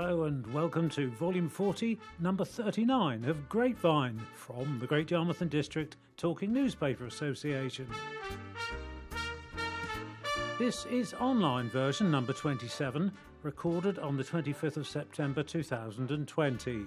Hello 0.00 0.22
and 0.26 0.46
welcome 0.54 0.88
to 0.90 1.10
Volume 1.10 1.48
40, 1.48 1.98
Number 2.20 2.44
39 2.44 3.24
of 3.24 3.48
Grapevine 3.48 4.20
from 4.32 4.78
the 4.78 4.86
Great 4.86 5.10
Yarmouth 5.10 5.40
and 5.40 5.50
District 5.50 5.96
Talking 6.16 6.52
Newspaper 6.52 7.06
Association. 7.06 7.88
This 10.56 10.86
is 10.86 11.14
online 11.14 11.68
version 11.68 12.12
number 12.12 12.32
27, 12.32 13.10
recorded 13.42 13.98
on 13.98 14.16
the 14.16 14.22
25th 14.22 14.76
of 14.76 14.86
September 14.86 15.42
2020. 15.42 16.86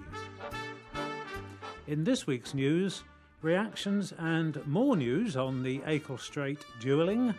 In 1.88 2.04
this 2.04 2.26
week's 2.26 2.54
news, 2.54 3.04
reactions 3.42 4.14
and 4.20 4.66
more 4.66 4.96
news 4.96 5.36
on 5.36 5.62
the 5.62 5.80
Acle 5.80 6.18
Straight 6.18 6.64
dualling 6.80 7.34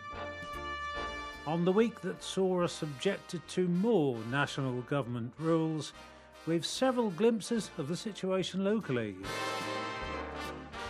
on 1.46 1.64
the 1.64 1.72
week 1.72 2.00
that 2.00 2.22
saw 2.22 2.62
us 2.62 2.72
subjected 2.72 3.46
to 3.48 3.68
more 3.68 4.16
national 4.30 4.80
government 4.82 5.32
rules, 5.38 5.92
with 6.46 6.64
several 6.64 7.10
glimpses 7.10 7.70
of 7.78 7.88
the 7.88 7.96
situation 7.96 8.64
locally. 8.64 9.16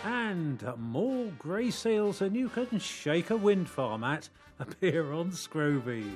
And 0.03 0.63
more 0.77 1.31
grey 1.39 1.71
sails 1.71 2.19
than 2.19 2.35
you 2.35 2.49
can 2.49 2.79
shake 2.79 3.29
a 3.29 3.37
wind 3.37 3.69
farm 3.69 4.03
at 4.03 4.29
appear 4.59 5.11
on 5.11 5.31
Scroby. 5.31 6.09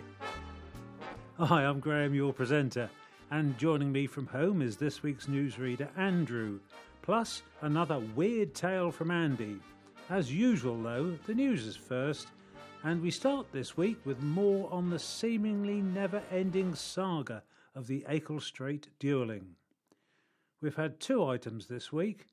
Hi, 1.38 1.64
I'm 1.64 1.80
Graham, 1.80 2.14
your 2.14 2.34
presenter, 2.34 2.90
and 3.32 3.58
joining 3.58 3.92
me 3.92 4.08
from 4.08 4.28
home 4.28 4.62
is 4.62 4.78
this 4.78 5.04
week's 5.04 5.28
newsreader 5.28 5.88
Andrew, 5.98 6.60
plus 7.02 7.42
another 7.62 8.00
weird 8.16 8.54
tale 8.54 8.92
from 8.92 9.12
Andy. 9.12 9.60
As 10.10 10.34
usual, 10.34 10.82
though, 10.82 11.18
the 11.28 11.34
news 11.34 11.66
is 11.66 11.76
first, 11.76 12.28
and 12.84 13.02
we 13.02 13.12
start 13.12 13.52
this 13.52 13.76
week 13.76 13.98
with 14.06 14.22
more 14.22 14.72
on 14.72 14.90
the 14.90 15.00
seemingly 15.00 15.82
never 15.82 16.22
ending 16.32 16.74
saga 16.74 17.44
of 17.76 17.88
the 17.88 18.06
Acle 18.10 18.42
Straight 18.42 18.88
dualling. 19.00 19.56
We've 20.62 20.76
had 20.76 21.00
two 21.00 21.26
items 21.26 21.68
this 21.68 21.92
week, 21.92 22.28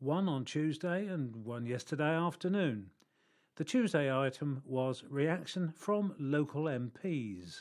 one 0.00 0.28
on 0.28 0.44
Tuesday 0.44 1.06
and 1.06 1.36
one 1.44 1.66
yesterday 1.66 2.14
afternoon. 2.14 2.90
The 3.56 3.64
Tuesday 3.64 4.12
item 4.12 4.62
was 4.64 5.04
reaction 5.08 5.72
from 5.76 6.14
local 6.18 6.64
MPs. 6.64 7.60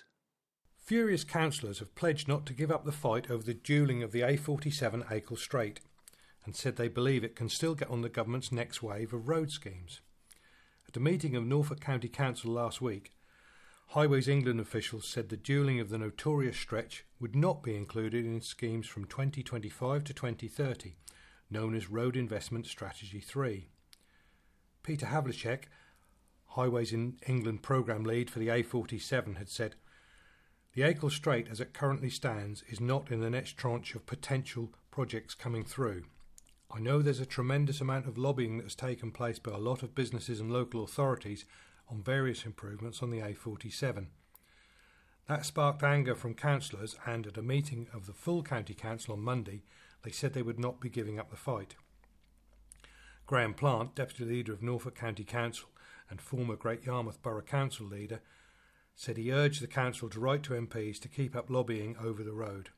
Furious 0.75 1.23
councillors 1.23 1.79
have 1.79 1.93
pledged 1.93 2.27
not 2.27 2.47
to 2.47 2.53
give 2.53 2.71
up 2.71 2.85
the 2.85 2.91
fight 2.91 3.29
over 3.29 3.43
the 3.43 3.53
dualling 3.53 4.03
of 4.03 4.11
the 4.11 4.21
A47 4.21 5.05
Acle 5.11 5.37
Straight 5.37 5.79
and 6.43 6.55
said 6.55 6.75
they 6.75 6.87
believe 6.87 7.23
it 7.23 7.35
can 7.35 7.49
still 7.49 7.75
get 7.75 7.89
on 7.91 8.01
the 8.01 8.09
government's 8.09 8.51
next 8.51 8.81
wave 8.81 9.13
of 9.13 9.27
road 9.27 9.51
schemes. 9.51 10.01
At 10.91 10.97
a 10.97 10.99
meeting 10.99 11.37
of 11.37 11.45
Norfolk 11.45 11.79
County 11.79 12.09
Council 12.09 12.51
last 12.51 12.81
week, 12.81 13.13
Highways 13.91 14.27
England 14.27 14.59
officials 14.59 15.07
said 15.07 15.29
the 15.29 15.37
dualling 15.37 15.79
of 15.79 15.87
the 15.87 15.97
notorious 15.97 16.57
stretch 16.57 17.05
would 17.17 17.33
not 17.33 17.63
be 17.63 17.77
included 17.77 18.25
in 18.25 18.41
schemes 18.41 18.87
from 18.87 19.05
2025 19.05 20.03
to 20.03 20.13
2030, 20.13 20.95
known 21.49 21.75
as 21.75 21.89
Road 21.89 22.17
Investment 22.17 22.65
Strategy 22.65 23.21
3. 23.21 23.69
Peter 24.83 25.05
Havlicek, 25.05 25.69
Highways 26.57 26.91
in 26.91 27.15
England 27.25 27.63
programme 27.63 28.03
lead 28.03 28.29
for 28.29 28.39
the 28.39 28.49
A47, 28.49 29.37
had 29.37 29.47
said, 29.47 29.75
The 30.73 30.81
Acle 30.81 31.09
Straight, 31.09 31.47
as 31.49 31.61
it 31.61 31.73
currently 31.73 32.09
stands, 32.09 32.65
is 32.67 32.81
not 32.81 33.09
in 33.09 33.21
the 33.21 33.29
next 33.29 33.55
tranche 33.55 33.95
of 33.95 34.05
potential 34.05 34.73
projects 34.91 35.35
coming 35.35 35.63
through. 35.63 36.03
I 36.73 36.79
know 36.79 37.01
there's 37.01 37.19
a 37.19 37.25
tremendous 37.25 37.81
amount 37.81 38.07
of 38.07 38.17
lobbying 38.17 38.57
that 38.57 38.63
has 38.63 38.75
taken 38.75 39.11
place 39.11 39.39
by 39.39 39.51
a 39.51 39.57
lot 39.57 39.83
of 39.83 39.93
businesses 39.93 40.39
and 40.39 40.51
local 40.51 40.83
authorities 40.83 41.43
on 41.89 42.01
various 42.01 42.45
improvements 42.45 43.03
on 43.03 43.09
the 43.09 43.19
A47. 43.19 44.07
That 45.27 45.45
sparked 45.45 45.83
anger 45.83 46.15
from 46.15 46.33
councillors, 46.33 46.95
and 47.05 47.27
at 47.27 47.37
a 47.37 47.41
meeting 47.41 47.87
of 47.93 48.05
the 48.05 48.13
full 48.13 48.41
County 48.41 48.73
Council 48.73 49.13
on 49.13 49.21
Monday, 49.21 49.63
they 50.03 50.11
said 50.11 50.33
they 50.33 50.41
would 50.41 50.59
not 50.59 50.79
be 50.79 50.89
giving 50.89 51.19
up 51.19 51.29
the 51.29 51.35
fight. 51.35 51.75
Graham 53.27 53.53
Plant, 53.53 53.95
Deputy 53.95 54.25
Leader 54.25 54.53
of 54.53 54.63
Norfolk 54.63 54.95
County 54.95 55.25
Council 55.25 55.69
and 56.09 56.21
former 56.21 56.55
Great 56.55 56.85
Yarmouth 56.85 57.21
Borough 57.21 57.41
Council 57.41 57.85
Leader, 57.85 58.21
said 58.95 59.17
he 59.17 59.31
urged 59.31 59.61
the 59.61 59.67
Council 59.67 60.09
to 60.09 60.19
write 60.19 60.43
to 60.43 60.53
MPs 60.53 60.99
to 60.99 61.07
keep 61.09 61.35
up 61.35 61.49
lobbying 61.49 61.97
over 62.01 62.23
the 62.23 62.33
road. 62.33 62.69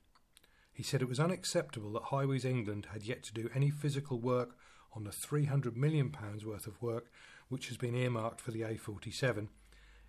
He 0.73 0.83
said 0.83 1.01
it 1.01 1.09
was 1.09 1.19
unacceptable 1.19 1.91
that 1.93 2.05
Highways 2.05 2.45
England 2.45 2.87
had 2.91 3.03
yet 3.03 3.21
to 3.23 3.33
do 3.33 3.49
any 3.53 3.69
physical 3.69 4.19
work 4.19 4.57
on 4.93 5.03
the 5.03 5.11
£300 5.11 5.75
million 5.75 6.13
worth 6.45 6.67
of 6.67 6.81
work 6.81 7.11
which 7.47 7.67
has 7.67 7.77
been 7.77 7.95
earmarked 7.95 8.41
for 8.41 8.51
the 8.51 8.61
A47, 8.61 9.49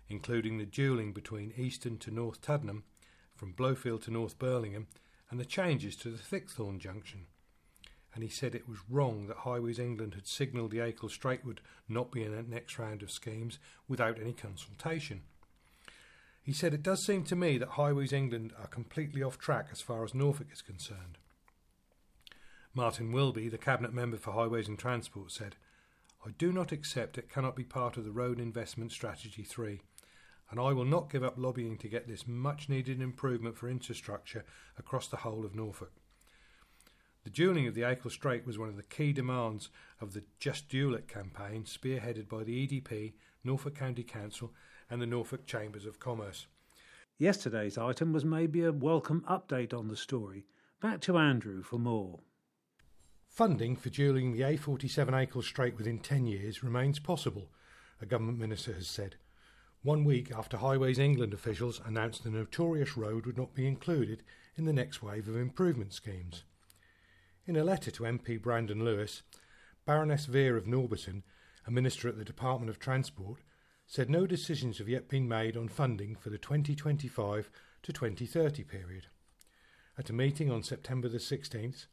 including 0.09 0.57
the 0.57 0.65
dualling 0.65 1.13
between 1.13 1.53
Easton 1.55 1.97
to 1.99 2.11
North 2.11 2.41
Tuddenham, 2.41 2.83
from 3.35 3.53
Blofield 3.53 4.03
to 4.03 4.11
North 4.11 4.39
Burlingham, 4.39 4.87
and 5.29 5.39
the 5.39 5.45
changes 5.45 5.95
to 5.97 6.09
the 6.09 6.17
Thickthorn 6.17 6.79
junction. 6.79 7.27
And 8.13 8.23
he 8.23 8.29
said 8.29 8.55
it 8.55 8.69
was 8.69 8.79
wrong 8.89 9.27
that 9.27 9.37
Highways 9.37 9.77
England 9.77 10.13
had 10.15 10.25
signalled 10.25 10.71
the 10.71 10.77
Acle 10.79 11.11
Straight 11.11 11.45
would 11.45 11.61
not 11.89 12.11
be 12.11 12.23
in 12.23 12.33
the 12.33 12.41
next 12.41 12.79
round 12.79 13.03
of 13.03 13.11
schemes 13.11 13.59
without 13.87 14.19
any 14.19 14.33
consultation. 14.33 15.23
He 16.45 16.53
said, 16.53 16.75
It 16.75 16.83
does 16.83 17.03
seem 17.03 17.23
to 17.23 17.35
me 17.35 17.57
that 17.57 17.69
Highways 17.69 18.13
England 18.13 18.53
are 18.61 18.67
completely 18.67 19.23
off 19.23 19.39
track 19.39 19.69
as 19.71 19.81
far 19.81 20.03
as 20.03 20.13
Norfolk 20.13 20.47
is 20.53 20.61
concerned. 20.61 21.17
Martin 22.75 23.11
Wilby, 23.11 23.49
the 23.49 23.57
Cabinet 23.57 23.93
Member 23.93 24.17
for 24.17 24.31
Highways 24.31 24.67
and 24.67 24.77
Transport, 24.77 25.31
said, 25.31 25.55
I 26.23 26.31
do 26.37 26.51
not 26.51 26.71
accept 26.71 27.17
it 27.17 27.31
cannot 27.31 27.55
be 27.55 27.63
part 27.63 27.97
of 27.97 28.05
the 28.05 28.11
Road 28.11 28.39
Investment 28.39 28.91
Strategy 28.91 29.43
3, 29.43 29.81
and 30.51 30.59
I 30.59 30.71
will 30.71 30.85
not 30.85 31.11
give 31.11 31.23
up 31.23 31.33
lobbying 31.35 31.79
to 31.79 31.87
get 31.87 32.07
this 32.07 32.27
much 32.27 32.69
needed 32.69 33.01
improvement 33.01 33.57
for 33.57 33.67
infrastructure 33.67 34.45
across 34.77 35.07
the 35.07 35.17
whole 35.17 35.45
of 35.45 35.55
Norfolk. 35.55 35.93
The 37.23 37.31
dualling 37.31 37.67
of 37.67 37.73
the 37.73 37.81
Acle 37.81 38.11
Straight 38.11 38.45
was 38.45 38.59
one 38.59 38.69
of 38.69 38.77
the 38.77 38.83
key 38.83 39.13
demands 39.13 39.69
of 39.99 40.13
the 40.13 40.23
Just 40.37 40.69
Dual 40.69 40.93
It 40.93 41.07
campaign, 41.07 41.63
spearheaded 41.63 42.29
by 42.29 42.43
the 42.43 42.67
EDP, 42.67 43.13
Norfolk 43.43 43.73
County 43.73 44.03
Council, 44.03 44.53
and 44.89 45.01
the 45.01 45.05
Norfolk 45.05 45.45
Chambers 45.45 45.85
of 45.85 45.99
Commerce. 45.99 46.47
Yesterday's 47.17 47.77
item 47.77 48.11
was 48.11 48.25
maybe 48.25 48.63
a 48.63 48.71
welcome 48.71 49.23
update 49.29 49.73
on 49.73 49.87
the 49.87 49.95
story. 49.95 50.45
Back 50.81 51.01
to 51.01 51.17
Andrew 51.17 51.63
for 51.63 51.79
more. 51.79 52.19
Funding 53.27 53.75
for 53.75 53.89
dualling 53.89 54.33
the 54.33 54.41
A47 54.41 55.09
Acle 55.09 55.43
Straight 55.43 55.77
within 55.77 55.99
10 55.99 56.25
years 56.27 56.63
remains 56.63 56.99
possible, 56.99 57.49
a 58.01 58.05
government 58.05 58.39
minister 58.39 58.73
has 58.73 58.87
said. 58.87 59.15
One 59.81 60.03
week 60.03 60.31
after 60.35 60.57
Highways 60.57 60.99
England 60.99 61.33
officials 61.33 61.79
announced 61.85 62.23
the 62.23 62.29
notorious 62.29 62.97
road 62.97 63.25
would 63.25 63.37
not 63.37 63.53
be 63.53 63.67
included 63.67 64.23
in 64.55 64.65
the 64.65 64.73
next 64.73 65.03
wave 65.03 65.27
of 65.27 65.35
improvement 65.35 65.93
schemes. 65.93 66.43
In 67.45 67.55
a 67.55 67.63
letter 67.63 67.91
to 67.91 68.03
MP 68.03 68.41
Brandon 68.41 68.83
Lewis, 68.83 69.21
Baroness 69.85 70.25
Vere 70.25 70.57
of 70.57 70.65
Norbiton, 70.65 71.21
a 71.67 71.71
minister 71.71 72.07
at 72.07 72.17
the 72.17 72.25
Department 72.25 72.69
of 72.69 72.79
Transport, 72.79 73.41
said 73.87 74.09
no 74.09 74.25
decisions 74.25 74.77
have 74.77 74.89
yet 74.89 75.07
been 75.07 75.27
made 75.27 75.55
on 75.55 75.67
funding 75.67 76.15
for 76.15 76.29
the 76.29 76.37
2025 76.37 77.49
to 77.83 77.93
2030 77.93 78.63
period. 78.63 79.07
At 79.97 80.09
a 80.09 80.13
meeting 80.13 80.51
on 80.51 80.63
September 80.63 81.07
the 81.07 81.19
16th, 81.19 81.85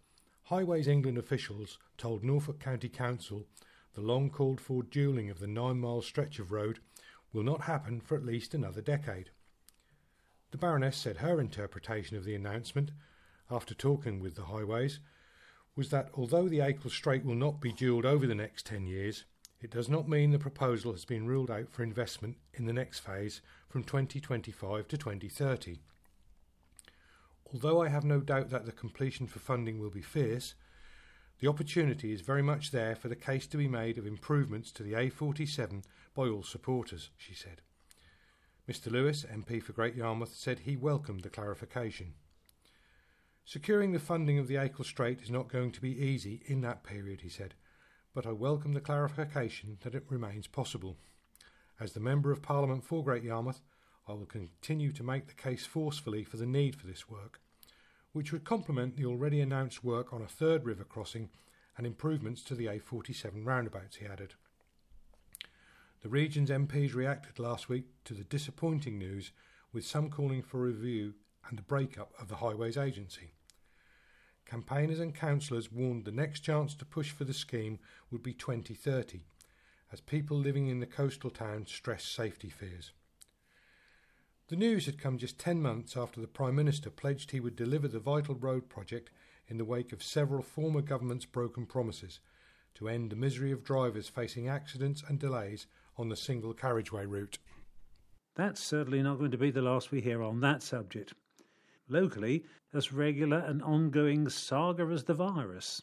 Highways 0.44 0.88
England 0.88 1.18
officials 1.18 1.78
told 1.96 2.24
Norfolk 2.24 2.58
County 2.58 2.88
Council 2.88 3.46
the 3.94 4.00
long 4.00 4.30
called 4.30 4.60
for 4.60 4.82
dualling 4.82 5.30
of 5.30 5.38
the 5.38 5.46
nine 5.46 5.78
mile 5.78 6.02
stretch 6.02 6.38
of 6.38 6.50
road 6.50 6.80
will 7.32 7.42
not 7.42 7.62
happen 7.62 8.00
for 8.00 8.16
at 8.16 8.24
least 8.24 8.54
another 8.54 8.80
decade. 8.80 9.30
The 10.50 10.58
Baroness 10.58 10.96
said 10.96 11.18
her 11.18 11.40
interpretation 11.40 12.16
of 12.16 12.24
the 12.24 12.34
announcement, 12.34 12.90
after 13.50 13.74
talking 13.74 14.20
with 14.20 14.34
the 14.34 14.44
Highways, 14.44 15.00
was 15.76 15.90
that 15.90 16.10
although 16.14 16.48
the 16.48 16.58
Acle 16.58 16.90
Straight 16.90 17.24
will 17.24 17.34
not 17.34 17.60
be 17.60 17.72
dualled 17.72 18.04
over 18.04 18.26
the 18.26 18.34
next 18.34 18.66
10 18.66 18.86
years, 18.86 19.24
it 19.62 19.70
does 19.70 19.88
not 19.88 20.08
mean 20.08 20.32
the 20.32 20.38
proposal 20.38 20.92
has 20.92 21.04
been 21.04 21.26
ruled 21.26 21.50
out 21.50 21.70
for 21.70 21.84
investment 21.84 22.36
in 22.54 22.66
the 22.66 22.72
next 22.72 22.98
phase 22.98 23.40
from 23.68 23.84
2025 23.84 24.88
to 24.88 24.98
2030. 24.98 25.78
Although 27.52 27.80
I 27.80 27.88
have 27.88 28.04
no 28.04 28.20
doubt 28.20 28.50
that 28.50 28.66
the 28.66 28.72
completion 28.72 29.26
for 29.26 29.38
funding 29.38 29.78
will 29.78 29.90
be 29.90 30.02
fierce, 30.02 30.54
the 31.38 31.48
opportunity 31.48 32.12
is 32.12 32.20
very 32.20 32.42
much 32.42 32.70
there 32.70 32.96
for 32.96 33.08
the 33.08 33.16
case 33.16 33.46
to 33.48 33.56
be 33.56 33.68
made 33.68 33.98
of 33.98 34.06
improvements 34.06 34.72
to 34.72 34.82
the 34.82 34.94
A47 34.94 35.84
by 36.14 36.28
all 36.28 36.42
supporters, 36.42 37.10
she 37.16 37.34
said. 37.34 37.62
Mr 38.68 38.90
Lewis, 38.90 39.24
MP 39.24 39.62
for 39.62 39.72
Great 39.72 39.94
Yarmouth, 39.94 40.34
said 40.34 40.60
he 40.60 40.76
welcomed 40.76 41.22
the 41.22 41.28
clarification. 41.28 42.14
Securing 43.44 43.92
the 43.92 43.98
funding 43.98 44.38
of 44.38 44.48
the 44.48 44.54
Acle 44.54 44.84
Straight 44.84 45.20
is 45.20 45.30
not 45.30 45.48
going 45.48 45.72
to 45.72 45.80
be 45.80 45.98
easy 45.98 46.42
in 46.46 46.60
that 46.62 46.84
period, 46.84 47.20
he 47.22 47.28
said, 47.28 47.54
but 48.14 48.26
I 48.26 48.32
welcome 48.32 48.74
the 48.74 48.80
clarification 48.80 49.78
that 49.82 49.94
it 49.94 50.04
remains 50.08 50.46
possible. 50.46 50.96
As 51.80 51.92
the 51.92 52.00
Member 52.00 52.30
of 52.30 52.42
Parliament 52.42 52.84
for 52.84 53.02
Great 53.02 53.22
Yarmouth, 53.22 53.62
I 54.06 54.12
will 54.12 54.26
continue 54.26 54.92
to 54.92 55.02
make 55.02 55.28
the 55.28 55.34
case 55.34 55.64
forcefully 55.64 56.22
for 56.22 56.36
the 56.36 56.46
need 56.46 56.76
for 56.76 56.86
this 56.86 57.08
work, 57.08 57.40
which 58.12 58.30
would 58.30 58.44
complement 58.44 58.96
the 58.96 59.06
already 59.06 59.40
announced 59.40 59.82
work 59.82 60.12
on 60.12 60.20
a 60.20 60.26
third 60.26 60.66
river 60.66 60.84
crossing 60.84 61.30
and 61.78 61.86
improvements 61.86 62.42
to 62.42 62.54
the 62.54 62.66
A47 62.66 63.46
roundabouts, 63.46 63.96
he 63.96 64.04
added. 64.04 64.34
The 66.02 66.10
region's 66.10 66.50
MPs 66.50 66.94
reacted 66.94 67.38
last 67.38 67.70
week 67.70 67.86
to 68.04 68.12
the 68.12 68.24
disappointing 68.24 68.98
news, 68.98 69.32
with 69.72 69.86
some 69.86 70.10
calling 70.10 70.42
for 70.42 70.60
review 70.60 71.14
and 71.48 71.56
the 71.56 71.62
break-up 71.62 72.12
of 72.20 72.28
the 72.28 72.36
Highways 72.36 72.76
Agency. 72.76 73.32
Campaigners 74.52 75.00
and 75.00 75.14
councillors 75.14 75.72
warned 75.72 76.04
the 76.04 76.12
next 76.12 76.40
chance 76.40 76.74
to 76.74 76.84
push 76.84 77.10
for 77.10 77.24
the 77.24 77.32
scheme 77.32 77.78
would 78.10 78.22
be 78.22 78.34
2030, 78.34 79.22
as 79.90 80.02
people 80.02 80.36
living 80.36 80.66
in 80.66 80.78
the 80.78 80.84
coastal 80.84 81.30
town 81.30 81.64
stress 81.66 82.04
safety 82.04 82.50
fears. 82.50 82.92
The 84.48 84.56
news 84.56 84.84
had 84.84 85.00
come 85.00 85.16
just 85.16 85.38
10 85.38 85.62
months 85.62 85.96
after 85.96 86.20
the 86.20 86.26
Prime 86.26 86.54
Minister 86.54 86.90
pledged 86.90 87.30
he 87.30 87.40
would 87.40 87.56
deliver 87.56 87.88
the 87.88 87.98
vital 87.98 88.34
road 88.34 88.68
project 88.68 89.08
in 89.48 89.56
the 89.56 89.64
wake 89.64 89.90
of 89.90 90.02
several 90.02 90.42
former 90.42 90.82
governments' 90.82 91.24
broken 91.24 91.64
promises 91.64 92.20
to 92.74 92.90
end 92.90 93.08
the 93.08 93.16
misery 93.16 93.52
of 93.52 93.64
drivers 93.64 94.10
facing 94.10 94.48
accidents 94.48 95.02
and 95.08 95.18
delays 95.18 95.66
on 95.96 96.10
the 96.10 96.16
single 96.16 96.52
carriageway 96.52 97.06
route. 97.06 97.38
That's 98.34 98.62
certainly 98.62 99.02
not 99.02 99.18
going 99.18 99.30
to 99.30 99.38
be 99.38 99.50
the 99.50 99.62
last 99.62 99.90
we 99.90 100.02
hear 100.02 100.22
on 100.22 100.40
that 100.40 100.62
subject. 100.62 101.14
Locally, 101.88 102.44
as 102.72 102.92
regular 102.92 103.38
and 103.38 103.62
ongoing 103.62 104.28
saga 104.28 104.84
as 104.84 105.04
the 105.04 105.14
virus. 105.14 105.82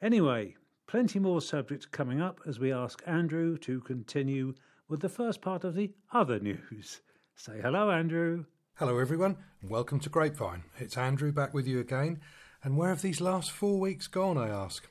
Anyway, 0.00 0.54
plenty 0.86 1.18
more 1.18 1.40
subjects 1.40 1.86
coming 1.86 2.20
up 2.20 2.40
as 2.46 2.58
we 2.58 2.72
ask 2.72 3.02
Andrew 3.06 3.58
to 3.58 3.80
continue 3.80 4.54
with 4.88 5.00
the 5.00 5.08
first 5.08 5.40
part 5.40 5.64
of 5.64 5.74
the 5.74 5.92
other 6.12 6.38
news. 6.38 7.00
Say 7.34 7.60
hello, 7.60 7.90
Andrew. 7.90 8.44
Hello, 8.74 8.98
everyone, 8.98 9.36
and 9.60 9.70
welcome 9.70 9.98
to 10.00 10.08
Grapevine. 10.08 10.62
It's 10.78 10.96
Andrew 10.96 11.32
back 11.32 11.52
with 11.52 11.66
you 11.66 11.80
again. 11.80 12.20
And 12.62 12.76
where 12.76 12.90
have 12.90 13.02
these 13.02 13.20
last 13.20 13.50
four 13.50 13.78
weeks 13.78 14.06
gone, 14.06 14.38
I 14.38 14.48
ask? 14.48 14.88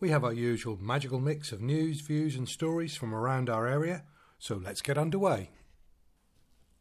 We 0.00 0.08
have 0.08 0.24
our 0.24 0.32
usual 0.32 0.78
magical 0.80 1.20
mix 1.20 1.52
of 1.52 1.60
news, 1.60 2.00
views, 2.00 2.36
and 2.36 2.48
stories 2.48 2.96
from 2.96 3.14
around 3.14 3.50
our 3.50 3.66
area, 3.66 4.04
so 4.38 4.56
let's 4.56 4.80
get 4.80 4.96
underway. 4.96 5.50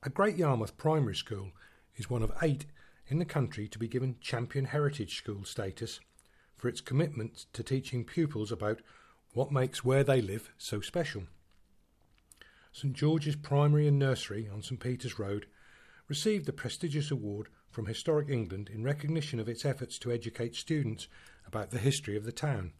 A 0.04 0.10
Great 0.10 0.38
Yarmouth 0.38 0.78
Primary 0.78 1.16
School 1.16 1.52
is 2.00 2.10
one 2.10 2.24
of 2.24 2.32
eight 2.42 2.66
in 3.08 3.20
the 3.20 3.26
country 3.26 3.68
to 3.68 3.80
be 3.80 3.88
given 3.88 4.16
Champion 4.22 4.66
Heritage 4.66 5.18
School 5.18 5.44
status 5.44 6.00
for 6.56 6.68
its 6.68 6.82
commitment 6.82 7.46
to 7.54 7.64
teaching 7.64 8.06
pupils 8.06 8.52
about 8.52 8.82
what 9.34 9.52
makes 9.52 9.84
where 9.84 10.04
they 10.04 10.22
live 10.22 10.52
so 10.58 10.82
special. 10.82 11.24
St 12.72 12.94
George's 12.94 13.36
Primary 13.36 13.88
and 13.88 14.00
Nursery 14.00 14.48
on 14.52 14.62
St 14.62 14.80
Peter's 14.80 15.20
Road 15.20 15.48
received 16.08 16.46
the 16.46 16.54
prestigious 16.54 17.12
award 17.12 17.48
from 17.70 17.86
Historic 17.86 18.30
England 18.30 18.70
in 18.74 18.84
recognition 18.84 19.40
of 19.40 19.50
its 19.50 19.66
efforts 19.66 20.00
to 20.00 20.12
educate 20.12 20.56
students 20.56 21.08
about 21.46 21.72
the 21.72 21.80
history 21.80 22.16
of 22.16 22.26
the 22.26 22.32
town. 22.32 22.74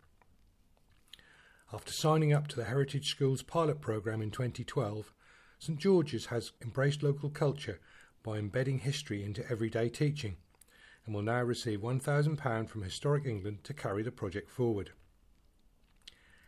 After 1.72 1.92
signing 1.92 2.34
up 2.34 2.48
to 2.48 2.56
the 2.56 2.66
Heritage 2.66 3.10
Schools 3.10 3.44
pilot 3.44 3.82
programme 3.82 4.22
in 4.22 4.32
2012, 4.32 5.12
St 5.60 5.78
George's 5.78 6.28
has 6.28 6.52
embraced 6.62 7.04
local 7.04 7.30
culture 7.30 7.80
by 8.24 8.38
embedding 8.38 8.80
history 8.80 9.24
into 9.24 9.50
everyday 9.50 9.90
teaching 9.90 10.38
and 11.06 11.16
will 11.16 11.22
now 11.22 11.42
receive 11.42 11.80
£1,000 11.80 12.70
from 12.70 12.84
Historic 12.84 13.26
England 13.26 13.64
to 13.64 13.74
carry 13.74 14.04
the 14.04 14.12
project 14.12 14.50
forward. 14.50 14.92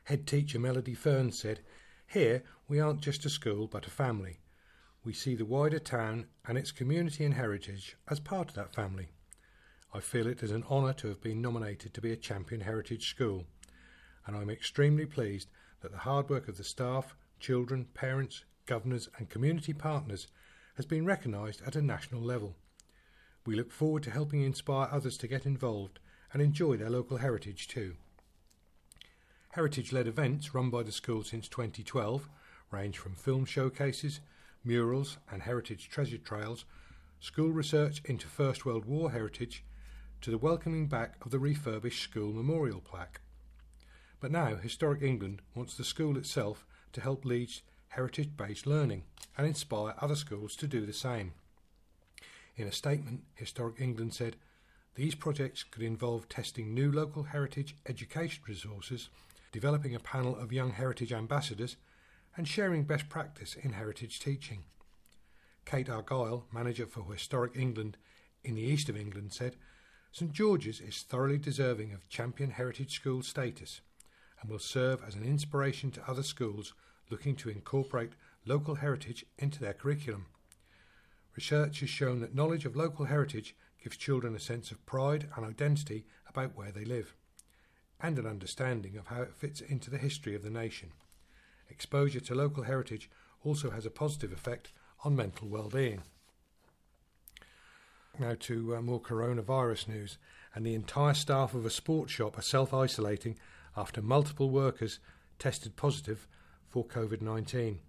Head 0.06 0.28
teacher 0.28 0.60
Melody 0.60 0.94
Fern 0.94 1.32
said, 1.32 1.62
Here 2.08 2.44
we 2.68 2.80
aren't 2.80 3.02
just 3.02 3.26
a 3.26 3.30
school 3.30 3.68
but 3.68 3.88
a 3.88 3.92
family. 3.92 4.40
We 5.04 5.14
see 5.14 5.36
the 5.36 5.46
wider 5.46 5.80
town 5.80 6.28
and 6.48 6.58
its 6.58 6.72
community 6.72 7.26
and 7.26 7.34
heritage 7.34 7.96
as 8.10 8.20
part 8.20 8.50
of 8.50 8.56
that 8.56 8.74
family. 8.74 9.10
I 9.94 10.00
feel 10.00 10.28
it 10.28 10.44
is 10.44 10.52
an 10.52 10.64
honour 10.70 10.94
to 10.94 11.08
have 11.08 11.22
been 11.22 11.42
nominated 11.42 11.94
to 11.94 12.02
be 12.02 12.12
a 12.12 12.18
champion 12.18 12.62
heritage 12.62 13.10
school 13.10 13.46
and 14.26 14.36
I'm 14.36 14.50
extremely 14.50 15.06
pleased 15.06 15.50
that 15.82 15.92
the 15.92 16.00
hard 16.00 16.30
work 16.30 16.48
of 16.48 16.58
the 16.58 16.64
staff, 16.64 17.16
children, 17.40 17.88
parents, 17.94 18.44
governors, 18.66 19.10
and 19.18 19.30
community 19.30 19.74
partners 19.74 20.28
has 20.76 20.86
been 20.86 21.06
recognised 21.06 21.62
at 21.66 21.76
a 21.76 21.82
national 21.82 22.22
level. 22.22 22.56
We 23.46 23.56
look 23.56 23.72
forward 23.72 24.04
to 24.04 24.12
helping 24.12 24.42
inspire 24.42 24.88
others 24.92 25.18
to 25.18 25.28
get 25.28 25.46
involved 25.46 26.00
and 26.34 26.42
enjoy 26.42 26.78
their 26.78 26.90
local 26.90 27.18
heritage 27.18 27.68
too. 27.68 27.96
Heritage 29.52 29.92
led 29.92 30.08
events 30.08 30.54
run 30.54 30.70
by 30.70 30.84
the 30.84 30.92
school 30.92 31.24
since 31.24 31.48
2012 31.48 32.30
range 32.72 32.98
from 32.98 33.16
film 33.16 33.46
showcases, 33.46 34.22
murals, 34.64 35.18
and 35.30 35.42
heritage 35.42 35.90
treasure 35.90 36.18
trails, 36.18 36.66
school 37.20 37.52
research 37.52 38.02
into 38.06 38.28
First 38.28 38.66
World 38.66 38.86
War 38.86 39.12
heritage, 39.12 39.64
to 40.22 40.32
the 40.32 40.38
welcoming 40.38 40.88
back 40.88 41.16
of 41.26 41.32
the 41.32 41.40
refurbished 41.40 42.02
school 42.02 42.32
memorial 42.32 42.80
plaque. 42.80 43.20
But 44.20 44.32
now 44.32 44.56
Historic 44.56 45.02
England 45.02 45.42
wants 45.56 45.76
the 45.76 45.84
school 45.84 46.18
itself 46.18 46.66
to 46.94 47.02
help 47.02 47.26
lead 47.26 47.50
heritage 47.92 48.36
based 48.36 48.66
learning 48.66 49.04
and 49.38 49.48
inspire 49.48 49.94
other 50.00 50.16
schools 50.16 50.56
to 50.58 50.68
do 50.68 50.86
the 50.86 50.94
same. 50.94 51.34
In 52.56 52.68
a 52.68 52.72
statement, 52.72 53.24
Historic 53.36 53.80
England 53.80 54.14
said, 54.14 54.36
These 54.96 55.16
projects 55.16 55.64
could 55.64 55.84
involve 55.84 56.28
testing 56.28 56.74
new 56.74 56.92
local 56.92 57.24
heritage 57.24 57.76
education 57.88 58.44
resources, 58.48 59.10
developing 59.52 59.96
a 59.96 60.00
panel 60.00 60.36
of 60.36 60.54
young 60.54 60.72
heritage 60.72 61.14
ambassadors, 61.14 61.78
and 62.38 62.48
sharing 62.48 62.84
best 62.84 63.10
practice 63.10 63.56
in 63.56 63.74
heritage 63.74 64.20
teaching. 64.20 64.64
Kate 65.66 65.90
Argyle, 65.90 66.46
manager 66.52 66.86
for 66.86 67.12
Historic 67.12 67.56
England 67.56 67.98
in 68.44 68.56
the 68.56 68.62
east 68.62 68.90
of 68.90 68.98
England, 68.98 69.34
said, 69.34 69.56
St 70.12 70.32
George's 70.32 70.82
is 70.82 71.04
thoroughly 71.04 71.38
deserving 71.38 71.94
of 71.94 72.10
champion 72.10 72.52
heritage 72.52 72.96
school 72.96 73.22
status 73.22 73.82
and 74.42 74.50
will 74.50 74.60
serve 74.60 75.02
as 75.06 75.16
an 75.16 75.24
inspiration 75.24 75.92
to 75.92 76.10
other 76.10 76.24
schools 76.24 76.74
looking 77.12 77.36
to 77.36 77.50
incorporate 77.50 78.14
local 78.46 78.76
heritage 78.76 79.26
into 79.38 79.60
their 79.60 79.74
curriculum. 79.74 80.26
Research 81.36 81.82
has 81.82 81.90
shown 81.90 82.20
that 82.22 82.36
knowledge 82.36 82.66
of 82.66 82.76
local 82.76 83.06
heritage 83.06 83.56
gives 83.82 83.98
children 83.98 84.36
a 84.36 84.40
sense 84.40 84.72
of 84.72 84.86
pride 84.86 85.28
and 85.36 85.46
identity 85.46 86.06
about 86.28 86.56
where 86.56 86.72
they 86.72 86.86
live, 86.86 87.14
and 88.02 88.18
an 88.18 88.26
understanding 88.26 88.98
of 88.98 89.08
how 89.08 89.22
it 89.22 89.36
fits 89.36 89.62
into 89.62 89.90
the 89.90 89.98
history 89.98 90.36
of 90.36 90.44
the 90.44 90.50
nation. 90.50 90.90
Exposure 91.70 92.20
to 92.20 92.36
local 92.36 92.64
heritage 92.64 93.10
also 93.44 93.72
has 93.72 93.86
a 93.86 93.92
positive 93.92 94.32
effect 94.32 94.72
on 95.04 95.16
mental 95.16 95.48
well-being. 95.48 96.02
Now 98.20 98.36
to 98.42 98.76
uh, 98.76 98.82
more 98.82 99.02
coronavirus 99.02 99.88
news, 99.88 100.18
and 100.54 100.66
the 100.66 100.76
entire 100.76 101.14
staff 101.14 101.54
of 101.54 101.66
a 101.66 101.70
sports 101.70 102.12
shop 102.12 102.38
are 102.38 102.44
self-isolating 102.44 103.38
after 103.76 104.02
multiple 104.02 104.50
workers 104.50 105.00
tested 105.40 105.76
positive 105.76 106.28
for 106.72 106.86
COVID 106.86 107.22
19. 107.22 107.80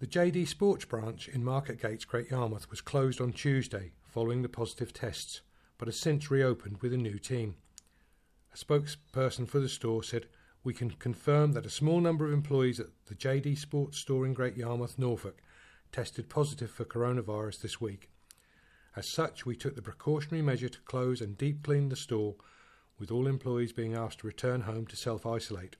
The 0.00 0.06
JD 0.06 0.46
Sports 0.46 0.84
branch 0.84 1.28
in 1.28 1.42
Marketgates, 1.42 2.04
Great 2.04 2.30
Yarmouth, 2.30 2.68
was 2.70 2.82
closed 2.82 3.20
on 3.20 3.32
Tuesday 3.32 3.92
following 4.04 4.42
the 4.42 4.48
positive 4.48 4.92
tests, 4.92 5.40
but 5.78 5.88
has 5.88 5.98
since 5.98 6.30
reopened 6.30 6.82
with 6.82 6.92
a 6.92 6.98
new 6.98 7.18
team. 7.18 7.54
A 8.52 8.56
spokesperson 8.56 9.48
for 9.48 9.60
the 9.60 9.68
store 9.68 10.02
said, 10.02 10.26
We 10.62 10.74
can 10.74 10.90
confirm 10.90 11.52
that 11.52 11.64
a 11.64 11.70
small 11.70 12.00
number 12.00 12.26
of 12.26 12.32
employees 12.32 12.80
at 12.80 12.88
the 13.06 13.14
JD 13.14 13.56
Sports 13.56 13.96
store 13.98 14.26
in 14.26 14.34
Great 14.34 14.56
Yarmouth, 14.56 14.98
Norfolk, 14.98 15.40
tested 15.90 16.28
positive 16.28 16.70
for 16.70 16.84
coronavirus 16.84 17.62
this 17.62 17.80
week. 17.80 18.10
As 18.94 19.08
such, 19.08 19.46
we 19.46 19.56
took 19.56 19.74
the 19.74 19.82
precautionary 19.82 20.42
measure 20.42 20.68
to 20.68 20.80
close 20.80 21.20
and 21.20 21.38
deep 21.38 21.62
clean 21.62 21.88
the 21.88 21.96
store 21.96 22.34
with 22.98 23.10
all 23.10 23.26
employees 23.26 23.72
being 23.72 23.94
asked 23.94 24.18
to 24.20 24.26
return 24.26 24.62
home 24.62 24.86
to 24.86 24.96
self 24.96 25.24
isolate. 25.24 25.76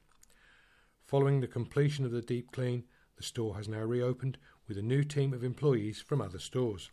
Following 1.11 1.40
the 1.40 1.49
completion 1.49 2.05
of 2.05 2.12
the 2.12 2.23
deep 2.23 2.52
clean, 2.52 2.85
the 3.17 3.25
store 3.25 3.57
has 3.57 3.67
now 3.67 3.83
reopened 3.83 4.38
with 4.69 4.79
a 4.79 4.83
new 4.83 5.02
team 5.02 5.35
of 5.35 5.43
employees 5.43 6.00
from 6.00 6.21
other 6.21 6.38
stores. 6.38 6.93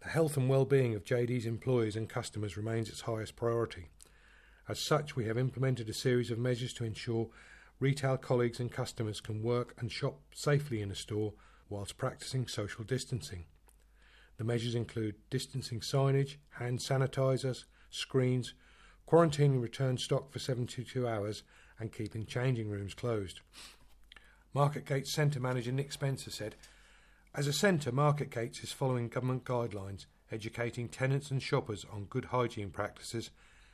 The 0.00 0.08
health 0.08 0.38
and 0.38 0.48
well-being 0.48 0.94
of 0.94 1.04
JD's 1.04 1.44
employees 1.44 1.94
and 1.94 2.08
customers 2.08 2.56
remains 2.56 2.88
its 2.88 3.02
highest 3.02 3.36
priority. 3.36 3.90
As 4.66 4.78
such, 4.78 5.14
we 5.14 5.26
have 5.26 5.36
implemented 5.36 5.90
a 5.90 5.92
series 5.92 6.30
of 6.30 6.38
measures 6.38 6.72
to 6.74 6.86
ensure 6.86 7.28
retail 7.80 8.16
colleagues 8.16 8.60
and 8.60 8.72
customers 8.72 9.20
can 9.20 9.42
work 9.42 9.74
and 9.78 9.92
shop 9.92 10.20
safely 10.32 10.80
in 10.80 10.90
a 10.90 10.94
store 10.94 11.34
whilst 11.68 11.98
practicing 11.98 12.46
social 12.46 12.82
distancing. 12.82 13.44
The 14.38 14.44
measures 14.44 14.74
include 14.74 15.16
distancing 15.28 15.80
signage, 15.80 16.36
hand 16.52 16.78
sanitisers, 16.78 17.64
screens, 17.90 18.54
quarantining 19.06 19.60
return 19.60 19.98
stock 19.98 20.32
for 20.32 20.38
72 20.38 21.06
hours, 21.06 21.42
and 21.78 21.92
keeping 21.92 22.26
changing 22.26 22.70
rooms 22.70 22.94
closed. 22.94 23.40
Marketgate 24.54 25.06
Centre 25.06 25.40
manager 25.40 25.72
Nick 25.72 25.92
Spencer 25.92 26.30
said, 26.30 26.54
As 27.34 27.46
a 27.46 27.52
centre, 27.52 27.90
Marketgates 27.90 28.62
is 28.62 28.72
following 28.72 29.08
government 29.08 29.44
guidelines, 29.44 30.06
educating 30.30 30.88
tenants 30.88 31.30
and 31.30 31.42
shoppers 31.42 31.84
on 31.92 32.04
good 32.04 32.26
hygiene 32.26 32.70
practices, 32.70 33.30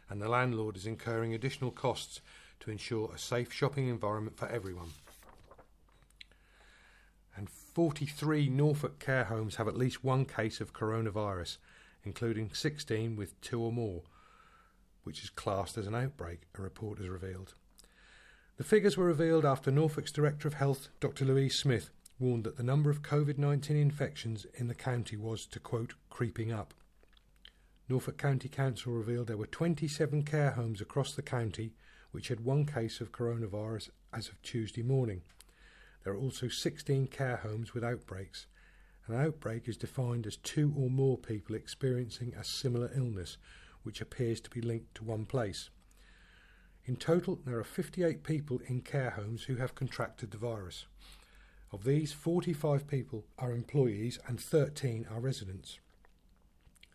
and 0.08 0.20
the 0.20 0.28
landlord 0.28 0.76
is 0.76 0.86
incurring 0.86 1.34
additional 1.34 1.70
costs 1.70 2.20
to 2.60 2.70
ensure 2.70 3.10
a 3.14 3.18
safe 3.18 3.52
shopping 3.52 3.88
environment 3.88 4.36
for 4.36 4.48
everyone. 4.48 4.92
And 7.36 7.48
43 7.48 8.48
Norfolk 8.48 8.98
care 8.98 9.24
homes 9.24 9.56
have 9.56 9.68
at 9.68 9.76
least 9.76 10.04
one 10.04 10.24
case 10.24 10.60
of 10.60 10.72
coronavirus, 10.72 11.58
including 12.04 12.50
16 12.52 13.16
with 13.16 13.40
two 13.40 13.60
or 13.60 13.72
more, 13.72 14.02
which 15.04 15.22
is 15.22 15.30
classed 15.30 15.78
as 15.78 15.86
an 15.86 15.94
outbreak, 15.94 16.40
a 16.58 16.62
report 16.62 16.98
has 16.98 17.08
revealed. 17.08 17.54
The 18.60 18.66
figures 18.66 18.94
were 18.94 19.06
revealed 19.06 19.46
after 19.46 19.70
Norfolk's 19.70 20.12
Director 20.12 20.46
of 20.46 20.52
Health, 20.52 20.90
Dr. 21.00 21.24
Louise 21.24 21.58
Smith, 21.58 21.88
warned 22.18 22.44
that 22.44 22.58
the 22.58 22.62
number 22.62 22.90
of 22.90 23.00
COVID 23.00 23.38
19 23.38 23.74
infections 23.74 24.46
in 24.52 24.68
the 24.68 24.74
county 24.74 25.16
was, 25.16 25.46
to 25.46 25.58
quote, 25.58 25.94
creeping 26.10 26.52
up. 26.52 26.74
Norfolk 27.88 28.18
County 28.18 28.50
Council 28.50 28.92
revealed 28.92 29.28
there 29.28 29.38
were 29.38 29.46
27 29.46 30.24
care 30.24 30.50
homes 30.50 30.82
across 30.82 31.14
the 31.14 31.22
county 31.22 31.72
which 32.10 32.28
had 32.28 32.44
one 32.44 32.66
case 32.66 33.00
of 33.00 33.12
coronavirus 33.12 33.88
as 34.12 34.28
of 34.28 34.42
Tuesday 34.42 34.82
morning. 34.82 35.22
There 36.04 36.12
are 36.12 36.18
also 36.18 36.48
16 36.48 37.06
care 37.06 37.36
homes 37.36 37.72
with 37.72 37.82
outbreaks. 37.82 38.46
An 39.06 39.14
outbreak 39.14 39.70
is 39.70 39.78
defined 39.78 40.26
as 40.26 40.36
two 40.36 40.70
or 40.76 40.90
more 40.90 41.16
people 41.16 41.56
experiencing 41.56 42.34
a 42.34 42.44
similar 42.44 42.90
illness 42.94 43.38
which 43.84 44.02
appears 44.02 44.38
to 44.42 44.50
be 44.50 44.60
linked 44.60 44.96
to 44.96 45.04
one 45.04 45.24
place. 45.24 45.70
In 46.86 46.96
total, 46.96 47.38
there 47.44 47.58
are 47.58 47.64
58 47.64 48.22
people 48.22 48.60
in 48.66 48.80
care 48.80 49.10
homes 49.10 49.44
who 49.44 49.56
have 49.56 49.74
contracted 49.74 50.30
the 50.30 50.38
virus. 50.38 50.86
Of 51.72 51.84
these, 51.84 52.12
45 52.12 52.88
people 52.88 53.24
are 53.38 53.52
employees 53.52 54.18
and 54.26 54.40
13 54.40 55.06
are 55.10 55.20
residents. 55.20 55.78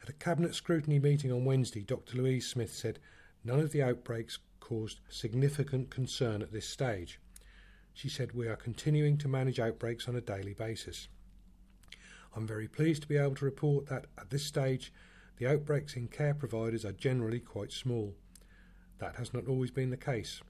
At 0.02 0.10
a 0.10 0.14
Cabinet 0.14 0.54
scrutiny 0.54 1.00
meeting 1.00 1.32
on 1.32 1.46
Wednesday, 1.46 1.82
Dr. 1.82 2.18
Louise 2.18 2.48
Smith 2.48 2.74
said 2.74 3.00
none 3.44 3.60
of 3.60 3.72
the 3.72 3.82
outbreaks 3.82 4.40
caused 4.60 5.00
significant 5.10 5.90
concern 5.90 6.42
at 6.42 6.52
this 6.52 6.68
stage. 6.68 7.20
She 7.94 8.10
said, 8.10 8.34
We 8.34 8.48
are 8.48 8.58
continuing 8.58 9.18
to 9.20 9.28
manage 9.28 9.60
outbreaks 9.60 10.10
on 10.10 10.16
a 10.16 10.22
daily 10.22 10.54
basis. 10.54 11.08
I'm 12.36 12.46
very 12.46 12.68
pleased 12.68 13.04
to 13.04 13.08
be 13.08 13.18
able 13.18 13.36
to 13.36 13.46
report 13.46 13.88
that 13.88 14.08
at 14.18 14.30
this 14.30 14.44
stage, 14.44 14.92
the 15.38 15.48
outbreaks 15.48 15.96
in 15.96 16.08
care 16.08 16.34
providers 16.34 16.84
are 16.84 16.92
generally 16.92 17.40
quite 17.40 17.72
small. 17.72 18.14
That 19.00 19.16
has 19.18 19.34
not 19.34 19.48
always 19.48 19.72
been 19.72 19.90
the 19.90 19.98
case. 19.98 20.42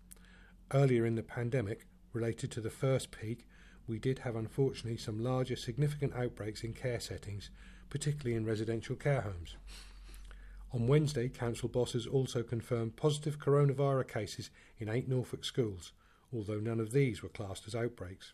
Earlier 0.73 1.05
in 1.05 1.15
the 1.15 1.23
pandemic, 1.23 1.87
related 2.13 2.51
to 2.51 2.61
the 2.61 2.69
first 2.69 3.11
peak, 3.11 3.45
we 3.87 3.99
did 3.99 4.19
have 4.19 4.35
unfortunately 4.35 4.97
some 4.97 5.23
larger 5.23 5.55
significant 5.55 6.15
outbreaks 6.15 6.63
in 6.63 6.73
care 6.73 6.99
settings, 6.99 7.49
particularly 7.89 8.35
in 8.35 8.45
residential 8.45 8.95
care 8.95 9.21
homes. 9.21 9.55
On 10.73 10.87
Wednesday, 10.87 11.29
council 11.29 11.69
bosses 11.69 12.07
also 12.07 12.43
confirmed 12.43 12.95
positive 12.95 13.39
coronavirus 13.39 14.07
cases 14.07 14.49
in 14.79 14.89
eight 14.89 15.07
Norfolk 15.07 15.45
schools, 15.45 15.93
although 16.33 16.59
none 16.59 16.79
of 16.79 16.91
these 16.91 17.21
were 17.21 17.29
classed 17.29 17.67
as 17.67 17.75
outbreaks. 17.75 18.33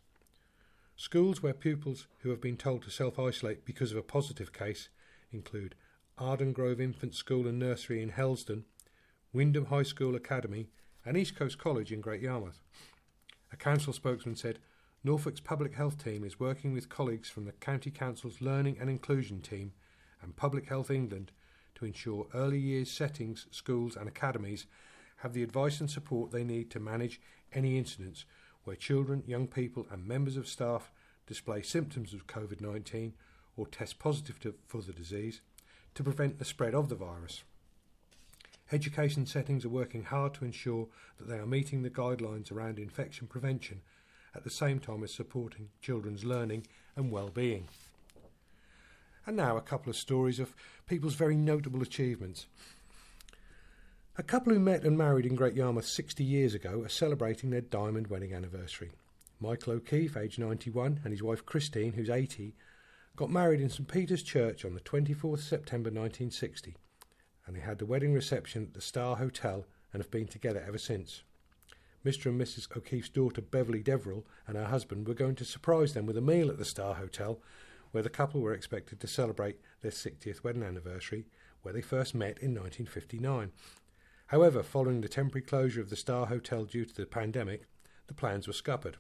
Schools 0.96 1.44
where 1.44 1.54
pupils 1.54 2.08
who 2.20 2.30
have 2.30 2.42
been 2.42 2.58
told 2.58 2.84
to 2.84 2.90
self 2.90 3.20
isolate 3.20 3.66
because 3.66 3.92
of 3.92 3.98
a 3.98 4.04
positive 4.04 4.54
case 4.54 4.90
include 5.32 5.76
Arden 6.18 6.54
Grove 6.54 6.80
Infant 6.80 7.16
School 7.16 7.48
and 7.48 7.60
Nursery 7.60 8.02
in 8.02 8.12
Hellesdon, 8.12 8.64
Wymondham 9.34 9.68
High 9.68 9.84
School 9.84 10.16
Academy, 10.16 10.68
and 11.06 11.16
East 11.16 11.38
Coast 11.38 11.58
College 11.58 11.92
in 11.94 12.02
Great 12.02 12.22
Yarmouth. 12.22 12.60
A 13.54 13.56
council 13.56 13.94
spokesman 13.94 14.36
said 14.36 14.60
Norfolk's 15.04 15.40
public 15.40 15.74
health 15.74 16.04
team 16.04 16.26
is 16.26 16.40
working 16.40 16.74
with 16.74 16.90
colleagues 16.90 17.30
from 17.30 17.46
the 17.46 17.54
County 17.54 17.90
Council's 17.92 18.42
Learning 18.42 18.78
and 18.80 18.90
Inclusion 18.90 19.42
team 19.42 19.72
and 20.22 20.36
Public 20.36 20.68
Health 20.68 20.92
England 20.92 21.32
to 21.76 21.86
ensure 21.86 22.28
early 22.34 22.60
years 22.60 22.92
settings, 22.92 23.48
schools, 23.52 23.96
and 23.96 24.08
academies 24.08 24.66
have 25.18 25.34
the 25.34 25.44
advice 25.44 25.80
and 25.80 25.90
support 25.90 26.32
they 26.32 26.44
need 26.44 26.70
to 26.72 26.80
manage 26.80 27.22
any 27.54 27.78
incidents 27.78 28.26
where 28.66 28.76
children, 28.76 29.24
young 29.26 29.48
people, 29.48 29.88
and 29.90 30.06
members 30.06 30.36
of 30.36 30.48
staff 30.48 30.92
display 31.26 31.62
symptoms 31.62 32.14
of 32.14 32.28
COVID 32.28 32.60
19 32.60 33.14
or 33.56 33.66
test 33.66 33.98
positive 33.98 34.40
to, 34.42 34.56
for 34.68 34.82
the 34.82 34.94
disease 34.94 35.42
to 35.96 36.04
prevent 36.04 36.38
the 36.38 36.46
spread 36.46 36.76
of 36.76 36.90
the 36.90 36.96
virus. 36.96 37.44
Education 38.72 39.26
settings 39.26 39.66
are 39.66 39.70
working 39.70 40.04
hard 40.04 40.34
to 40.36 40.46
ensure 40.46 40.88
that 41.20 41.28
they 41.28 41.38
are 41.38 41.46
meeting 41.46 41.82
the 41.82 41.90
guidelines 41.90 42.52
around 42.52 42.80
infection 42.80 43.28
prevention 43.28 43.82
at 44.34 44.46
the 44.46 44.50
same 44.50 44.80
time 44.80 45.04
as 45.04 45.14
supporting 45.14 45.70
children's 45.82 46.24
learning 46.24 46.66
and 46.96 47.12
well-being. 47.12 47.68
And 49.26 49.36
now 49.36 49.58
a 49.58 49.62
couple 49.62 49.90
of 49.90 49.98
stories 49.98 50.40
of 50.40 50.56
people's 50.88 51.16
very 51.16 51.36
notable 51.36 51.82
achievements. 51.82 52.48
A 54.18 54.24
couple 54.24 54.54
who 54.54 54.60
met 54.60 54.84
and 54.84 54.98
married 54.98 55.26
in 55.26 55.36
Great 55.36 55.56
Yarmouth 55.56 55.88
60 55.88 56.24
years 56.24 56.54
ago 56.54 56.82
are 56.84 56.90
celebrating 56.90 57.50
their 57.50 57.62
diamond 57.62 58.08
wedding 58.08 58.34
anniversary. 58.34 58.92
Michael 59.40 59.74
O'Keefe, 59.74 60.16
aged 60.16 60.40
91, 60.40 61.02
and 61.04 61.12
his 61.12 61.24
wife 61.24 61.46
Christine, 61.46 61.94
who's 61.94 62.10
80, 62.10 62.54
got 63.16 63.30
married 63.30 63.60
in 63.60 63.70
St 63.70 63.88
Peter's 63.88 64.24
Church 64.24 64.64
on 64.64 64.76
the 64.76 64.80
24th 64.82 65.40
September 65.40 65.90
1960, 65.90 66.76
and 67.46 67.56
they 67.56 67.62
had 67.62 67.80
the 67.80 67.86
wedding 67.86 68.14
reception 68.14 68.64
at 68.64 68.74
the 68.74 68.82
Star 68.82 69.18
Hotel 69.18 69.66
and 69.94 70.02
have 70.02 70.12
been 70.12 70.28
together 70.28 70.64
ever 70.66 70.78
since. 70.78 71.24
Mr. 72.06 72.28
and 72.28 72.42
Mrs. 72.42 72.76
O'Keefe's 72.76 73.10
daughter 73.10 73.42
Beverly 73.42 73.84
Deverill 73.84 74.24
and 74.48 74.58
her 74.58 74.66
husband 74.66 75.08
were 75.08 75.14
going 75.14 75.36
to 75.36 75.46
surprise 75.46 75.94
them 75.94 76.06
with 76.06 76.18
a 76.18 76.22
meal 76.22 76.50
at 76.50 76.58
the 76.58 76.66
Star 76.66 76.96
Hotel, 76.96 77.40
where 77.92 78.04
the 78.04 78.10
couple 78.10 78.42
were 78.42 78.54
expected 78.54 79.00
to 79.00 79.08
celebrate 79.08 79.60
their 79.82 79.92
60th 79.92 80.44
wedding 80.44 80.64
anniversary, 80.64 81.26
where 81.62 81.74
they 81.74 81.82
first 81.82 82.16
met 82.16 82.40
in 82.40 82.56
1959. 82.56 83.52
However, 84.28 84.64
following 84.64 85.02
the 85.02 85.10
temporary 85.10 85.46
closure 85.46 85.82
of 85.82 85.90
the 85.90 85.96
Star 85.96 86.26
Hotel 86.26 86.66
due 86.66 86.86
to 86.86 86.94
the 86.96 87.06
pandemic, 87.06 87.68
the 88.08 88.14
plans 88.14 88.48
were 88.48 88.54
scuppered. 88.54 88.98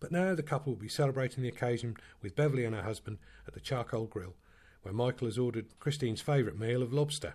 But 0.00 0.12
now 0.12 0.34
the 0.34 0.42
couple 0.42 0.72
will 0.72 0.80
be 0.80 0.88
celebrating 0.88 1.42
the 1.42 1.48
occasion 1.48 1.96
with 2.22 2.36
Beverly 2.36 2.64
and 2.64 2.74
her 2.74 2.82
husband 2.82 3.18
at 3.46 3.54
the 3.54 3.60
Charcoal 3.60 4.06
Grill, 4.06 4.34
where 4.82 4.94
Michael 4.94 5.26
has 5.26 5.38
ordered 5.38 5.78
Christine's 5.78 6.20
favourite 6.20 6.58
meal 6.58 6.82
of 6.82 6.92
lobster. 6.92 7.34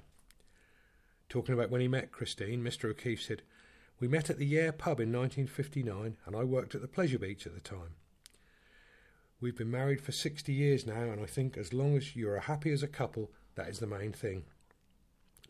Talking 1.30 1.54
about 1.54 1.70
when 1.70 1.82
he 1.82 1.88
met 1.88 2.12
Christine, 2.12 2.64
Mr. 2.64 2.90
O'Keefe 2.90 3.22
said, 3.22 3.42
we 4.00 4.08
met 4.08 4.30
at 4.30 4.38
the 4.38 4.46
Yare 4.46 4.72
pub 4.72 5.00
in 5.00 5.12
1959, 5.12 6.18
and 6.26 6.36
I 6.36 6.44
worked 6.44 6.76
at 6.76 6.82
the 6.82 6.88
Pleasure 6.88 7.20
Beach 7.20 7.46
at 7.46 7.54
the 7.54 7.62
time. 7.62 7.96
We've 9.40 9.56
been 9.56 9.72
married 9.72 10.02
for 10.02 10.12
60 10.12 10.52
years 10.52 10.86
now, 10.86 11.04
and 11.04 11.22
I 11.22 11.26
think 11.26 11.58
as 11.58 11.74
long 11.74 11.96
as 11.96 12.16
you 12.16 12.30
are 12.30 12.40
happy 12.40 12.72
as 12.72 12.84
a 12.84 12.88
couple, 12.88 13.32
that 13.56 13.70
is 13.70 13.80
the 13.80 13.88
main 13.88 14.12
thing. 14.12 14.44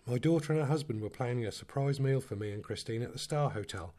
My 0.06 0.18
daughter 0.18 0.52
and 0.52 0.62
her 0.62 0.68
husband 0.68 1.02
were 1.02 1.10
planning 1.10 1.46
a 1.46 1.52
surprise 1.52 2.00
meal 2.00 2.20
for 2.20 2.36
me 2.36 2.52
and 2.52 2.64
Christine 2.64 3.02
at 3.02 3.14
the 3.14 3.20
Star 3.20 3.52
Hotel, 3.52 3.94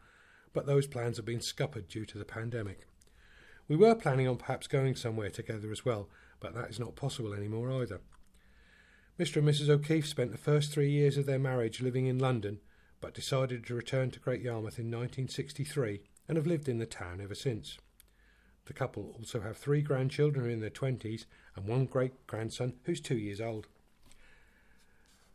but 0.53 0.65
those 0.65 0.87
plans 0.87 1.17
have 1.17 1.25
been 1.25 1.41
scuppered 1.41 1.87
due 1.87 2.05
to 2.05 2.17
the 2.17 2.25
pandemic. 2.25 2.87
We 3.67 3.75
were 3.75 3.95
planning 3.95 4.27
on 4.27 4.37
perhaps 4.37 4.67
going 4.67 4.95
somewhere 4.95 5.31
together 5.31 5.71
as 5.71 5.83
well, 5.83 6.07
but 6.39 6.53
that 6.53 6.69
is 6.69 6.79
not 6.79 6.95
possible 6.95 7.33
anymore 7.33 7.71
either. 7.81 8.01
Mr. 9.19 9.37
and 9.37 9.47
Mrs. 9.47 9.69
O'Keefe 9.69 10.07
spent 10.07 10.31
the 10.31 10.37
first 10.37 10.71
three 10.71 10.89
years 10.89 11.17
of 11.17 11.25
their 11.25 11.39
marriage 11.39 11.81
living 11.81 12.05
in 12.05 12.19
London 12.19 12.59
but 13.01 13.13
decided 13.13 13.65
to 13.65 13.75
return 13.75 14.09
to 14.11 14.19
Great 14.19 14.41
Yarmouth 14.41 14.79
in 14.79 14.85
1963 14.85 16.01
and 16.27 16.37
have 16.37 16.47
lived 16.47 16.67
in 16.67 16.79
the 16.79 16.85
town 16.85 17.21
ever 17.21 17.35
since. 17.35 17.77
The 18.65 18.73
couple 18.73 19.13
also 19.17 19.41
have 19.41 19.57
three 19.57 19.81
grandchildren 19.81 20.49
in 20.49 20.59
their 20.59 20.69
20s 20.71 21.25
and 21.55 21.67
one 21.67 21.85
great 21.85 22.25
grandson 22.25 22.73
who's 22.83 22.99
two 22.99 23.17
years 23.17 23.39
old. 23.39 23.67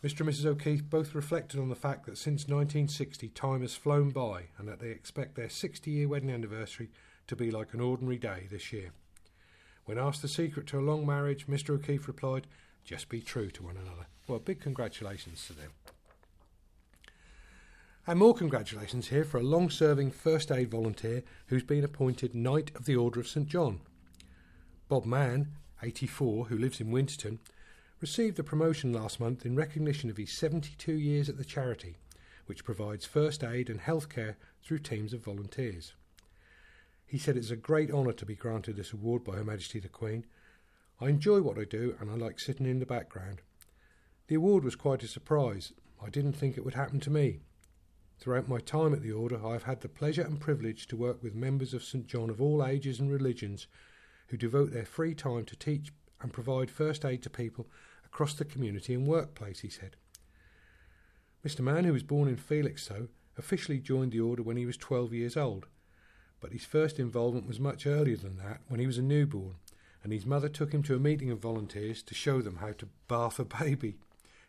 Mr. 0.03 0.21
and 0.21 0.31
Mrs. 0.31 0.47
O'Keefe 0.47 0.89
both 0.91 1.15
reflected 1.15 1.61
on 1.61 1.69
the 1.69 1.75
fact 1.75 2.07
that 2.07 2.19
since 2.19 2.49
1960 2.49 3.29
time 3.29 3.61
has 3.61 3.75
flown 3.75 4.11
by 4.11 4.47
and 4.59 4.67
that 4.67 4.81
they 4.81 4.91
expect 4.91 5.37
their 5.37 5.51
60 5.51 5.91
year 5.91 6.09
wedding 6.09 6.31
anniversary 6.31 6.91
to 7.27 7.37
be 7.37 7.51
like 7.51 7.73
an 7.73 7.81
ordinary 7.81 8.19
day 8.19 8.49
this 8.51 8.73
year. 8.73 8.93
When 9.91 9.99
asked 9.99 10.23
the 10.23 10.29
secret 10.29 10.69
to 10.69 10.79
a 10.79 10.87
long 10.87 11.05
marriage, 11.05 11.49
Mr. 11.49 11.71
O'Keefe 11.71 12.07
replied, 12.07 12.47
Just 12.85 13.09
be 13.09 13.21
true 13.21 13.51
to 13.51 13.65
one 13.65 13.77
another. 13.77 14.07
Well, 14.29 14.39
big 14.39 14.61
congratulations 14.61 15.45
to 15.49 15.53
them. 15.53 15.73
And 18.07 18.21
more 18.21 18.33
congratulations 18.33 19.09
here 19.09 19.25
for 19.25 19.39
a 19.39 19.43
long 19.43 19.69
serving 19.69 20.13
first 20.13 20.53
aid 20.53 20.71
volunteer 20.71 21.25
who's 21.49 21.65
been 21.65 21.83
appointed 21.83 22.37
Knight 22.37 22.71
of 22.77 22.85
the 22.85 22.95
Order 22.95 23.19
of 23.19 23.27
St 23.27 23.49
John. 23.49 23.81
Bob 24.89 25.07
Mann, 25.07 25.57
84, 25.83 26.45
who 26.45 26.57
lives 26.57 26.81
in 26.81 26.93
Winterton, 26.93 27.41
received 28.01 28.37
the 28.37 28.45
promotion 28.45 28.93
last 28.93 29.19
month 29.19 29.45
in 29.45 29.57
recognition 29.57 30.09
of 30.09 30.19
his 30.19 30.31
72 30.31 30.93
years 30.93 31.29
at 31.29 31.37
the 31.37 31.45
charity, 31.45 31.97
which 32.47 32.65
provides 32.65 33.07
first 33.07 33.43
aid 33.43 33.69
and 33.69 33.81
healthcare 33.81 34.37
through 34.63 34.79
teams 34.79 35.13
of 35.13 35.25
volunteers. 35.25 35.95
He 37.11 37.19
said 37.19 37.37
it's 37.37 37.51
a 37.51 37.57
great 37.57 37.91
honour 37.91 38.13
to 38.13 38.25
be 38.25 38.37
granted 38.37 38.77
this 38.77 38.93
award 38.93 39.25
by 39.25 39.35
Her 39.35 39.43
Majesty 39.43 39.81
the 39.81 39.89
Queen. 39.89 40.27
I 41.01 41.09
enjoy 41.09 41.43
what 41.43 41.59
I 41.59 41.65
do 41.65 41.97
and 41.99 42.09
I 42.09 42.15
like 42.15 42.39
sitting 42.39 42.67
in 42.67 42.79
the 42.79 42.87
background. 42.87 43.41
The 44.29 44.37
award 44.37 44.63
was 44.63 44.77
quite 44.77 45.03
a 45.03 45.09
surprise. 45.09 45.73
I 46.01 46.09
didn't 46.09 46.35
think 46.35 46.57
it 46.57 46.65
would 46.65 46.75
happen 46.75 47.01
to 47.01 47.11
me. 47.11 47.41
Throughout 48.21 48.49
my 48.49 48.61
time 48.61 48.95
at 48.95 49.03
the 49.03 49.11
Order, 49.11 49.45
I 49.45 49.55
have 49.55 49.65
had 49.65 49.81
the 49.81 49.89
pleasure 49.89 50.23
and 50.23 50.39
privilege 50.39 50.87
to 50.87 50.97
work 50.97 51.21
with 51.21 51.35
members 51.35 51.75
of 51.75 51.83
St 51.83 52.07
John 52.07 52.31
of 52.31 52.41
all 52.41 52.65
ages 52.65 53.01
and 53.01 53.11
religions 53.11 53.67
who 54.29 54.37
devote 54.37 54.71
their 54.71 54.87
free 54.87 55.17
time 55.17 55.47
to 55.47 55.57
teach 55.57 55.93
and 56.21 56.33
provide 56.33 56.71
first 56.71 57.05
aid 57.05 57.25
to 57.25 57.31
people 57.31 57.67
across 58.05 58.35
the 58.35 58.45
community 58.45 58.95
and 58.95 59.09
workplace, 59.09 59.59
he 59.61 59.69
said. 59.69 59.97
Mr. 61.45 61.59
Mann, 61.59 61.83
who 61.83 61.93
was 61.93 62.05
born 62.05 62.29
in 62.29 62.37
Felixstowe, 62.37 63.09
officially 63.37 63.81
joined 63.81 64.13
the 64.13 64.21
Order 64.21 64.45
when 64.45 64.57
he 64.57 64.67
was 64.67 64.77
12 64.77 65.13
years 65.13 65.37
old, 65.37 65.67
but 66.41 66.53
his 66.53 66.65
first 66.65 66.99
involvement 66.99 67.47
was 67.47 67.61
much 67.61 67.87
earlier 67.87 68.17
than 68.17 68.37
that, 68.39 68.61
when 68.69 68.81
he 68.81 68.87
was 68.87 68.99
a 68.99 69.03
newborn, 69.03 69.57
and 70.03 70.13
his 70.13 70.27
mother 70.27 70.49
took 70.49 70.73
him 70.73 70.83
to 70.83 70.95
a 70.95 71.01
meeting 71.01 71.31
of 71.31 71.39
volunteers 71.39 72.03
to 72.03 72.15
show 72.15 72.41
them 72.41 72.57
how 72.57 72.73
to 72.73 72.89
bath 73.09 73.39
a 73.39 73.45
baby. 73.45 73.97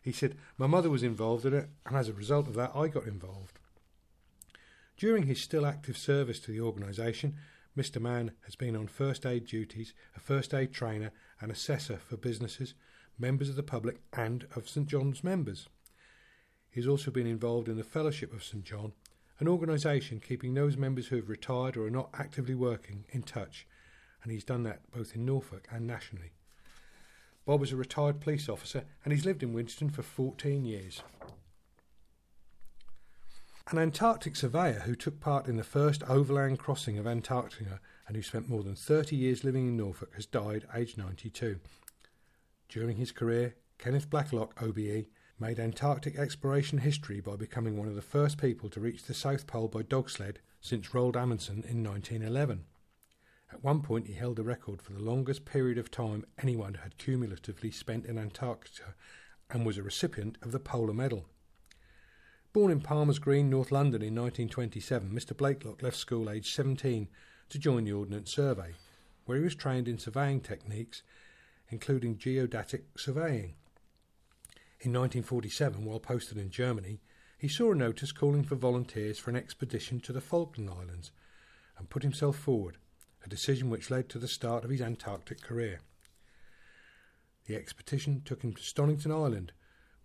He 0.00 0.12
said, 0.12 0.36
My 0.58 0.66
mother 0.66 0.90
was 0.90 1.02
involved 1.02 1.44
in 1.44 1.54
it, 1.54 1.68
and 1.86 1.96
as 1.96 2.08
a 2.08 2.14
result 2.14 2.48
of 2.48 2.54
that, 2.54 2.72
I 2.74 2.88
got 2.88 3.06
involved. 3.06 3.58
During 4.96 5.24
his 5.24 5.40
still 5.40 5.66
active 5.66 5.96
service 5.96 6.40
to 6.40 6.50
the 6.50 6.60
organisation, 6.60 7.36
Mr. 7.76 8.00
Mann 8.00 8.32
has 8.44 8.54
been 8.54 8.76
on 8.76 8.86
first 8.86 9.24
aid 9.24 9.46
duties, 9.46 9.94
a 10.16 10.20
first 10.20 10.52
aid 10.52 10.72
trainer, 10.72 11.10
and 11.40 11.50
assessor 11.50 11.96
for 11.96 12.16
businesses, 12.16 12.74
members 13.18 13.48
of 13.48 13.56
the 13.56 13.62
public, 13.62 14.00
and 14.12 14.46
of 14.54 14.68
St 14.68 14.86
John's 14.86 15.24
members. 15.24 15.68
He 16.70 16.80
has 16.80 16.88
also 16.88 17.10
been 17.10 17.26
involved 17.26 17.68
in 17.68 17.76
the 17.76 17.84
Fellowship 17.84 18.32
of 18.32 18.44
St 18.44 18.64
John, 18.64 18.92
an 19.42 19.48
organisation 19.48 20.20
keeping 20.20 20.54
those 20.54 20.76
members 20.76 21.08
who 21.08 21.16
have 21.16 21.28
retired 21.28 21.76
or 21.76 21.84
are 21.84 21.90
not 21.90 22.10
actively 22.14 22.54
working 22.54 23.04
in 23.10 23.24
touch, 23.24 23.66
and 24.22 24.30
he's 24.30 24.44
done 24.44 24.62
that 24.62 24.88
both 24.92 25.16
in 25.16 25.24
Norfolk 25.26 25.66
and 25.68 25.84
nationally. 25.84 26.30
Bob 27.44 27.60
is 27.64 27.72
a 27.72 27.76
retired 27.76 28.20
police 28.20 28.48
officer 28.48 28.84
and 29.02 29.12
he's 29.12 29.26
lived 29.26 29.42
in 29.42 29.52
Winston 29.52 29.90
for 29.90 30.04
14 30.04 30.64
years. 30.64 31.02
An 33.72 33.78
Antarctic 33.78 34.36
surveyor 34.36 34.82
who 34.84 34.94
took 34.94 35.18
part 35.18 35.48
in 35.48 35.56
the 35.56 35.64
first 35.64 36.04
overland 36.04 36.60
crossing 36.60 36.96
of 36.96 37.08
Antarctica 37.08 37.80
and 38.06 38.14
who 38.14 38.22
spent 38.22 38.48
more 38.48 38.62
than 38.62 38.76
30 38.76 39.16
years 39.16 39.42
living 39.42 39.66
in 39.66 39.76
Norfolk 39.76 40.14
has 40.14 40.24
died 40.24 40.68
aged 40.72 40.98
92. 40.98 41.58
During 42.68 42.96
his 42.96 43.10
career, 43.10 43.56
Kenneth 43.76 44.08
Blaiklock, 44.08 44.52
OBE, 44.62 45.08
made 45.42 45.58
Antarctic 45.58 46.16
exploration 46.16 46.78
history 46.78 47.20
by 47.20 47.34
becoming 47.34 47.76
one 47.76 47.88
of 47.88 47.96
the 47.96 48.00
first 48.00 48.38
people 48.38 48.70
to 48.70 48.78
reach 48.78 49.02
the 49.02 49.12
South 49.12 49.44
Pole 49.48 49.66
by 49.66 49.82
dog 49.82 50.08
sled 50.08 50.38
since 50.60 50.90
Roald 50.90 51.16
Amundsen 51.16 51.64
in 51.68 51.82
1911. 51.82 52.64
At 53.50 53.64
one 53.64 53.82
point, 53.82 54.06
he 54.06 54.12
held 54.12 54.36
the 54.36 54.44
record 54.44 54.80
for 54.80 54.92
the 54.92 55.02
longest 55.02 55.44
period 55.44 55.78
of 55.78 55.90
time 55.90 56.24
anyone 56.40 56.74
had 56.74 56.96
cumulatively 56.96 57.72
spent 57.72 58.06
in 58.06 58.18
Antarctica 58.18 58.94
and 59.50 59.66
was 59.66 59.78
a 59.78 59.82
recipient 59.82 60.38
of 60.42 60.52
the 60.52 60.60
Polar 60.60 60.94
Medal. 60.94 61.26
Born 62.52 62.70
in 62.70 62.80
Palmer's 62.80 63.18
Green, 63.18 63.50
North 63.50 63.72
London 63.72 64.00
in 64.00 64.14
1927, 64.14 65.10
Mr. 65.10 65.36
Blaiklock 65.36 65.82
left 65.82 65.96
school 65.96 66.30
aged 66.30 66.54
17 66.54 67.08
to 67.48 67.58
join 67.58 67.82
the 67.82 67.92
Ordnance 67.92 68.30
Survey, 68.30 68.74
where 69.24 69.38
he 69.38 69.42
was 69.42 69.56
trained 69.56 69.88
in 69.88 69.98
surveying 69.98 70.40
techniques, 70.40 71.02
including 71.68 72.16
geodetic 72.16 72.84
surveying. 72.96 73.56
In 74.84 74.92
1947, 74.94 75.84
while 75.84 76.00
posted 76.00 76.36
in 76.36 76.50
Germany, 76.50 76.98
he 77.38 77.46
saw 77.46 77.70
a 77.70 77.74
notice 77.76 78.10
calling 78.10 78.42
for 78.42 78.56
volunteers 78.56 79.16
for 79.16 79.30
an 79.30 79.36
expedition 79.36 80.00
to 80.00 80.12
the 80.12 80.20
Falkland 80.20 80.68
Islands 80.68 81.12
and 81.78 81.88
put 81.88 82.02
himself 82.02 82.36
forward 82.36 82.78
a 83.24 83.28
decision 83.28 83.70
which 83.70 83.92
led 83.92 84.08
to 84.08 84.18
the 84.18 84.26
start 84.26 84.64
of 84.64 84.70
his 84.70 84.80
Antarctic 84.80 85.40
career. 85.40 85.82
The 87.46 87.54
expedition 87.54 88.22
took 88.24 88.42
him 88.42 88.54
to 88.54 88.62
Stonington 88.62 89.12
Island, 89.12 89.52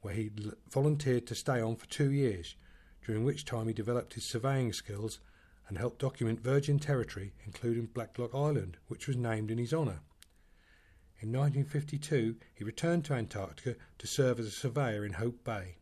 where 0.02 0.14
he 0.14 0.30
volunteered 0.70 1.26
to 1.26 1.34
stay 1.34 1.60
on 1.60 1.76
for 1.76 1.88
two 1.88 2.12
years, 2.12 2.56
during 3.04 3.24
which 3.24 3.46
time 3.46 3.68
he 3.68 3.74
developed 3.74 4.14
his 4.14 4.30
surveying 4.30 4.74
skills 4.74 5.20
and 5.68 5.80
helped 5.80 5.98
document 5.98 6.40
virgin 6.40 6.78
territory, 6.78 7.34
including 7.48 7.88
Blaiklock 7.88 8.36
Island, 8.36 8.78
which 8.90 9.08
was 9.08 9.18
named 9.18 9.50
in 9.50 9.58
his 9.58 9.74
honour. 9.74 10.02
In 11.20 11.32
1952, 11.32 12.36
he 12.54 12.64
returned 12.64 13.04
to 13.06 13.14
Antarctica 13.14 13.76
to 13.98 14.08
serve 14.08 14.40
as 14.40 14.46
a 14.46 14.52
surveyor 14.52 15.04
in 15.04 15.14
Hope 15.14 15.44
Bay. 15.44 15.78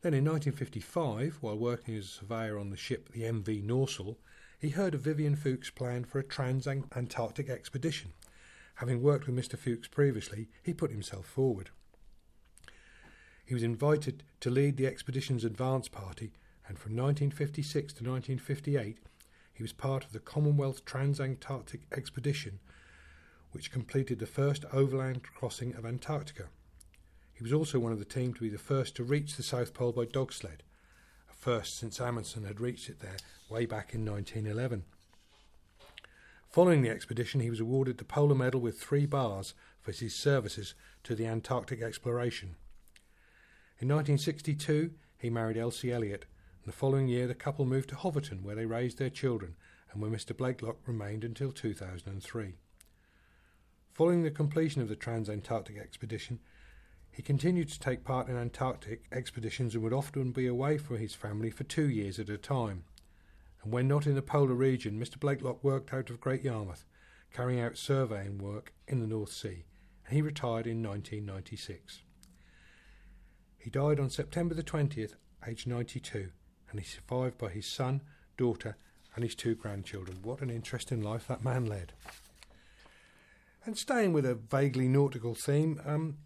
Then 0.00 0.14
in 0.14 0.24
1955, 0.24 1.38
while 1.40 1.56
working 1.56 1.94
as 1.96 2.06
a 2.06 2.08
surveyor 2.08 2.58
on 2.58 2.70
the 2.70 2.76
ship 2.76 3.12
the 3.12 3.22
MV 3.22 3.62
Norsel, 3.62 4.18
he 4.58 4.70
heard 4.70 4.94
of 4.94 5.02
Vivian 5.02 5.36
Fuchs' 5.36 5.70
plan 5.70 6.04
for 6.04 6.18
a 6.18 6.24
trans-Antarctic 6.24 7.48
expedition. 7.48 8.14
Having 8.76 9.00
worked 9.00 9.28
with 9.28 9.36
Mr. 9.36 9.56
Fuchs 9.56 9.86
previously, 9.86 10.48
he 10.60 10.74
put 10.74 10.90
himself 10.90 11.26
forward. 11.26 11.70
He 13.44 13.54
was 13.54 13.62
invited 13.62 14.24
to 14.40 14.50
lead 14.50 14.76
the 14.76 14.88
expedition's 14.88 15.44
advance 15.44 15.86
party, 15.86 16.32
and 16.66 16.80
from 16.80 16.96
1956 16.96 17.92
to 17.92 18.04
1958 18.04 18.98
he 19.54 19.62
was 19.62 19.72
part 19.72 20.04
of 20.04 20.12
the 20.12 20.18
Commonwealth 20.18 20.84
Trans-Antarctic 20.84 21.82
Expedition, 21.92 22.58
which 23.52 23.70
completed 23.70 24.18
the 24.18 24.26
first 24.26 24.64
overland 24.72 25.22
crossing 25.22 25.74
of 25.74 25.86
Antarctica. 25.86 26.48
He 27.32 27.42
was 27.42 27.52
also 27.52 27.78
one 27.78 27.92
of 27.92 27.98
the 27.98 28.04
team 28.04 28.34
to 28.34 28.40
be 28.40 28.48
the 28.48 28.58
first 28.58 28.96
to 28.96 29.04
reach 29.04 29.36
the 29.36 29.42
South 29.42 29.72
Pole 29.72 29.92
by 29.92 30.04
dog 30.04 30.32
sled 30.32 30.62
a 31.30 31.34
first 31.34 31.78
since 31.78 32.00
Amundsen 32.00 32.44
had 32.44 32.60
reached 32.60 32.88
it 32.88 33.00
there 33.00 33.16
way 33.48 33.66
back 33.66 33.94
in 33.94 34.04
1911. 34.04 34.84
Following 36.50 36.82
the 36.82 36.90
expedition, 36.90 37.40
he 37.40 37.50
was 37.50 37.60
awarded 37.60 37.98
the 37.98 38.04
Polar 38.04 38.34
Medal 38.34 38.60
with 38.60 38.78
three 38.78 39.06
bars 39.06 39.54
for 39.80 39.92
his 39.92 40.14
services 40.14 40.74
to 41.02 41.14
the 41.14 41.26
Antarctic 41.26 41.80
exploration. 41.80 42.56
In 43.78 43.88
1962, 43.88 44.92
he 45.18 45.30
married 45.30 45.56
Elsie 45.56 45.92
Elliott, 45.92 46.26
and 46.62 46.72
the 46.72 46.76
following 46.76 47.08
year 47.08 47.26
the 47.26 47.34
couple 47.34 47.64
moved 47.64 47.88
to 47.88 47.96
Hoveton, 47.96 48.42
where 48.42 48.54
they 48.54 48.66
raised 48.66 48.98
their 48.98 49.10
children, 49.10 49.56
and 49.90 50.00
where 50.00 50.10
Mr. 50.10 50.36
Blaiklock 50.36 50.76
remained 50.86 51.24
until 51.24 51.52
2003. 51.52 52.54
Following 53.92 54.22
the 54.22 54.30
completion 54.30 54.80
of 54.80 54.88
the 54.88 54.96
Trans-Antarctic 54.96 55.76
expedition, 55.76 56.40
he 57.10 57.20
continued 57.20 57.68
to 57.68 57.78
take 57.78 58.04
part 58.04 58.28
in 58.28 58.38
Antarctic 58.38 59.04
expeditions 59.12 59.74
and 59.74 59.84
would 59.84 59.92
often 59.92 60.32
be 60.32 60.46
away 60.46 60.78
from 60.78 60.96
his 60.96 61.12
family 61.12 61.50
for 61.50 61.64
two 61.64 61.90
years 61.90 62.18
at 62.18 62.30
a 62.30 62.38
time. 62.38 62.84
And 63.62 63.70
when 63.70 63.88
not 63.88 64.06
in 64.06 64.14
the 64.14 64.22
polar 64.22 64.54
region, 64.54 64.98
Mr. 64.98 65.20
Blaiklock 65.20 65.62
worked 65.62 65.92
out 65.92 66.08
of 66.08 66.22
Great 66.22 66.42
Yarmouth, 66.42 66.86
carrying 67.34 67.60
out 67.60 67.76
surveying 67.76 68.38
work 68.38 68.72
in 68.88 69.00
the 69.00 69.06
North 69.06 69.30
Sea, 69.30 69.66
and 70.06 70.16
he 70.16 70.22
retired 70.22 70.66
in 70.66 70.82
1996. 70.82 72.00
He 73.58 73.68
died 73.68 74.00
on 74.00 74.08
September 74.08 74.54
the 74.54 74.62
20th, 74.62 75.16
aged 75.46 75.66
92, 75.66 76.30
and 76.70 76.80
he's 76.80 76.94
survived 76.94 77.36
by 77.36 77.50
his 77.50 77.66
son, 77.66 78.00
daughter, 78.38 78.78
and 79.14 79.22
his 79.22 79.34
two 79.34 79.54
grandchildren. 79.54 80.20
What 80.22 80.40
an 80.40 80.48
interesting 80.48 81.02
life 81.02 81.26
that 81.28 81.44
man 81.44 81.66
led. 81.66 81.92
And 83.64 83.78
staying 83.78 84.12
with 84.12 84.26
a 84.26 84.34
vaguely 84.34 84.88
nautical 84.88 85.34
theme, 85.34 85.80
um, 85.84 86.16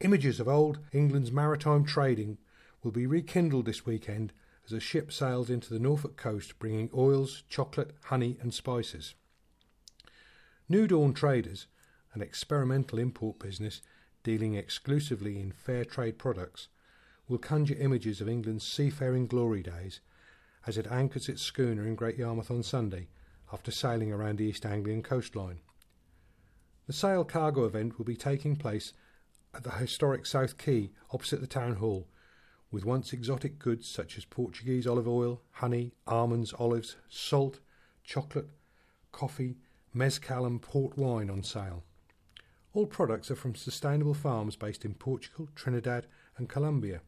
Images 0.00 0.40
of 0.40 0.48
old 0.48 0.80
England's 0.92 1.30
maritime 1.32 1.84
trading 1.84 2.38
will 2.82 2.90
be 2.90 3.06
rekindled 3.06 3.66
this 3.66 3.86
weekend 3.86 4.32
as 4.64 4.72
a 4.72 4.80
ship 4.80 5.12
sails 5.12 5.50
into 5.50 5.72
the 5.72 5.80
Norfolk 5.80 6.16
coast 6.16 6.58
bringing 6.58 6.90
oils, 6.94 7.42
chocolate, 7.48 7.96
honey, 8.04 8.38
and 8.40 8.52
spices. 8.52 9.14
New 10.68 10.86
Dawn 10.86 11.14
Traders, 11.14 11.66
an 12.12 12.22
experimental 12.22 12.98
import 12.98 13.38
business 13.38 13.82
dealing 14.22 14.54
exclusively 14.54 15.40
in 15.40 15.52
fair 15.52 15.84
trade 15.84 16.18
products, 16.18 16.68
will 17.28 17.38
conjure 17.38 17.76
images 17.76 18.20
of 18.20 18.28
England's 18.28 18.66
seafaring 18.66 19.26
glory 19.26 19.62
days 19.62 20.00
as 20.66 20.76
it 20.76 20.86
anchors 20.88 21.28
its 21.28 21.42
schooner 21.42 21.86
in 21.86 21.94
Great 21.94 22.16
Yarmouth 22.16 22.50
on 22.50 22.62
Sunday 22.62 23.08
after 23.52 23.70
sailing 23.70 24.12
around 24.12 24.38
the 24.38 24.44
East 24.44 24.66
Anglian 24.66 25.02
coastline. 25.02 25.60
The 26.88 26.94
sail 26.94 27.22
cargo 27.22 27.66
event 27.66 27.98
will 27.98 28.06
be 28.06 28.16
taking 28.16 28.56
place 28.56 28.94
at 29.52 29.62
the 29.62 29.72
historic 29.72 30.24
South 30.24 30.56
Quay 30.56 30.88
opposite 31.12 31.42
the 31.42 31.46
town 31.46 31.76
hall, 31.76 32.08
with 32.70 32.86
once 32.86 33.12
exotic 33.12 33.58
goods 33.58 33.86
such 33.86 34.16
as 34.16 34.24
Portuguese 34.24 34.86
olive 34.86 35.06
oil, 35.06 35.42
honey, 35.50 35.92
almonds, 36.06 36.54
olives, 36.58 36.96
salt, 37.10 37.58
chocolate, 38.04 38.48
coffee, 39.12 39.58
mezcal, 39.92 40.46
and 40.46 40.62
port 40.62 40.96
wine 40.96 41.28
on 41.28 41.42
sale. 41.42 41.84
All 42.72 42.86
products 42.86 43.30
are 43.30 43.36
from 43.36 43.54
sustainable 43.54 44.14
farms 44.14 44.56
based 44.56 44.86
in 44.86 44.94
Portugal, 44.94 45.50
Trinidad, 45.54 46.06
and 46.38 46.48
Colombia. 46.48 47.02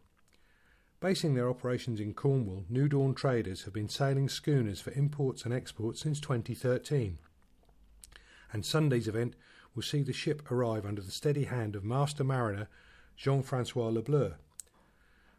Basing 1.00 1.32
their 1.32 1.48
operations 1.48 2.00
in 2.00 2.12
Cornwall, 2.12 2.66
New 2.68 2.86
Dawn 2.86 3.14
traders 3.14 3.62
have 3.62 3.72
been 3.72 3.88
sailing 3.88 4.28
schooners 4.28 4.82
for 4.82 4.90
imports 4.90 5.46
and 5.46 5.54
exports 5.54 6.02
since 6.02 6.20
2013. 6.20 7.16
And 8.52 8.66
Sunday's 8.66 9.08
event 9.08 9.36
will 9.74 9.82
see 9.82 10.02
the 10.02 10.12
ship 10.12 10.50
arrive 10.50 10.84
under 10.84 11.02
the 11.02 11.10
steady 11.10 11.44
hand 11.44 11.76
of 11.76 11.84
Master 11.84 12.24
Mariner 12.24 12.68
Jean 13.16 13.42
Francois 13.42 13.90
Lebleu. 13.90 14.34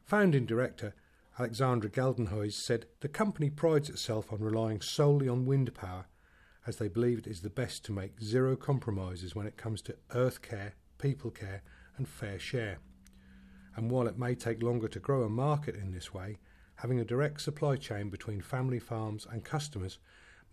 Founding 0.06 0.46
director 0.46 0.94
Alexandra 1.40 1.90
Geldenhuys 1.90 2.54
said 2.54 2.86
the 3.00 3.08
company 3.08 3.50
prides 3.50 3.90
itself 3.90 4.32
on 4.32 4.40
relying 4.40 4.82
solely 4.82 5.28
on 5.28 5.46
wind 5.46 5.74
power 5.74 6.06
as 6.68 6.78
they 6.78 6.88
believe 6.88 7.18
it 7.18 7.28
is 7.28 7.42
the 7.42 7.50
best 7.50 7.84
to 7.86 7.92
make 7.92 8.22
zero 8.22 8.56
compromises 8.56 9.36
when 9.36 9.48
it 9.48 9.58
comes 9.58 9.82
to 9.82 9.96
earth 10.14 10.42
care, 10.42 10.76
people 10.98 11.32
care, 11.32 11.64
and 11.98 12.08
fair 12.08 12.38
share. 12.38 12.80
And 13.76 13.90
while 13.90 14.08
it 14.08 14.20
may 14.20 14.36
take 14.36 14.62
longer 14.62 14.88
to 14.90 15.00
grow 15.00 15.24
a 15.24 15.30
market 15.30 15.76
in 15.76 15.92
this 15.92 16.14
way, 16.14 16.38
having 16.76 17.00
a 17.00 17.06
direct 17.06 17.42
supply 17.42 17.78
chain 17.78 18.10
between 18.10 18.42
family 18.42 18.80
farms 18.80 19.26
and 19.30 19.44
customers 19.44 19.98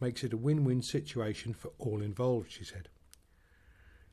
makes 0.01 0.23
it 0.25 0.33
a 0.33 0.37
win 0.37 0.65
win 0.65 0.81
situation 0.81 1.53
for 1.53 1.73
all 1.79 2.01
involved, 2.01 2.51
she 2.51 2.65
said. 2.65 2.89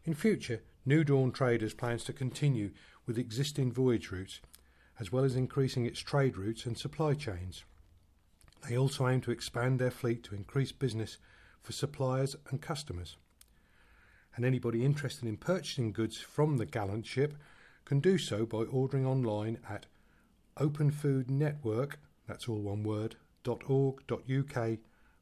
In 0.05 0.13
future, 0.13 0.61
New 0.85 1.03
Dawn 1.03 1.31
Traders 1.31 1.73
plans 1.73 2.03
to 2.03 2.13
continue 2.13 2.69
with 3.07 3.17
existing 3.17 3.71
voyage 3.71 4.11
routes, 4.11 4.39
as 4.99 5.11
well 5.11 5.23
as 5.23 5.35
increasing 5.35 5.87
its 5.87 5.99
trade 5.99 6.37
routes 6.37 6.67
and 6.67 6.77
supply 6.77 7.15
chains. 7.15 7.63
They 8.67 8.77
also 8.77 9.07
aim 9.07 9.21
to 9.21 9.31
expand 9.31 9.79
their 9.79 9.89
fleet 9.89 10.23
to 10.25 10.35
increase 10.35 10.71
business 10.71 11.17
for 11.59 11.71
suppliers 11.71 12.35
and 12.51 12.61
customers. 12.61 13.17
And 14.35 14.45
anybody 14.45 14.85
interested 14.85 15.27
in 15.27 15.37
purchasing 15.37 15.91
goods 15.91 16.17
from 16.17 16.57
the 16.57 16.67
gallant 16.67 17.07
ship 17.07 17.33
can 17.83 17.99
do 17.99 18.19
so 18.19 18.45
by 18.45 18.59
ordering 18.59 19.07
online 19.07 19.57
at 19.67 19.87
openfoodnetwork, 20.59 21.93
that's 22.27 22.47
all 22.47 22.59
one 22.59 22.83
word, 22.83 23.15
.org.uk 23.47 24.69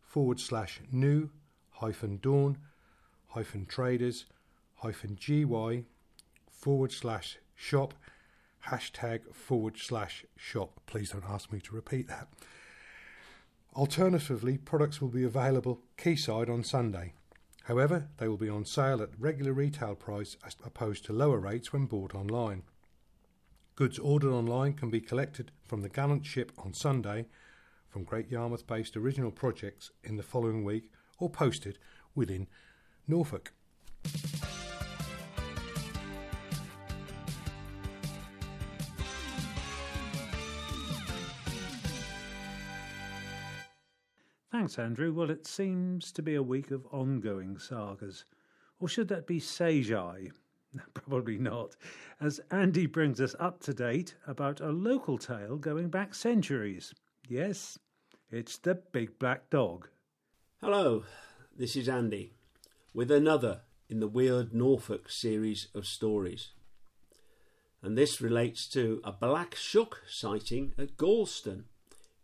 forward 0.02 0.40
slash 0.42 0.82
new 0.92 1.30
hyphen 1.72 2.20
dawn 2.22 2.58
hyphen 3.28 3.66
traders 3.66 4.26
hyphen 4.84 5.16
gy 5.16 5.46
forward 6.52 6.92
slash 6.92 7.38
shop 7.56 7.94
hashtag 8.68 9.34
forward 9.34 9.78
slash 9.78 10.26
shop. 10.36 10.80
Please 10.86 11.12
don't 11.12 11.26
ask 11.28 11.52
me 11.52 11.60
to 11.62 11.76
repeat 11.76 12.08
that. 12.08 12.28
Alternatively, 13.76 14.58
products 14.58 15.02
will 15.02 15.10
be 15.10 15.24
available 15.24 15.82
quayside 15.98 16.50
on 16.50 16.64
Sunday. 16.64 17.14
However, 17.64 18.10
they 18.18 18.28
will 18.28 18.38
be 18.38 18.50
on 18.50 18.66
sale 18.66 19.02
at 19.02 19.10
regular 19.18 19.54
retail 19.54 19.96
price 19.96 20.38
as 20.46 20.56
opposed 20.66 21.06
to 21.06 21.14
lower 21.14 21.40
rates 21.40 21.74
when 21.74 21.86
bought 21.86 22.14
online. 22.14 22.64
Goods 23.76 23.98
ordered 23.98 24.32
online 24.32 24.74
can 24.74 24.90
be 24.90 25.02
collected 25.02 25.52
from 25.64 25.82
the 25.82 25.90
Gallant 25.90 26.26
ship 26.26 26.52
on 26.58 26.74
Sunday 26.74 27.26
from 27.88 28.04
Great 28.04 28.30
Yarmouth 28.30 28.68
based 28.68 28.96
original 28.96 29.32
projects 29.32 29.92
in 30.04 30.18
the 30.18 30.24
following 30.24 30.64
week 30.64 30.92
or 31.20 31.30
posted 31.30 31.80
within 32.16 32.48
Norfolk. 33.08 33.54
Thanks, 44.64 44.80
Andrew. 44.80 45.12
Well, 45.12 45.30
it 45.30 45.46
seems 45.46 46.12
to 46.14 46.22
be 46.22 46.36
a 46.36 46.42
week 46.42 46.72
of 46.72 46.86
ongoing 46.92 47.58
sagas. 47.58 48.24
Or 48.80 48.88
should 48.88 49.10
that 49.10 49.28
be 49.28 49.40
Seijai? 49.40 50.32
Probably 50.94 51.38
not, 51.38 51.76
as 52.22 52.40
Andy 52.50 52.86
brings 52.86 53.20
us 53.20 53.36
up 53.40 53.60
to 53.64 53.74
date 53.74 54.16
about 54.26 54.62
a 54.62 54.70
local 54.70 55.18
tale 55.18 55.58
going 55.58 55.90
back 55.90 56.16
centuries. 56.16 56.94
Yes, 57.28 57.78
it's 58.32 58.58
the 58.58 58.76
Big 58.76 59.20
Black 59.20 59.50
Dog. 59.50 59.90
Hello, 60.62 61.04
this 61.54 61.76
is 61.76 61.90
Andy 61.90 62.32
with 62.94 63.12
another 63.12 63.64
in 63.94 64.00
the 64.00 64.08
Weird 64.08 64.56
Norfolk 64.56 65.08
series 65.08 65.68
of 65.76 65.86
stories. 65.86 66.50
And 67.84 67.96
this 67.96 68.20
relates 68.20 68.68
to 68.70 69.00
a 69.04 69.12
Black 69.12 69.54
Shuck 69.54 70.02
sighting 70.08 70.74
at 70.80 70.98
Gorleston 70.98 71.66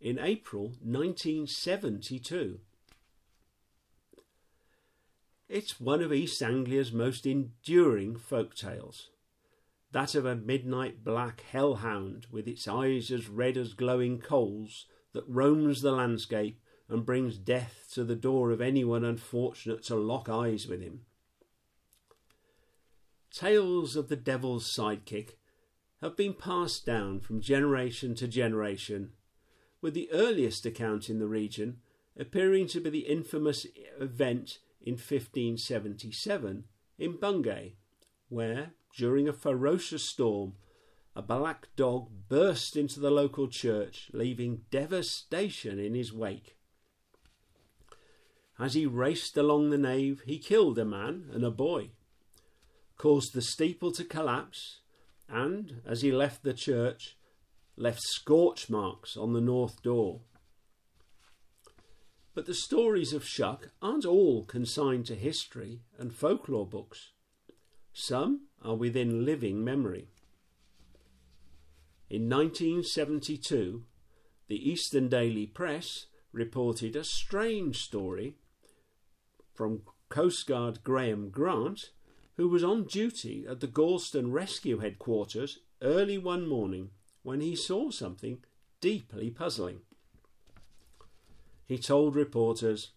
in 0.00 0.18
April 0.18 0.72
1972. 0.82 2.58
It's 5.48 5.80
one 5.80 6.02
of 6.02 6.12
East 6.12 6.42
Anglia's 6.42 6.90
most 6.90 7.24
enduring 7.24 8.16
folk 8.16 8.56
tales. 8.56 9.10
That 9.92 10.16
of 10.16 10.26
a 10.26 10.34
midnight 10.34 11.04
black 11.04 11.44
hellhound 11.52 12.26
with 12.32 12.48
its 12.48 12.66
eyes 12.66 13.12
as 13.12 13.28
red 13.28 13.56
as 13.56 13.74
glowing 13.74 14.18
coals 14.18 14.86
that 15.12 15.28
roams 15.28 15.82
the 15.82 15.92
landscape 15.92 16.60
and 16.88 17.06
brings 17.06 17.38
death 17.38 17.86
to 17.92 18.02
the 18.02 18.16
door 18.16 18.50
of 18.50 18.60
anyone 18.60 19.04
unfortunate 19.04 19.84
to 19.84 19.94
lock 19.94 20.28
eyes 20.28 20.66
with 20.66 20.82
him. 20.82 21.02
Tales 23.32 23.96
of 23.96 24.08
the 24.08 24.16
devil's 24.16 24.66
sidekick 24.66 25.36
have 26.00 26.16
been 26.16 26.34
passed 26.34 26.84
down 26.84 27.20
from 27.20 27.40
generation 27.40 28.14
to 28.16 28.26
generation 28.26 29.12
with 29.80 29.94
the 29.94 30.10
earliest 30.12 30.66
account 30.66 31.08
in 31.08 31.18
the 31.18 31.28
region 31.28 31.78
appearing 32.18 32.66
to 32.66 32.80
be 32.80 32.90
the 32.90 33.00
infamous 33.00 33.66
event 33.98 34.58
in 34.80 34.94
1577 34.94 36.64
in 36.98 37.16
Bungay, 37.16 37.76
where, 38.28 38.72
during 38.96 39.28
a 39.28 39.32
ferocious 39.32 40.02
storm, 40.02 40.54
a 41.14 41.22
black 41.22 41.68
dog 41.76 42.08
burst 42.28 42.76
into 42.76 43.00
the 43.00 43.10
local 43.10 43.48
church, 43.48 44.10
leaving 44.12 44.62
devastation 44.70 45.78
in 45.78 45.94
his 45.94 46.12
wake. 46.12 46.56
As 48.58 48.74
he 48.74 48.86
raced 48.86 49.36
along 49.36 49.70
the 49.70 49.78
nave, 49.78 50.22
he 50.26 50.38
killed 50.38 50.78
a 50.78 50.84
man 50.84 51.30
and 51.32 51.44
a 51.44 51.50
boy, 51.50 51.90
caused 53.00 53.32
the 53.32 53.40
steeple 53.40 53.90
to 53.90 54.04
collapse, 54.04 54.80
and, 55.26 55.80
as 55.86 56.02
he 56.02 56.12
left 56.12 56.42
the 56.42 56.52
church, 56.52 57.16
left 57.74 58.02
scorch 58.02 58.68
marks 58.68 59.16
on 59.16 59.32
the 59.32 59.40
north 59.40 59.82
door. 59.82 60.20
But 62.34 62.44
the 62.44 62.52
stories 62.52 63.14
of 63.14 63.24
Shuck 63.24 63.70
aren't 63.80 64.04
all 64.04 64.44
consigned 64.44 65.06
to 65.06 65.14
history 65.14 65.80
and 65.98 66.12
folklore 66.12 66.66
books. 66.66 67.12
Some 67.94 68.48
are 68.62 68.76
within 68.76 69.24
living 69.24 69.64
memory. 69.64 70.08
In 72.10 72.28
1972, 72.28 73.82
the 74.48 74.70
Eastern 74.70 75.08
Daily 75.08 75.46
Press 75.46 76.04
reported 76.32 76.94
a 76.96 77.04
strange 77.04 77.78
story 77.78 78.34
from 79.54 79.84
Coastguard 80.10 80.82
Graham 80.84 81.30
Grant, 81.30 81.92
who 82.36 82.48
was 82.48 82.64
on 82.64 82.84
duty 82.84 83.44
at 83.48 83.60
the 83.60 83.66
Gorleston 83.66 84.32
Rescue 84.32 84.78
Headquarters 84.78 85.58
early 85.82 86.18
one 86.18 86.46
morning 86.48 86.90
when 87.22 87.40
he 87.40 87.54
saw 87.54 87.90
something 87.90 88.38
deeply 88.80 89.30
puzzling. 89.30 89.80
He 91.66 91.78
told 91.78 92.16
reporters, 92.16 92.92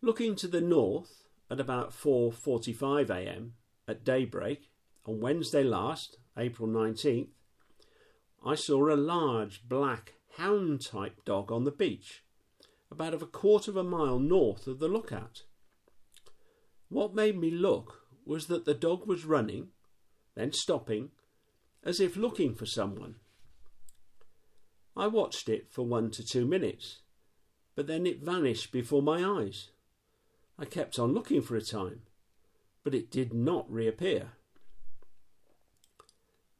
Looking 0.00 0.36
to 0.36 0.48
the 0.48 0.60
north 0.60 1.28
at 1.50 1.60
about 1.60 1.92
4:45 1.92 3.10
a.m. 3.10 3.54
at 3.86 4.04
daybreak 4.04 4.70
on 5.06 5.20
Wednesday 5.20 5.62
last, 5.62 6.18
April 6.36 6.68
19th, 6.68 7.28
I 8.44 8.54
saw 8.54 8.92
a 8.92 8.96
large 8.96 9.68
black 9.68 10.14
hound 10.36 10.84
type 10.84 11.24
dog 11.24 11.52
on 11.52 11.64
the 11.64 11.70
beach, 11.70 12.24
about 12.90 13.14
a 13.14 13.18
quarter 13.26 13.70
of 13.70 13.76
a 13.76 13.84
mile 13.84 14.18
north 14.18 14.66
of 14.66 14.78
the 14.78 14.88
lookout. 14.88 15.44
What 16.88 17.14
made 17.14 17.38
me 17.38 17.50
look 17.50 18.03
was 18.26 18.46
that 18.46 18.64
the 18.64 18.74
dog 18.74 19.06
was 19.06 19.24
running, 19.24 19.68
then 20.34 20.52
stopping, 20.52 21.10
as 21.82 22.00
if 22.00 22.16
looking 22.16 22.54
for 22.54 22.66
someone. 22.66 23.16
I 24.96 25.06
watched 25.06 25.48
it 25.48 25.68
for 25.70 25.82
one 25.82 26.10
to 26.12 26.24
two 26.24 26.46
minutes, 26.46 27.00
but 27.74 27.86
then 27.86 28.06
it 28.06 28.22
vanished 28.22 28.72
before 28.72 29.02
my 29.02 29.24
eyes. 29.24 29.70
I 30.58 30.64
kept 30.64 30.98
on 30.98 31.12
looking 31.12 31.42
for 31.42 31.56
a 31.56 31.62
time, 31.62 32.02
but 32.84 32.94
it 32.94 33.10
did 33.10 33.34
not 33.34 33.70
reappear. 33.70 34.32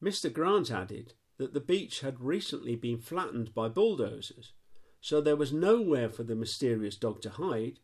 Mr. 0.03 0.33
Grant 0.33 0.71
added 0.71 1.15
that 1.39 1.55
the 1.55 1.61
beach 1.61 2.01
had 2.01 2.21
recently 2.21 2.77
been 2.77 2.99
flattened 2.99 3.55
by 3.55 3.69
bulldozers, 3.69 4.53
so 5.01 5.21
there 5.21 5.37
was 5.37 5.53
nowhere 5.53 6.09
for 6.09 6.25
the 6.25 6.35
mysterious 6.35 6.97
dog 6.97 7.23
to 7.23 7.31
hide, 7.31 7.79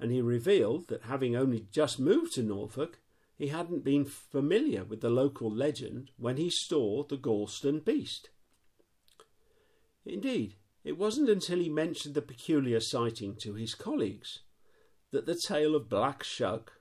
and 0.00 0.10
he 0.10 0.22
revealed 0.22 0.88
that 0.88 1.02
having 1.02 1.36
only 1.36 1.66
just 1.70 2.00
moved 2.00 2.32
to 2.32 2.42
Norfolk, 2.42 2.98
he 3.36 3.48
hadn't 3.48 3.84
been 3.84 4.04
familiar 4.04 4.82
with 4.82 5.02
the 5.02 5.10
local 5.10 5.50
legend 5.50 6.10
when 6.16 6.38
he 6.38 6.50
saw 6.50 7.04
the 7.04 7.16
Gorleston 7.16 7.84
beast. 7.84 8.30
Indeed, 10.06 10.56
it 10.84 10.96
wasn't 10.96 11.28
until 11.28 11.58
he 11.58 11.68
mentioned 11.68 12.14
the 12.14 12.22
peculiar 12.22 12.80
sighting 12.80 13.36
to 13.42 13.54
his 13.54 13.74
colleagues 13.74 14.40
that 15.10 15.26
the 15.26 15.38
tale 15.46 15.74
of 15.74 15.90
Black 15.90 16.22
Shuck, 16.22 16.72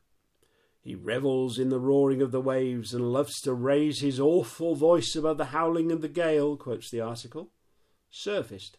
he 0.82 0.96
revels 0.96 1.60
in 1.60 1.70
the 1.70 1.80
roaring 1.80 2.22
of 2.22 2.32
the 2.32 2.42
waves 2.42 2.94
and 2.94 3.12
loves 3.12 3.42
to 3.42 3.54
raise 3.54 4.00
his 4.00 4.20
awful 4.20 4.76
voice 4.76 5.16
above 5.16 5.38
the 5.38 5.46
howling 5.46 5.92
of 5.92 6.02
the 6.02 6.08
gale, 6.08 6.56
quotes 6.56 6.90
the 6.90 7.02
article, 7.02 7.52
surfaced. 8.10 8.78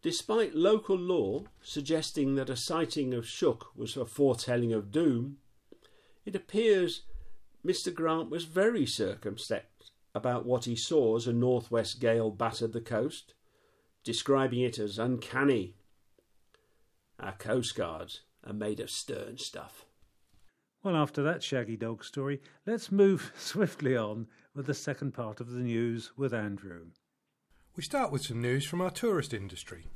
Despite 0.00 0.54
local 0.54 0.96
lore 0.96 1.46
suggesting 1.60 2.36
that 2.36 2.50
a 2.50 2.56
sighting 2.56 3.12
of 3.12 3.26
Shuck 3.26 3.76
was 3.76 3.96
a 3.96 4.06
foretelling 4.06 4.72
of 4.72 4.92
doom, 4.92 5.38
it 6.24 6.36
appears 6.36 7.02
Mr. 7.66 7.92
Grant 7.92 8.30
was 8.30 8.44
very 8.44 8.86
circumspect 8.86 9.90
about 10.14 10.46
what 10.46 10.64
he 10.66 10.76
saw 10.76 11.16
as 11.16 11.26
a 11.26 11.32
northwest 11.32 12.00
gale 12.00 12.30
battered 12.30 12.72
the 12.72 12.80
coast, 12.80 13.34
describing 14.04 14.60
it 14.60 14.78
as 14.78 14.98
uncanny. 14.98 15.74
Our 17.18 17.32
coastguards 17.32 18.20
are 18.44 18.52
made 18.52 18.78
of 18.78 18.90
stern 18.90 19.38
stuff. 19.38 19.84
Well, 20.84 20.94
after 20.94 21.22
that 21.24 21.42
shaggy 21.42 21.76
dog 21.76 22.04
story, 22.04 22.40
let's 22.66 22.92
move 22.92 23.32
swiftly 23.38 23.96
on 23.96 24.28
with 24.54 24.66
the 24.66 24.74
second 24.74 25.12
part 25.12 25.40
of 25.40 25.50
the 25.50 25.60
news 25.60 26.12
with 26.16 26.32
Andrew. 26.32 26.86
We 27.78 27.84
start 27.84 28.10
with 28.10 28.24
some 28.24 28.42
news 28.42 28.64
from 28.66 28.80
our 28.80 28.90
tourist 28.90 29.32
industry. 29.32 29.86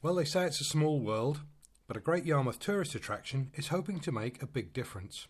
Well, 0.00 0.14
they 0.14 0.24
say 0.24 0.44
it's 0.44 0.60
a 0.60 0.64
small 0.64 1.00
world, 1.00 1.40
but 1.88 1.96
a 1.96 2.00
Great 2.00 2.24
Yarmouth 2.24 2.60
tourist 2.60 2.94
attraction 2.94 3.50
is 3.54 3.66
hoping 3.66 3.98
to 3.98 4.12
make 4.12 4.40
a 4.40 4.46
big 4.46 4.72
difference. 4.72 5.26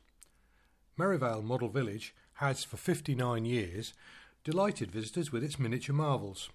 Merrivale 0.98 1.40
Model 1.40 1.70
Village 1.70 2.14
has, 2.34 2.64
for 2.64 2.76
59 2.76 3.46
years, 3.46 3.94
delighted 4.44 4.92
visitors 4.92 5.32
with 5.32 5.42
its 5.42 5.58
miniature 5.58 5.96
marvels, 5.96 6.50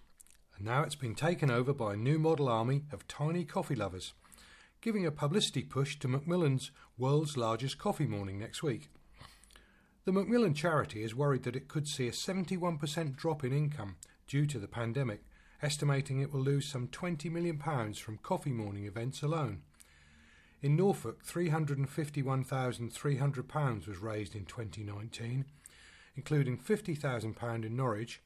and 0.55 0.65
now 0.67 0.83
it's 0.83 0.93
been 0.93 1.15
taken 1.15 1.49
over 1.49 1.73
by 1.73 1.93
a 1.93 1.97
new 1.97 2.19
model 2.19 2.47
army 2.47 2.83
of 2.91 3.07
tiny 3.07 3.45
coffee 3.45 3.73
lovers, 3.73 4.13
giving 4.79 5.07
a 5.07 5.11
publicity 5.11 5.63
push 5.63 5.97
to 5.97 6.07
Macmillan's 6.07 6.69
world's 6.99 7.35
largest 7.35 7.79
coffee 7.79 8.05
morning 8.05 8.37
next 8.37 8.61
week. 8.61 8.91
The 10.05 10.11
Macmillan 10.11 10.53
charity 10.53 11.01
is 11.01 11.15
worried 11.15 11.41
that 11.45 11.55
it 11.55 11.67
could 11.67 11.87
see 11.87 12.07
a 12.07 12.11
71% 12.11 13.15
drop 13.15 13.43
in 13.43 13.53
income 13.53 13.95
due 14.27 14.45
to 14.45 14.59
the 14.59 14.67
pandemic, 14.67 15.21
estimating 15.61 16.19
it 16.19 16.33
will 16.33 16.41
lose 16.41 16.67
some 16.67 16.87
£20 16.87 17.31
million 17.31 17.57
from 17.93 18.17
coffee 18.17 18.51
morning 18.51 18.85
events 18.85 19.21
alone. 19.21 19.61
In 20.61 20.75
Norfolk, 20.75 21.25
£351,300 21.25 23.87
was 23.87 23.97
raised 23.97 24.35
in 24.35 24.43
2019, 24.45 25.45
including 26.15 26.57
£50,000 26.57 27.65
in 27.65 27.75
Norwich 27.75 28.21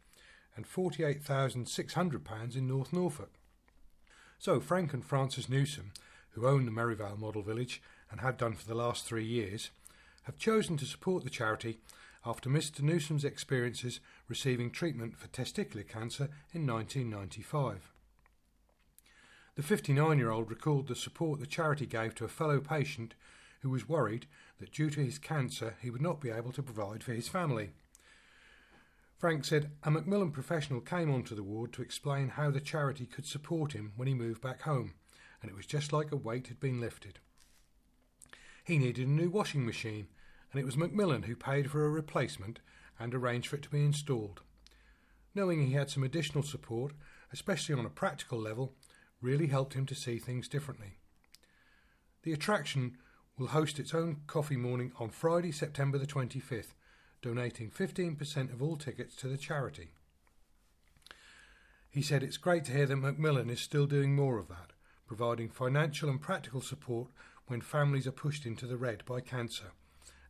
and 0.55 0.65
£48,600 0.65 2.55
in 2.55 2.67
North 2.67 2.93
Norfolk. 2.93 3.31
So 4.39 4.60
Frank 4.60 4.93
and 4.93 5.03
Frances 5.03 5.49
Newsom, 5.49 5.91
who 6.31 6.45
own 6.45 6.65
the 6.65 6.71
Merrivale 6.71 7.17
Model 7.17 7.41
Village 7.41 7.81
and 8.12 8.21
have 8.21 8.38
done 8.38 8.53
for 8.53 8.67
the 8.67 8.75
last 8.75 9.05
three 9.05 9.25
years, 9.25 9.71
have 10.23 10.38
chosen 10.38 10.77
to 10.77 10.86
support 10.86 11.23
the 11.23 11.29
charity 11.29 11.79
after 12.25 12.49
Mr. 12.49 12.82
Newsom's 12.82 13.23
experiences 13.23 13.99
receiving 14.27 14.71
treatment 14.71 15.17
for 15.17 15.27
testicular 15.27 15.88
cancer 15.88 16.30
in 16.53 16.65
1995. 16.65 17.91
The 19.56 19.63
59 19.63 20.17
year 20.17 20.30
old 20.30 20.49
recalled 20.49 20.88
the 20.88 20.95
support 20.95 21.39
the 21.39 21.47
charity 21.47 21.86
gave 21.86 22.13
to 22.15 22.25
a 22.25 22.30
fellow 22.30 22.60
patient 22.60 23.15
who 23.62 23.69
was 23.69 23.89
worried 23.89 24.27
that 24.60 24.71
due 24.71 24.89
to 24.91 25.03
his 25.03 25.17
cancer 25.17 25.75
he 25.82 25.89
would 25.89 26.01
not 26.01 26.21
be 26.21 26.30
able 26.30 26.51
to 26.51 26.63
provide 26.63 27.03
for 27.03 27.13
his 27.13 27.27
family. 27.27 27.71
Frank 29.17 29.45
said 29.45 29.71
a 29.84 29.89
Macmillan 29.89 30.32
professional 30.32 30.80
came 30.80 31.12
onto 31.12 31.34
the 31.34 31.41
ward 31.41 31.73
to 31.73 31.82
explain 31.82 32.30
how 32.30 32.51
the 32.51 32.60
charity 32.60 33.08
could 33.08 33.25
support 33.25 33.73
him 33.73 33.93
when 33.95 34.08
he 34.08 34.13
moved 34.13 34.41
back 34.41 34.62
home, 34.62 34.93
and 35.41 35.49
it 35.49 35.58
was 35.58 35.65
just 35.65 35.91
like 35.91 36.12
a 36.12 36.15
weight 36.15 36.47
had 36.47 36.60
been 36.60 36.80
lifted. 36.80 37.17
He 38.63 38.77
needed 38.77 39.08
a 39.08 39.10
new 39.10 39.32
washing 39.32 39.65
machine, 39.65 40.08
and 40.51 40.62
it 40.62 40.65
was 40.65 40.77
Macmillan 40.77 41.23
who 41.23 41.36
paid 41.36 41.69
for 41.69 41.86
a 41.86 41.89
replacement 41.89 42.60
and 42.99 43.13
arranged 43.13 43.47
for 43.47 43.57
it 43.57 43.63
to 43.63 43.69
be 43.69 43.83
installed. 43.83 44.41
Knowing 45.36 45.65
he 45.65 45.73
had 45.73 45.89
some 45.89 46.03
additional 46.03 46.43
support, 46.43 46.93
especially 47.31 47.75
on 47.75 47.86
a 47.86 47.89
practical 47.89 48.39
level, 48.39 48.73
really 49.21 49.47
helped 49.47 49.73
him 49.73 49.86
to 49.86 49.95
see 49.95 50.17
things 50.17 50.47
differently. 50.47 50.97
The 52.23 52.33
attraction 52.33 52.97
will 53.38 53.47
host 53.47 53.79
its 53.79 53.93
own 53.93 54.21
coffee 54.27 54.57
morning 54.57 54.91
on 54.99 55.10
Friday, 55.10 55.51
September 55.51 55.97
the 55.97 56.07
25th, 56.07 56.73
donating 57.21 57.69
15% 57.69 58.53
of 58.53 58.62
all 58.62 58.77
tickets 58.77 59.15
to 59.17 59.27
the 59.27 59.38
charity. 59.38 59.91
He 61.89 62.01
said 62.01 62.23
it's 62.23 62.38
great 62.38 62.65
to 62.65 62.71
hear 62.71 62.86
that 62.86 62.95
Macmillan 62.95 63.49
is 63.49 63.60
still 63.60 63.86
doing 63.86 64.15
more 64.15 64.38
of 64.38 64.49
that, 64.49 64.71
providing 65.07 65.49
financial 65.49 66.10
and 66.10 66.21
practical 66.21 66.62
support 66.62 67.10
when 67.47 67.62
families 67.62 68.07
are 68.07 68.12
pushed 68.12 68.45
into 68.45 68.67
the 68.67 68.77
red 68.77 69.05
by 69.05 69.21
cancer, 69.21 69.71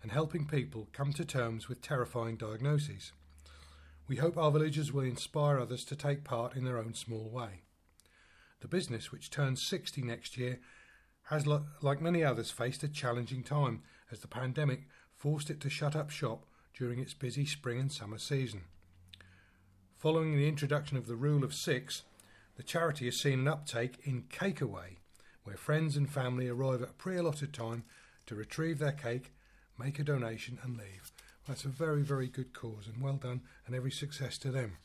and 0.02 0.12
helping 0.12 0.46
people 0.46 0.88
come 0.94 1.14
to 1.14 1.26
terms 1.26 1.68
with 1.68 1.82
terrifying 1.82 2.36
diagnoses. 2.36 3.12
We 4.08 4.18
hope 4.18 4.38
our 4.38 4.52
villagers 4.52 4.94
will 4.94 5.04
inspire 5.04 5.60
others 5.60 5.84
to 5.86 5.96
take 5.96 6.24
part 6.24 6.56
in 6.56 6.64
their 6.64 6.78
own 6.78 6.94
small 6.94 7.30
way. 7.30 7.62
The 8.62 8.68
business, 8.68 9.12
which 9.12 9.30
turns 9.30 9.62
60 9.62 10.02
next 10.02 10.38
year, 10.38 10.60
has, 11.24 11.46
like 11.46 12.02
many 12.02 12.24
others, 12.24 12.52
faced 12.52 12.84
a 12.84 12.88
challenging 12.88 13.44
time 13.44 13.84
as 14.12 14.22
the 14.22 14.28
pandemic 14.28 14.84
forced 15.16 15.50
it 15.50 15.60
to 15.62 15.70
shut 15.70 15.96
up 15.96 16.10
shop 16.10 16.46
during 16.74 17.00
its 17.00 17.14
busy 17.14 17.46
spring 17.46 17.80
and 17.80 17.92
summer 17.92 18.18
season. 18.18 18.62
Following 19.98 20.38
the 20.38 20.48
introduction 20.48 20.96
of 20.96 21.08
the 21.08 21.16
rule 21.16 21.44
of 21.44 21.54
six, 21.54 22.04
the 22.56 22.64
charity 22.64 23.06
has 23.06 23.20
seen 23.20 23.40
an 23.40 23.48
uptake 23.48 24.00
in 24.04 24.24
cake 24.30 24.62
away, 24.62 24.98
where 25.44 25.58
friends 25.58 25.98
and 25.98 26.10
family 26.10 26.48
arrive 26.48 26.82
at 26.82 26.90
a 26.90 26.94
pre 26.94 27.18
allotted 27.18 27.54
time 27.54 27.84
to 28.28 28.36
retrieve 28.36 28.80
their 28.80 28.92
cake, 28.92 29.34
make 29.78 30.00
a 30.00 30.04
donation, 30.04 30.60
and 30.64 30.78
leave. 30.78 31.12
That's 31.48 31.66
a 31.66 31.70
very, 31.70 32.02
very 32.02 32.28
good 32.28 32.54
cause, 32.54 32.88
and 32.88 33.02
well 33.02 33.16
done, 33.16 33.42
and 33.66 33.76
every 33.76 33.92
success 33.92 34.38
to 34.40 34.52
them. 34.52 34.78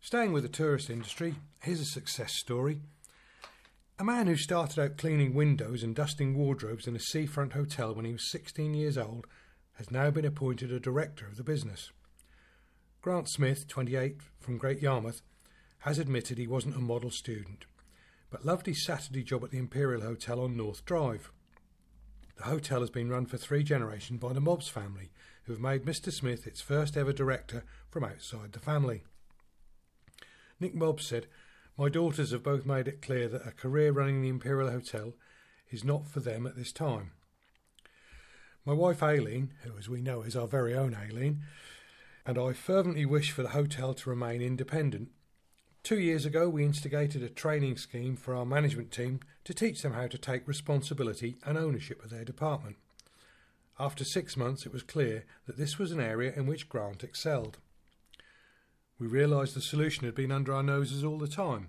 Staying 0.00 0.32
with 0.32 0.42
the 0.42 0.48
tourist 0.48 0.90
industry, 0.90 1.36
here's 1.60 1.80
a 1.80 1.86
success 1.86 2.34
story. 2.36 2.80
A 3.98 4.04
man 4.04 4.26
who 4.26 4.36
started 4.36 4.78
out 4.78 4.98
cleaning 4.98 5.34
windows 5.34 5.82
and 5.82 5.94
dusting 5.94 6.36
wardrobes 6.36 6.86
in 6.86 6.94
a 6.94 7.00
seafront 7.00 7.52
hotel 7.52 7.94
when 7.94 8.04
he 8.04 8.12
was 8.12 8.30
16 8.30 8.74
years 8.74 8.98
old 8.98 9.26
has 9.74 9.90
now 9.90 10.10
been 10.10 10.24
appointed 10.24 10.72
a 10.72 10.80
director 10.80 11.26
of 11.26 11.36
the 11.36 11.44
business. 11.44 11.90
Grant 13.02 13.28
Smith, 13.28 13.68
28, 13.68 14.16
from 14.40 14.58
Great 14.58 14.80
Yarmouth, 14.82 15.22
has 15.80 15.98
admitted 15.98 16.38
he 16.38 16.46
wasn't 16.46 16.76
a 16.76 16.80
model 16.80 17.10
student, 17.10 17.66
but 18.30 18.44
loved 18.44 18.66
his 18.66 18.84
Saturday 18.84 19.22
job 19.22 19.44
at 19.44 19.50
the 19.50 19.58
Imperial 19.58 20.02
Hotel 20.02 20.40
on 20.40 20.56
North 20.56 20.84
Drive. 20.84 21.30
The 22.36 22.44
hotel 22.44 22.80
has 22.80 22.90
been 22.90 23.08
run 23.08 23.26
for 23.26 23.36
three 23.36 23.62
generations 23.62 24.20
by 24.20 24.32
the 24.32 24.40
Mobbs 24.40 24.68
family, 24.68 25.10
who 25.44 25.52
have 25.52 25.60
made 25.60 25.84
Mr. 25.84 26.12
Smith 26.12 26.46
its 26.46 26.60
first 26.60 26.96
ever 26.96 27.12
director 27.12 27.64
from 27.90 28.04
outside 28.04 28.52
the 28.52 28.58
family. 28.58 29.04
Nick 30.58 30.74
Mobbs 30.74 31.06
said, 31.06 31.26
My 31.78 31.88
daughters 31.88 32.32
have 32.32 32.42
both 32.42 32.66
made 32.66 32.88
it 32.88 33.02
clear 33.02 33.28
that 33.28 33.46
a 33.46 33.52
career 33.52 33.92
running 33.92 34.22
the 34.22 34.28
Imperial 34.28 34.70
Hotel 34.70 35.14
is 35.70 35.84
not 35.84 36.06
for 36.06 36.20
them 36.20 36.46
at 36.46 36.56
this 36.56 36.72
time. 36.72 37.12
My 38.64 38.72
wife 38.72 39.02
Aileen, 39.02 39.52
who 39.62 39.76
as 39.78 39.88
we 39.88 40.00
know 40.00 40.22
is 40.22 40.34
our 40.34 40.48
very 40.48 40.74
own 40.74 40.94
Aileen, 40.94 41.42
and 42.24 42.38
I 42.38 42.52
fervently 42.52 43.04
wish 43.04 43.30
for 43.30 43.42
the 43.42 43.50
hotel 43.50 43.92
to 43.94 44.10
remain 44.10 44.40
independent. 44.40 45.10
Two 45.84 46.00
years 46.00 46.24
ago, 46.24 46.48
we 46.48 46.64
instigated 46.64 47.22
a 47.22 47.28
training 47.28 47.76
scheme 47.76 48.16
for 48.16 48.34
our 48.34 48.46
management 48.46 48.90
team 48.90 49.20
to 49.44 49.52
teach 49.52 49.82
them 49.82 49.92
how 49.92 50.06
to 50.06 50.16
take 50.16 50.48
responsibility 50.48 51.36
and 51.44 51.58
ownership 51.58 52.02
of 52.02 52.08
their 52.08 52.24
department. 52.24 52.76
After 53.78 54.02
six 54.02 54.34
months, 54.34 54.64
it 54.64 54.72
was 54.72 54.82
clear 54.82 55.26
that 55.46 55.58
this 55.58 55.78
was 55.78 55.92
an 55.92 56.00
area 56.00 56.32
in 56.34 56.46
which 56.46 56.70
Grant 56.70 57.04
excelled. 57.04 57.58
We 58.98 59.06
realised 59.06 59.54
the 59.54 59.60
solution 59.60 60.06
had 60.06 60.14
been 60.14 60.32
under 60.32 60.54
our 60.54 60.62
noses 60.62 61.04
all 61.04 61.18
the 61.18 61.28
time, 61.28 61.68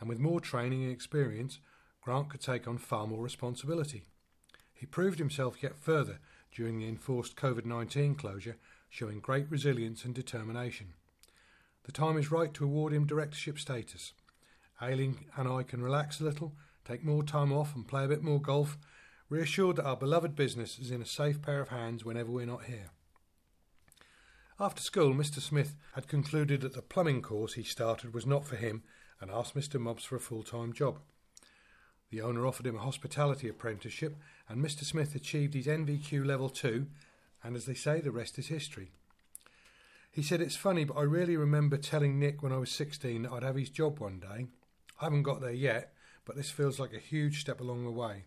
and 0.00 0.08
with 0.10 0.18
more 0.18 0.38
training 0.40 0.82
and 0.82 0.92
experience, 0.92 1.58
Grant 2.02 2.28
could 2.28 2.42
take 2.42 2.68
on 2.68 2.76
far 2.76 3.06
more 3.06 3.24
responsibility. 3.24 4.02
He 4.74 4.84
proved 4.84 5.18
himself 5.18 5.62
yet 5.62 5.78
further 5.78 6.18
during 6.54 6.78
the 6.78 6.88
enforced 6.88 7.36
COVID 7.36 7.64
19 7.64 8.16
closure, 8.16 8.58
showing 8.90 9.18
great 9.18 9.50
resilience 9.50 10.04
and 10.04 10.14
determination. 10.14 10.92
The 11.86 11.92
time 11.92 12.18
is 12.18 12.32
right 12.32 12.52
to 12.54 12.64
award 12.64 12.92
him 12.92 13.06
directorship 13.06 13.60
status. 13.60 14.12
Aileen 14.82 15.24
and 15.36 15.48
I 15.48 15.62
can 15.62 15.80
relax 15.80 16.20
a 16.20 16.24
little, 16.24 16.52
take 16.84 17.04
more 17.04 17.22
time 17.22 17.52
off, 17.52 17.76
and 17.76 17.86
play 17.86 18.04
a 18.04 18.08
bit 18.08 18.24
more 18.24 18.40
golf, 18.40 18.76
reassured 19.28 19.76
that 19.76 19.86
our 19.86 19.96
beloved 19.96 20.34
business 20.34 20.80
is 20.80 20.90
in 20.90 21.00
a 21.00 21.06
safe 21.06 21.40
pair 21.40 21.60
of 21.60 21.68
hands 21.68 22.04
whenever 22.04 22.32
we're 22.32 22.44
not 22.44 22.64
here. 22.64 22.90
After 24.58 24.82
school, 24.82 25.14
Mr. 25.14 25.40
Smith 25.40 25.76
had 25.94 26.08
concluded 26.08 26.60
that 26.62 26.74
the 26.74 26.82
plumbing 26.82 27.22
course 27.22 27.54
he 27.54 27.62
started 27.62 28.12
was 28.12 28.26
not 28.26 28.44
for 28.44 28.56
him 28.56 28.82
and 29.20 29.30
asked 29.30 29.54
Mr. 29.54 29.80
Mobbs 29.80 30.04
for 30.04 30.16
a 30.16 30.20
full 30.20 30.42
time 30.42 30.72
job. 30.72 30.98
The 32.10 32.20
owner 32.20 32.46
offered 32.46 32.66
him 32.66 32.76
a 32.76 32.80
hospitality 32.80 33.48
apprenticeship, 33.48 34.16
and 34.48 34.64
Mr. 34.64 34.82
Smith 34.82 35.14
achieved 35.14 35.54
his 35.54 35.66
NVQ 35.66 36.26
level 36.26 36.48
2, 36.48 36.86
and 37.44 37.54
as 37.54 37.66
they 37.66 37.74
say, 37.74 38.00
the 38.00 38.10
rest 38.10 38.38
is 38.38 38.48
history. 38.48 38.90
He 40.16 40.22
said, 40.22 40.40
It's 40.40 40.56
funny, 40.56 40.82
but 40.82 40.96
I 40.96 41.02
really 41.02 41.36
remember 41.36 41.76
telling 41.76 42.18
Nick 42.18 42.42
when 42.42 42.52
I 42.52 42.58
was 42.58 42.70
16 42.72 43.22
that 43.22 43.32
I'd 43.32 43.44
have 43.44 43.54
his 43.54 43.70
job 43.70 44.00
one 44.00 44.18
day. 44.18 44.46
I 45.00 45.04
haven't 45.04 45.22
got 45.22 45.40
there 45.40 45.52
yet, 45.52 45.92
but 46.24 46.34
this 46.34 46.50
feels 46.50 46.80
like 46.80 46.92
a 46.92 46.98
huge 46.98 47.40
step 47.40 47.60
along 47.60 47.84
the 47.84 47.90
way. 47.92 48.24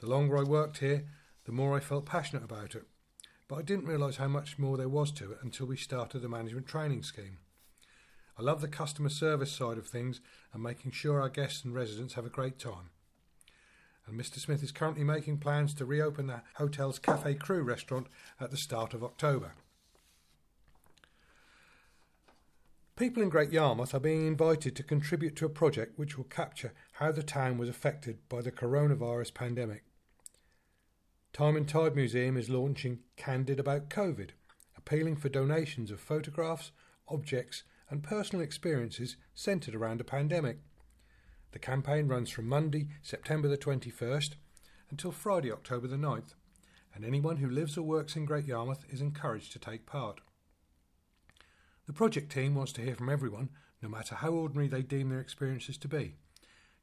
The 0.00 0.08
longer 0.08 0.36
I 0.36 0.42
worked 0.42 0.78
here, 0.78 1.04
the 1.44 1.52
more 1.52 1.76
I 1.76 1.80
felt 1.80 2.06
passionate 2.06 2.44
about 2.44 2.74
it 2.74 2.84
but 3.48 3.56
I 3.56 3.62
didn't 3.62 3.86
realise 3.86 4.18
how 4.18 4.28
much 4.28 4.58
more 4.58 4.76
there 4.76 4.88
was 4.88 5.10
to 5.12 5.32
it 5.32 5.38
until 5.42 5.66
we 5.66 5.76
started 5.76 6.20
the 6.20 6.28
management 6.28 6.66
training 6.66 7.02
scheme. 7.02 7.38
I 8.38 8.42
love 8.42 8.60
the 8.60 8.68
customer 8.68 9.08
service 9.08 9.50
side 9.50 9.78
of 9.78 9.86
things 9.86 10.20
and 10.52 10.62
making 10.62 10.92
sure 10.92 11.20
our 11.20 11.30
guests 11.30 11.64
and 11.64 11.74
residents 11.74 12.14
have 12.14 12.26
a 12.26 12.30
great 12.30 12.58
time. 12.58 12.90
And 14.06 14.20
Mr. 14.20 14.38
Smith 14.38 14.62
is 14.62 14.70
currently 14.70 15.02
making 15.02 15.38
plans 15.38 15.74
to 15.74 15.84
reopen 15.84 16.28
the 16.28 16.42
hotel's 16.54 16.98
Cafe 16.98 17.34
Crew 17.34 17.62
restaurant 17.62 18.06
at 18.38 18.50
the 18.50 18.56
start 18.56 18.94
of 18.94 19.02
October. 19.02 19.52
People 22.98 23.22
in 23.22 23.28
Great 23.28 23.52
Yarmouth 23.52 23.94
are 23.94 24.00
being 24.00 24.26
invited 24.26 24.74
to 24.74 24.82
contribute 24.82 25.36
to 25.36 25.46
a 25.46 25.48
project 25.48 25.96
which 25.96 26.18
will 26.18 26.24
capture 26.24 26.72
how 26.94 27.12
the 27.12 27.22
town 27.22 27.56
was 27.56 27.68
affected 27.68 28.18
by 28.28 28.42
the 28.42 28.50
coronavirus 28.50 29.32
pandemic. 29.34 29.84
Time 31.32 31.54
and 31.54 31.68
Tide 31.68 31.94
Museum 31.94 32.36
is 32.36 32.50
launching 32.50 32.98
Candid 33.16 33.60
About 33.60 33.88
COVID, 33.88 34.30
appealing 34.76 35.14
for 35.14 35.28
donations 35.28 35.92
of 35.92 36.00
photographs, 36.00 36.72
objects, 37.06 37.62
and 37.88 38.02
personal 38.02 38.44
experiences 38.44 39.14
centred 39.32 39.76
around 39.76 40.00
a 40.00 40.04
pandemic. 40.04 40.58
The 41.52 41.60
campaign 41.60 42.08
runs 42.08 42.30
from 42.30 42.48
Monday, 42.48 42.88
September 43.00 43.46
the 43.46 43.56
21st 43.56 44.32
until 44.90 45.12
Friday, 45.12 45.52
October 45.52 45.86
the 45.86 45.94
9th, 45.94 46.34
and 46.92 47.04
anyone 47.04 47.36
who 47.36 47.48
lives 47.48 47.78
or 47.78 47.82
works 47.82 48.16
in 48.16 48.24
Great 48.24 48.46
Yarmouth 48.46 48.84
is 48.90 49.00
encouraged 49.00 49.52
to 49.52 49.60
take 49.60 49.86
part. 49.86 50.20
The 51.88 51.94
project 51.94 52.30
team 52.30 52.54
wants 52.54 52.72
to 52.72 52.82
hear 52.82 52.94
from 52.94 53.08
everyone, 53.08 53.48
no 53.80 53.88
matter 53.88 54.14
how 54.14 54.28
ordinary 54.28 54.68
they 54.68 54.82
deem 54.82 55.08
their 55.08 55.22
experiences 55.22 55.78
to 55.78 55.88
be. 55.88 56.16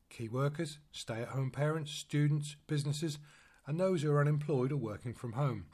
Key 0.10 0.30
workers, 0.30 0.80
stay 0.92 1.22
at 1.22 1.28
home 1.28 1.52
parents, 1.52 1.92
students, 1.92 2.56
businesses, 2.66 3.20
and 3.68 3.80
those 3.80 4.02
who 4.02 4.12
are 4.12 4.20
unemployed 4.20 4.72
or 4.72 4.78
working 4.78 5.14
from 5.14 5.34
home. 5.34 5.68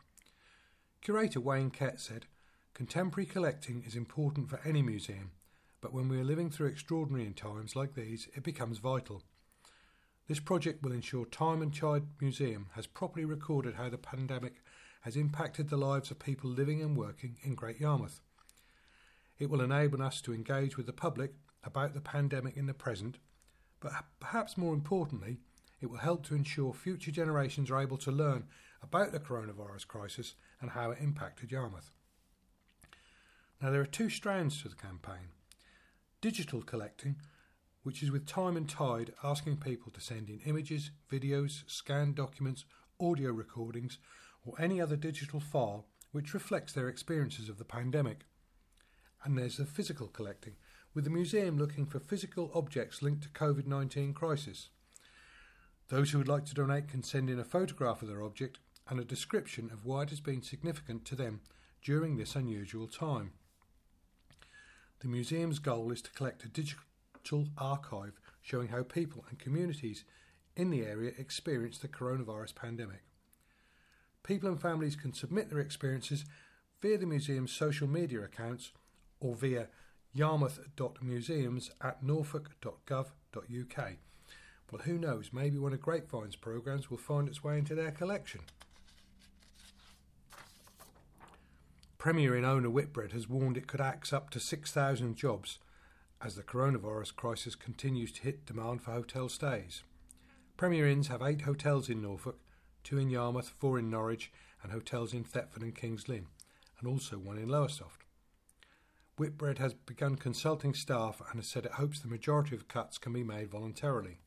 Curator 0.99 1.39
Wayne 1.39 1.69
Kett 1.69 2.01
said, 2.01 2.25
Contemporary 2.73 3.25
collecting 3.25 3.81
is 3.87 3.95
important 3.95 4.49
for 4.49 4.59
any 4.65 4.81
museum, 4.81 5.31
but 5.79 5.93
when 5.93 6.09
we 6.09 6.19
are 6.19 6.25
living 6.25 6.49
through 6.49 6.67
extraordinary 6.67 7.31
times 7.31 7.73
like 7.73 7.95
these, 7.95 8.27
it 8.35 8.43
becomes 8.43 8.79
vital. 8.79 9.23
This 10.27 10.41
project 10.41 10.83
will 10.83 10.91
ensure 10.91 11.25
Time 11.25 11.61
and 11.61 11.73
Tide 11.73 12.03
Museum 12.19 12.67
has 12.73 12.85
properly 12.85 13.23
recorded 13.23 13.75
how 13.75 13.87
the 13.87 13.97
pandemic 13.97 14.55
has 15.03 15.15
impacted 15.15 15.69
the 15.69 15.77
lives 15.77 16.11
of 16.11 16.19
people 16.19 16.49
living 16.49 16.81
and 16.81 16.97
working 16.97 17.37
in 17.43 17.55
Great 17.55 17.79
Yarmouth. 17.79 18.19
It 19.41 19.49
will 19.49 19.61
enable 19.61 20.03
us 20.03 20.21
to 20.21 20.35
engage 20.35 20.77
with 20.77 20.85
the 20.85 20.93
public 20.93 21.33
about 21.63 21.95
the 21.95 21.99
pandemic 21.99 22.55
in 22.55 22.67
the 22.67 22.75
present, 22.75 23.17
but 23.79 23.91
perhaps 24.19 24.55
more 24.55 24.75
importantly, 24.75 25.39
it 25.81 25.87
will 25.87 25.97
help 25.97 26.23
to 26.27 26.35
ensure 26.35 26.75
future 26.75 27.09
generations 27.09 27.71
are 27.71 27.81
able 27.81 27.97
to 27.97 28.11
learn 28.11 28.43
about 28.83 29.11
the 29.11 29.19
coronavirus 29.19 29.87
crisis 29.87 30.35
and 30.61 30.69
how 30.69 30.91
it 30.91 30.99
impacted 31.01 31.51
Yarmouth. 31.51 31.89
Now, 33.59 33.71
there 33.71 33.81
are 33.81 33.87
two 33.87 34.11
strands 34.11 34.61
to 34.61 34.69
the 34.69 34.75
campaign 34.75 35.29
digital 36.21 36.61
collecting, 36.61 37.15
which 37.81 38.03
is 38.03 38.11
with 38.11 38.27
Time 38.27 38.55
and 38.55 38.69
Tide 38.69 39.11
asking 39.23 39.57
people 39.57 39.91
to 39.93 40.01
send 40.01 40.29
in 40.29 40.39
images, 40.45 40.91
videos, 41.11 41.63
scanned 41.65 42.13
documents, 42.13 42.63
audio 42.99 43.31
recordings, 43.31 43.97
or 44.45 44.53
any 44.61 44.79
other 44.79 44.95
digital 44.95 45.39
file 45.39 45.87
which 46.11 46.35
reflects 46.35 46.73
their 46.73 46.89
experiences 46.89 47.49
of 47.49 47.57
the 47.57 47.65
pandemic. 47.65 48.25
And 49.23 49.37
there's 49.37 49.57
the 49.57 49.65
physical 49.65 50.07
collecting, 50.07 50.53
with 50.93 51.03
the 51.03 51.09
museum 51.09 51.57
looking 51.57 51.85
for 51.85 51.99
physical 51.99 52.51
objects 52.53 53.01
linked 53.01 53.23
to 53.23 53.29
COVID 53.29 53.67
19 53.67 54.13
crisis. 54.13 54.69
Those 55.89 56.11
who 56.11 56.17
would 56.17 56.27
like 56.27 56.45
to 56.45 56.53
donate 56.53 56.87
can 56.87 57.03
send 57.03 57.29
in 57.29 57.39
a 57.39 57.43
photograph 57.43 58.01
of 58.01 58.07
their 58.07 58.23
object 58.23 58.59
and 58.87 58.99
a 58.99 59.05
description 59.05 59.69
of 59.71 59.85
why 59.85 60.03
it 60.03 60.09
has 60.09 60.19
been 60.19 60.41
significant 60.41 61.05
to 61.05 61.15
them 61.15 61.41
during 61.81 62.17
this 62.17 62.35
unusual 62.35 62.87
time. 62.87 63.31
The 65.01 65.07
museum's 65.07 65.59
goal 65.59 65.91
is 65.91 66.01
to 66.03 66.11
collect 66.11 66.45
a 66.45 66.47
digital 66.47 67.47
archive 67.57 68.19
showing 68.41 68.69
how 68.69 68.83
people 68.83 69.25
and 69.29 69.39
communities 69.39 70.03
in 70.55 70.69
the 70.69 70.83
area 70.83 71.11
experience 71.17 71.77
the 71.77 71.87
coronavirus 71.87 72.55
pandemic. 72.55 73.03
People 74.23 74.49
and 74.49 74.61
families 74.61 74.95
can 74.95 75.13
submit 75.13 75.49
their 75.49 75.59
experiences 75.59 76.25
via 76.81 76.97
the 76.97 77.05
museum's 77.05 77.51
social 77.51 77.87
media 77.87 78.21
accounts 78.21 78.71
or 79.21 79.35
via 79.35 79.69
yarmouth.museums 80.13 81.71
at 81.79 82.03
norfolk.gov.uk. 82.03 83.91
Well, 84.71 84.81
who 84.83 84.97
knows, 84.97 85.31
maybe 85.31 85.57
one 85.57 85.73
of 85.73 85.81
Grapevine's 85.81 86.35
programmes 86.35 86.89
will 86.89 86.97
find 86.97 87.27
its 87.29 87.43
way 87.43 87.57
into 87.57 87.75
their 87.75 87.91
collection. 87.91 88.41
Premier 91.97 92.35
Inn 92.35 92.45
owner 92.45 92.69
Whitbread 92.69 93.11
has 93.11 93.29
warned 93.29 93.57
it 93.57 93.67
could 93.67 93.79
axe 93.79 94.11
up 94.11 94.31
to 94.31 94.39
6,000 94.39 95.15
jobs 95.15 95.59
as 96.23 96.35
the 96.35 96.43
coronavirus 96.43 97.15
crisis 97.15 97.55
continues 97.55 98.11
to 98.11 98.21
hit 98.21 98.45
demand 98.45 98.81
for 98.81 98.91
hotel 98.91 99.29
stays. 99.29 99.83
Premier 100.57 100.87
Inns 100.87 101.07
have 101.07 101.21
eight 101.21 101.41
hotels 101.41 101.89
in 101.89 102.01
Norfolk, 102.01 102.39
two 102.83 102.97
in 102.97 103.09
Yarmouth, 103.09 103.49
four 103.49 103.79
in 103.79 103.89
Norwich, 103.89 104.31
and 104.63 104.71
hotels 104.71 105.13
in 105.13 105.23
Thetford 105.23 105.63
and 105.63 105.75
Kings 105.75 106.07
Lynn, 106.07 106.27
and 106.79 106.87
also 106.87 107.17
one 107.17 107.37
in 107.37 107.49
Lowestoft. 107.49 108.00
Whitbread 109.21 109.59
has 109.59 109.75
begun 109.75 110.15
consulting 110.15 110.73
staff 110.73 111.21
and 111.29 111.35
has 111.39 111.47
said 111.47 111.63
it 111.63 111.73
hopes 111.73 111.99
the 111.99 112.07
majority 112.07 112.55
of 112.55 112.67
cuts 112.67 112.97
can 112.97 113.13
be 113.13 113.23
made 113.23 113.51
voluntarily. 113.51 114.17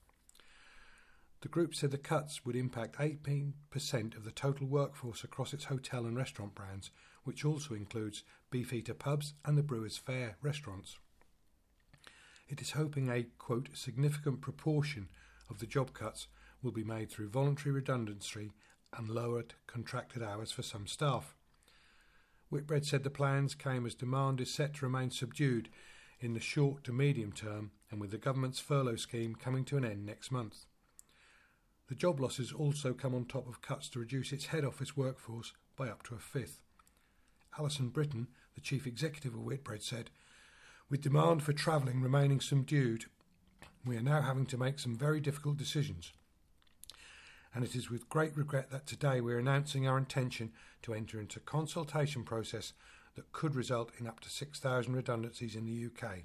The 1.41 1.49
group 1.49 1.75
said 1.75 1.91
the 1.91 1.99
cuts 1.99 2.45
would 2.45 2.55
impact 2.55 2.99
18% 2.99 3.55
of 4.17 4.23
the 4.23 4.31
total 4.31 4.69
workforce 4.69 5.25
across 5.25 5.53
its 5.53 5.65
hotel 5.65 6.07
and 6.07 6.17
restaurant 6.17 6.55
brands, 6.55 6.93
which 7.25 7.45
also 7.45 7.75
includes 7.75 8.23
Beefeater 8.53 8.95
pubs 8.95 9.35
and 9.45 9.59
the 9.59 9.65
Brewers 9.65 9.99
Fayre 9.99 10.37
restaurants. 10.41 10.97
It 12.47 12.63
is 12.63 12.71
hoping 12.71 13.11
a, 13.11 13.25
quote, 13.37 13.71
significant 13.75 14.43
proportion 14.43 15.09
of 15.51 15.59
the 15.59 15.67
job 15.67 15.93
cuts 15.93 16.29
will 16.63 16.71
be 16.71 16.85
made 16.85 17.11
through 17.11 17.31
voluntary 17.31 17.73
redundancy 17.73 18.53
and 18.97 19.09
lowered 19.09 19.55
contracted 19.67 20.23
hours 20.23 20.53
for 20.53 20.63
some 20.63 20.87
staff. 20.87 21.35
Whitbread 22.55 22.87
said 22.87 23.03
the 23.03 23.11
plans 23.11 23.57
came 23.57 23.85
as 23.85 23.97
demand 23.97 24.41
is 24.41 24.49
set 24.49 24.75
to 24.75 24.87
remain 24.87 25.11
subdued 25.11 25.71
in 26.21 26.35
the 26.35 26.41
short 26.41 26.85
to 26.85 26.93
medium 26.93 27.33
term 27.33 27.73
and 27.91 28.01
with 28.01 28.13
the 28.13 28.17
government's 28.17 28.61
furlough 28.61 28.95
scheme 28.95 29.35
coming 29.35 29.65
to 29.65 29.77
an 29.77 29.85
end 29.85 30.07
next 30.07 30.31
month. 30.31 30.67
The 31.89 31.97
job 31.97 32.21
losses 32.21 32.53
also 32.53 32.93
come 32.93 33.13
on 33.13 33.25
top 33.25 33.49
of 33.49 33.61
cuts 33.61 33.89
to 33.89 33.99
reduce 33.99 34.31
its 34.31 34.47
head 34.47 34.65
office 34.65 34.97
workforce 34.97 35.53
by 35.75 35.89
up 35.89 36.05
to 36.05 36.15
a 36.15 36.21
fifth. 36.21 36.63
Alison 37.59 37.91
Brittain, 37.91 38.29
the 38.55 38.61
chief 38.61 38.87
executive 38.87 39.35
of 39.35 39.41
Whitbread, 39.41 39.83
said, 39.83 40.11
With 40.89 41.01
demand 41.01 41.43
for 41.43 41.53
travelling 41.53 42.03
remaining 42.03 42.41
subdued, 42.41 43.07
we 43.85 43.97
are 43.97 44.01
now 44.01 44.23
having 44.23 44.47
to 44.47 44.57
make 44.57 44.79
some 44.79 44.97
very 44.97 45.19
difficult 45.19 45.57
decisions 45.57 46.13
and 47.55 47.65
it 47.65 47.77
is 47.77 47.89
with 47.89 48.09
great 48.09 48.37
regret 48.37 48.71
that 48.71 48.87
today 48.87 49.21
we 49.21 49.33
are 49.33 49.39
announcing 49.39 49.87
our 49.87 49.97
intention 49.97 50.51
to 50.83 50.93
enter 50.93 51.21
into 51.21 51.39
a 51.39 51.43
consultation 51.43 52.25
process 52.25 52.73
that 53.15 53.33
could 53.33 53.55
result 53.55 53.93
in 53.99 54.09
up 54.09 54.19
to 54.21 54.29
6,000 54.29 54.95
redundancies 54.95 55.55
in 55.55 55.65
the 55.65 55.87
UK, 55.87 56.25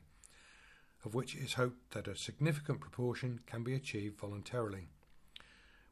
of 1.05 1.13
which 1.13 1.35
it 1.35 1.43
is 1.43 1.53
hoped 1.53 1.91
that 1.91 2.07
a 2.07 2.17
significant 2.17 2.79
proportion 2.79 3.41
can 3.45 3.63
be 3.63 3.75
achieved 3.75 4.19
voluntarily. 4.19 4.87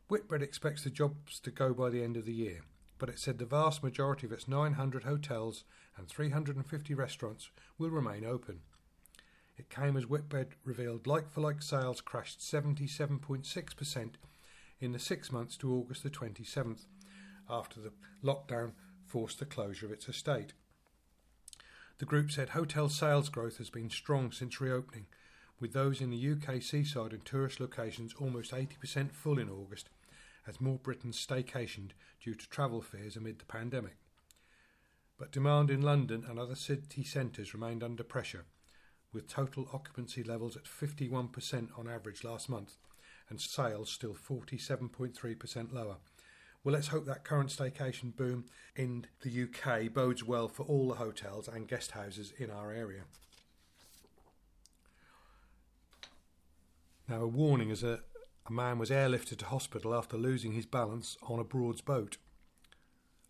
Whitbread 0.08 0.41
expects 0.41 0.84
the 0.84 0.89
jobs 0.89 1.39
to 1.41 1.52
go 1.52 1.71
by 1.73 1.91
the 1.91 2.04
end 2.04 2.17
of 2.17 2.26
the 2.26 2.34
year, 2.34 2.62
but 2.97 3.10
it 3.10 3.19
said 3.19 3.38
the 3.38 3.45
vast 3.45 3.84
majority 3.84 4.26
of 4.26 4.34
its 4.34 4.47
900 4.47 5.04
hotels 5.04 5.65
and 5.97 6.08
350 6.08 6.93
restaurants 6.95 7.52
will 7.78 7.91
remain 7.91 8.26
open. 8.26 8.62
It 9.56 9.69
came 9.69 9.97
as 9.97 10.06
Whitbread 10.06 10.56
revealed 10.63 11.06
like 11.06 11.30
for 11.30 11.41
like 11.41 11.62
sales 11.62 12.02
crashed 12.02 12.39
77.6% 12.39 14.10
in 14.80 14.92
the 14.92 15.00
six 15.00 15.32
months 15.32 15.58
to 15.58 15.74
August 15.74 16.04
the 16.04 16.10
27th, 16.10 16.86
after 17.50 17.80
the 17.80 17.92
lockdown 18.24 18.74
forced 19.06 19.40
the 19.40 19.46
closure 19.46 19.86
of 19.86 19.92
its 19.92 20.08
estate. 20.08 20.54
The 22.00 22.06
group 22.06 22.30
said 22.30 22.50
hotel 22.50 22.90
sales 22.90 23.30
growth 23.30 23.58
has 23.58 23.70
been 23.70 23.90
strong 23.90 24.32
since 24.32 24.62
reopening, 24.62 25.08
with 25.60 25.74
those 25.74 26.02
in 26.02 26.12
the 26.12 26.32
UK 26.32 26.62
seaside 26.62 27.13
and 27.13 27.26
tourist 27.26 27.60
locations 27.60 28.13
almost 28.20 28.52
80% 28.52 29.12
full 29.12 29.40
in 29.40 29.50
August, 29.50 29.90
as 30.46 30.62
more 30.62 30.78
Britons 30.78 31.18
staycationed 31.18 31.92
due 32.24 32.36
to 32.36 32.50
travel 32.50 32.82
fears 32.82 33.16
amid 33.16 33.40
the 33.40 33.46
pandemic. 33.46 33.98
But 35.18 35.32
demand 35.32 35.72
in 35.72 35.82
London 35.82 36.24
and 36.30 36.38
other 36.38 36.56
city 36.56 37.04
centres 37.04 37.54
remained 37.54 37.84
under 37.84 38.04
pressure, 38.04 38.46
with 39.12 39.28
total 39.28 39.68
occupancy 39.74 40.24
levels 40.24 40.56
at 40.56 40.66
51% 40.66 41.70
on 41.78 41.88
average 41.88 42.24
last 42.24 42.50
month, 42.50 42.78
and 43.30 43.40
sales 43.40 43.90
still 43.90 44.13
47.3% 44.13 45.74
lower. 45.74 45.98
Well, 46.63 46.74
let's 46.74 46.88
hope 46.88 47.06
that 47.06 47.24
current 47.24 47.50
staycation 47.50 48.16
boom 48.16 48.46
in 48.76 49.06
the 49.22 49.44
UK 49.44 49.94
bodes 49.94 50.24
well 50.24 50.48
for 50.48 50.63
all 50.63 50.90
the 50.90 50.96
hotels 50.96 51.48
and 51.48 51.68
guest 51.68 51.92
houses 51.92 52.34
in 52.38 52.50
our 52.50 52.72
area. 52.72 53.04
Now, 57.08 57.22
a 57.22 57.28
warning 57.28 57.72
as 57.72 57.84
a, 57.84 58.02
a 58.48 58.52
man 58.52 58.80
was 58.80 58.90
airlifted 58.90 59.38
to 59.38 59.46
hospital 59.46 59.96
after 59.96 60.18
losing 60.18 60.52
his 60.52 60.66
balance 60.66 61.18
on 61.22 61.40
a 61.40 61.44
Broads 61.46 61.80
boat. 61.80 62.18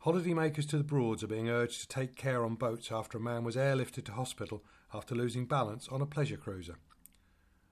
Holidaymakers 0.03 0.67
to 0.69 0.77
the 0.77 0.83
Broads 0.83 1.23
are 1.23 1.27
being 1.27 1.49
urged 1.49 1.81
to 1.81 1.87
take 1.87 2.15
care 2.15 2.43
on 2.43 2.55
boats 2.55 2.91
after 2.91 3.17
a 3.17 3.21
man 3.21 3.43
was 3.43 3.55
airlifted 3.55 4.05
to 4.05 4.13
hospital 4.13 4.63
after 4.93 5.13
losing 5.13 5.45
balance 5.45 5.87
on 5.89 6.01
a 6.01 6.07
pleasure 6.07 6.37
cruiser. 6.37 6.77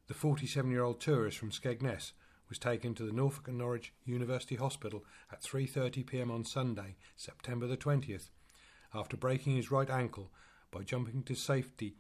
The 0.07 0.13
47 0.13 0.69
year 0.69 0.83
old 0.83 1.01
tourist 1.01 1.39
from 1.39 1.49
Skegness 1.49 2.11
was 2.47 2.59
taken 2.59 2.93
to 2.93 3.03
the 3.03 3.11
Norfolk 3.11 3.47
and 3.47 3.57
Norwich 3.57 3.91
University 4.03 4.55
Hospital 4.55 5.03
at 5.31 5.41
3:30 5.41 6.05
p.m. 6.05 6.29
on 6.29 6.45
Sunday, 6.45 6.95
September 7.15 7.65
the 7.65 7.75
20th, 7.75 8.29
after 8.93 9.17
breaking 9.17 9.55
his 9.55 9.71
right 9.71 9.89
ankle 9.89 10.31
by 10.69 10.83
jumping 10.83 11.23
to 11.23 11.33
safety 11.33 11.95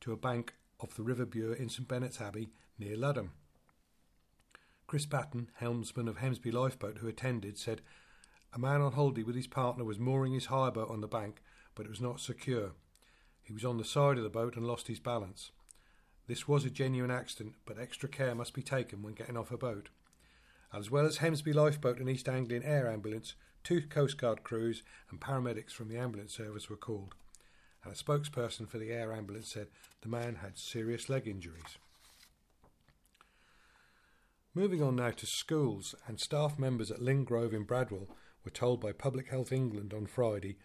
to 0.00 0.12
a 0.12 0.18
bank 0.18 0.52
off 0.80 0.94
the 0.94 1.02
River 1.02 1.24
Bure 1.24 1.54
in 1.54 1.70
St 1.70 1.88
Benet's 1.88 2.20
Abbey 2.20 2.50
near 2.78 2.94
Ludham. 2.94 3.30
Chris 4.86 5.06
Batten, 5.06 5.48
helmsman 5.54 6.08
of 6.08 6.18
Hemsby 6.18 6.52
Lifeboat 6.52 6.98
who 6.98 7.08
attended, 7.08 7.56
said 7.56 7.80
a 8.52 8.58
man 8.58 8.82
on 8.82 8.92
holiday 8.92 9.22
with 9.22 9.34
his 9.34 9.46
partner 9.46 9.82
was 9.82 9.98
mooring 9.98 10.34
his 10.34 10.46
hire 10.46 10.70
boat 10.70 10.90
on 10.90 11.00
the 11.00 11.08
bank, 11.08 11.42
but 11.74 11.86
it 11.86 11.90
was 11.90 12.02
not 12.02 12.20
secure. 12.20 12.72
He 13.42 13.54
was 13.54 13.64
on 13.64 13.78
the 13.78 13.84
side 13.84 14.18
of 14.18 14.24
the 14.24 14.28
boat 14.28 14.56
and 14.56 14.66
lost 14.66 14.88
his 14.88 15.00
balance. 15.00 15.52
This 16.26 16.48
was 16.48 16.64
a 16.64 16.70
genuine 16.70 17.10
accident, 17.10 17.54
but 17.64 17.78
extra 17.78 18.08
care 18.08 18.34
must 18.34 18.52
be 18.52 18.62
taken 18.62 19.02
when 19.02 19.14
getting 19.14 19.36
off 19.36 19.52
a 19.52 19.56
boat. 19.56 19.90
As 20.72 20.90
well 20.90 21.06
as 21.06 21.18
Hemsby 21.18 21.54
Lifeboat 21.54 21.98
and 21.98 22.10
East 22.10 22.28
Anglian 22.28 22.64
Air 22.64 22.90
Ambulance, 22.90 23.34
two 23.62 23.82
Coast 23.82 24.18
Guard 24.18 24.42
crews 24.42 24.82
and 25.10 25.20
paramedics 25.20 25.72
from 25.72 25.88
the 25.88 25.98
ambulance 25.98 26.34
service 26.34 26.68
were 26.68 26.76
called. 26.76 27.14
And 27.84 27.92
a 27.92 27.96
spokesperson 27.96 28.68
for 28.68 28.78
the 28.78 28.90
air 28.90 29.12
ambulance 29.12 29.48
said 29.48 29.68
the 30.02 30.08
man 30.08 30.36
had 30.36 30.58
serious 30.58 31.08
leg 31.08 31.28
injuries. 31.28 31.78
Moving 34.54 34.82
on 34.82 34.96
now 34.96 35.10
to 35.10 35.26
schools, 35.26 35.94
and 36.08 36.18
staff 36.18 36.58
members 36.58 36.90
at 36.90 37.02
Lynn 37.02 37.24
Grove 37.24 37.52
in 37.54 37.64
Bradwell 37.64 38.08
were 38.44 38.50
told 38.50 38.80
by 38.80 38.90
Public 38.90 39.28
Health 39.28 39.52
England 39.52 39.92
on 39.94 40.06
Friday 40.06 40.56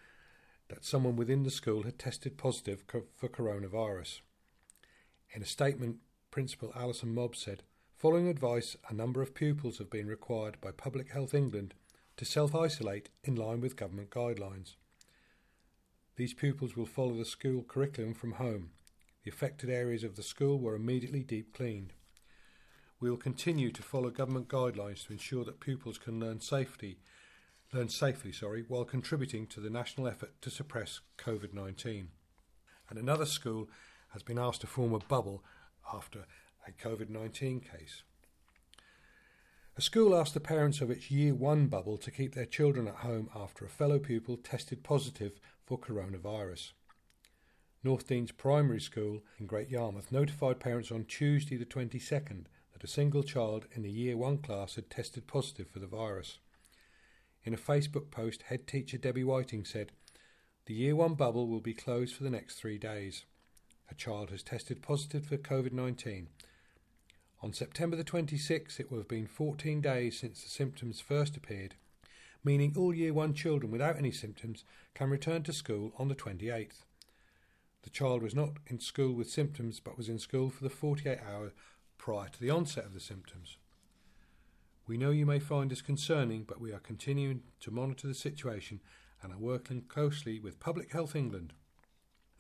that 0.69 0.85
someone 0.85 1.15
within 1.15 1.43
the 1.43 1.51
school 1.51 1.83
had 1.83 1.99
tested 1.99 2.37
positive 2.37 2.83
for 2.87 3.27
coronavirus. 3.27 4.21
In 5.33 5.41
a 5.41 5.45
statement, 5.45 5.97
Principal 6.29 6.73
Alison 6.75 7.15
Mobb 7.15 7.35
said, 7.35 7.63
Following 7.95 8.27
advice, 8.27 8.75
a 8.89 8.93
number 8.93 9.21
of 9.21 9.33
pupils 9.33 9.77
have 9.77 9.89
been 9.89 10.07
required 10.07 10.59
by 10.59 10.71
Public 10.71 11.11
Health 11.11 11.33
England 11.33 11.73
to 12.17 12.25
self 12.25 12.53
isolate 12.53 13.09
in 13.23 13.35
line 13.35 13.61
with 13.61 13.77
government 13.77 14.09
guidelines. 14.09 14.75
These 16.17 16.33
pupils 16.33 16.75
will 16.75 16.85
follow 16.85 17.15
the 17.15 17.25
school 17.25 17.63
curriculum 17.63 18.13
from 18.13 18.33
home. 18.33 18.71
The 19.23 19.31
affected 19.31 19.69
areas 19.69 20.03
of 20.03 20.15
the 20.15 20.23
school 20.23 20.59
were 20.59 20.75
immediately 20.75 21.23
deep 21.23 21.53
cleaned. 21.53 21.93
We 22.99 23.09
will 23.09 23.17
continue 23.17 23.71
to 23.71 23.81
follow 23.81 24.09
government 24.09 24.49
guidelines 24.49 25.05
to 25.05 25.13
ensure 25.13 25.45
that 25.45 25.59
pupils 25.59 25.97
can 25.97 26.19
learn 26.19 26.41
safety, 26.41 26.99
learn 27.71 27.87
safely, 27.87 28.33
sorry, 28.33 28.65
while 28.67 28.83
contributing 28.83 29.47
to 29.47 29.61
the 29.61 29.69
national 29.69 30.07
effort 30.07 30.41
to 30.41 30.49
suppress 30.49 30.99
COVID-19. 31.17 32.07
And 32.89 32.99
another 32.99 33.25
school 33.25 33.69
has 34.13 34.23
been 34.23 34.37
asked 34.37 34.61
to 34.61 34.67
form 34.67 34.93
a 34.93 34.99
bubble 34.99 35.43
after 35.93 36.25
a 36.67 36.71
COVID-19 36.71 37.61
case. 37.61 38.03
A 39.77 39.81
school 39.81 40.15
asked 40.15 40.33
the 40.33 40.39
parents 40.39 40.81
of 40.81 40.91
its 40.91 41.09
Year 41.09 41.33
1 41.33 41.67
bubble 41.67 41.97
to 41.97 42.11
keep 42.11 42.35
their 42.35 42.45
children 42.45 42.87
at 42.87 42.95
home 42.95 43.29
after 43.33 43.65
a 43.65 43.69
fellow 43.69 43.99
pupil 43.99 44.37
tested 44.37 44.83
positive 44.83 45.39
for 45.65 45.79
coronavirus. 45.79 46.73
North 47.83 48.07
Denes 48.07 48.31
Primary 48.31 48.81
School 48.81 49.23
in 49.39 49.47
Great 49.47 49.69
Yarmouth 49.69 50.11
notified 50.11 50.59
parents 50.59 50.91
on 50.91 51.05
Tuesday 51.05 51.55
the 51.55 51.65
22nd 51.65 52.45
that 52.73 52.83
a 52.83 52.87
single 52.87 53.23
child 53.23 53.65
in 53.71 53.81
the 53.81 53.89
Year 53.89 54.17
1 54.17 54.39
class 54.39 54.75
had 54.75 54.89
tested 54.89 55.25
positive 55.25 55.67
for 55.67 55.79
the 55.79 55.87
virus. 55.87 56.37
In 57.43 57.53
a 57.53 57.57
Facebook 57.57 58.11
post, 58.11 58.43
head 58.43 58.67
teacher 58.67 58.99
Debbie 58.99 59.23
Whiting 59.23 59.65
said, 59.65 59.93
The 60.67 60.75
Year 60.75 60.95
1 60.95 61.15
bubble 61.15 61.47
will 61.47 61.61
be 61.61 61.73
closed 61.73 62.13
for 62.13 62.23
the 62.23 62.29
next 62.29 62.55
three 62.55 62.77
days. 62.77 63.25
A 63.91 63.93
child 63.93 64.29
has 64.29 64.41
tested 64.41 64.81
positive 64.81 65.25
for 65.25 65.35
COVID 65.35 65.73
19. 65.73 66.29
On 67.43 67.51
September 67.51 67.97
the 67.97 68.05
26th, 68.05 68.79
it 68.79 68.89
will 68.89 68.99
have 68.99 69.07
been 69.09 69.27
14 69.27 69.81
days 69.81 70.17
since 70.17 70.41
the 70.41 70.49
symptoms 70.49 71.01
first 71.01 71.35
appeared, 71.35 71.75
meaning 72.41 72.73
all 72.77 72.93
Year 72.95 73.13
1 73.13 73.33
children 73.33 73.69
without 73.69 73.97
any 73.97 74.11
symptoms 74.11 74.63
can 74.93 75.09
return 75.09 75.43
to 75.43 75.51
school 75.51 75.91
on 75.97 76.07
the 76.07 76.15
28th. 76.15 76.85
The 77.83 77.89
child 77.89 78.23
was 78.23 78.33
not 78.33 78.51
in 78.67 78.79
school 78.79 79.13
with 79.13 79.29
symptoms 79.29 79.81
but 79.81 79.97
was 79.97 80.07
in 80.07 80.19
school 80.19 80.49
for 80.49 80.63
the 80.63 80.69
48 80.69 81.19
hours 81.29 81.51
prior 81.97 82.29
to 82.29 82.39
the 82.39 82.49
onset 82.49 82.85
of 82.85 82.93
the 82.93 83.01
symptoms. 83.01 83.57
We 84.87 84.97
know 84.97 85.11
you 85.11 85.25
may 85.25 85.39
find 85.39 85.69
this 85.69 85.81
concerning, 85.81 86.43
but 86.43 86.61
we 86.61 86.71
are 86.71 86.79
continuing 86.79 87.43
to 87.59 87.71
monitor 87.71 88.07
the 88.07 88.13
situation 88.13 88.79
and 89.21 89.33
are 89.33 89.37
working 89.37 89.81
closely 89.81 90.39
with 90.39 90.61
Public 90.61 90.93
Health 90.93 91.13
England. 91.13 91.53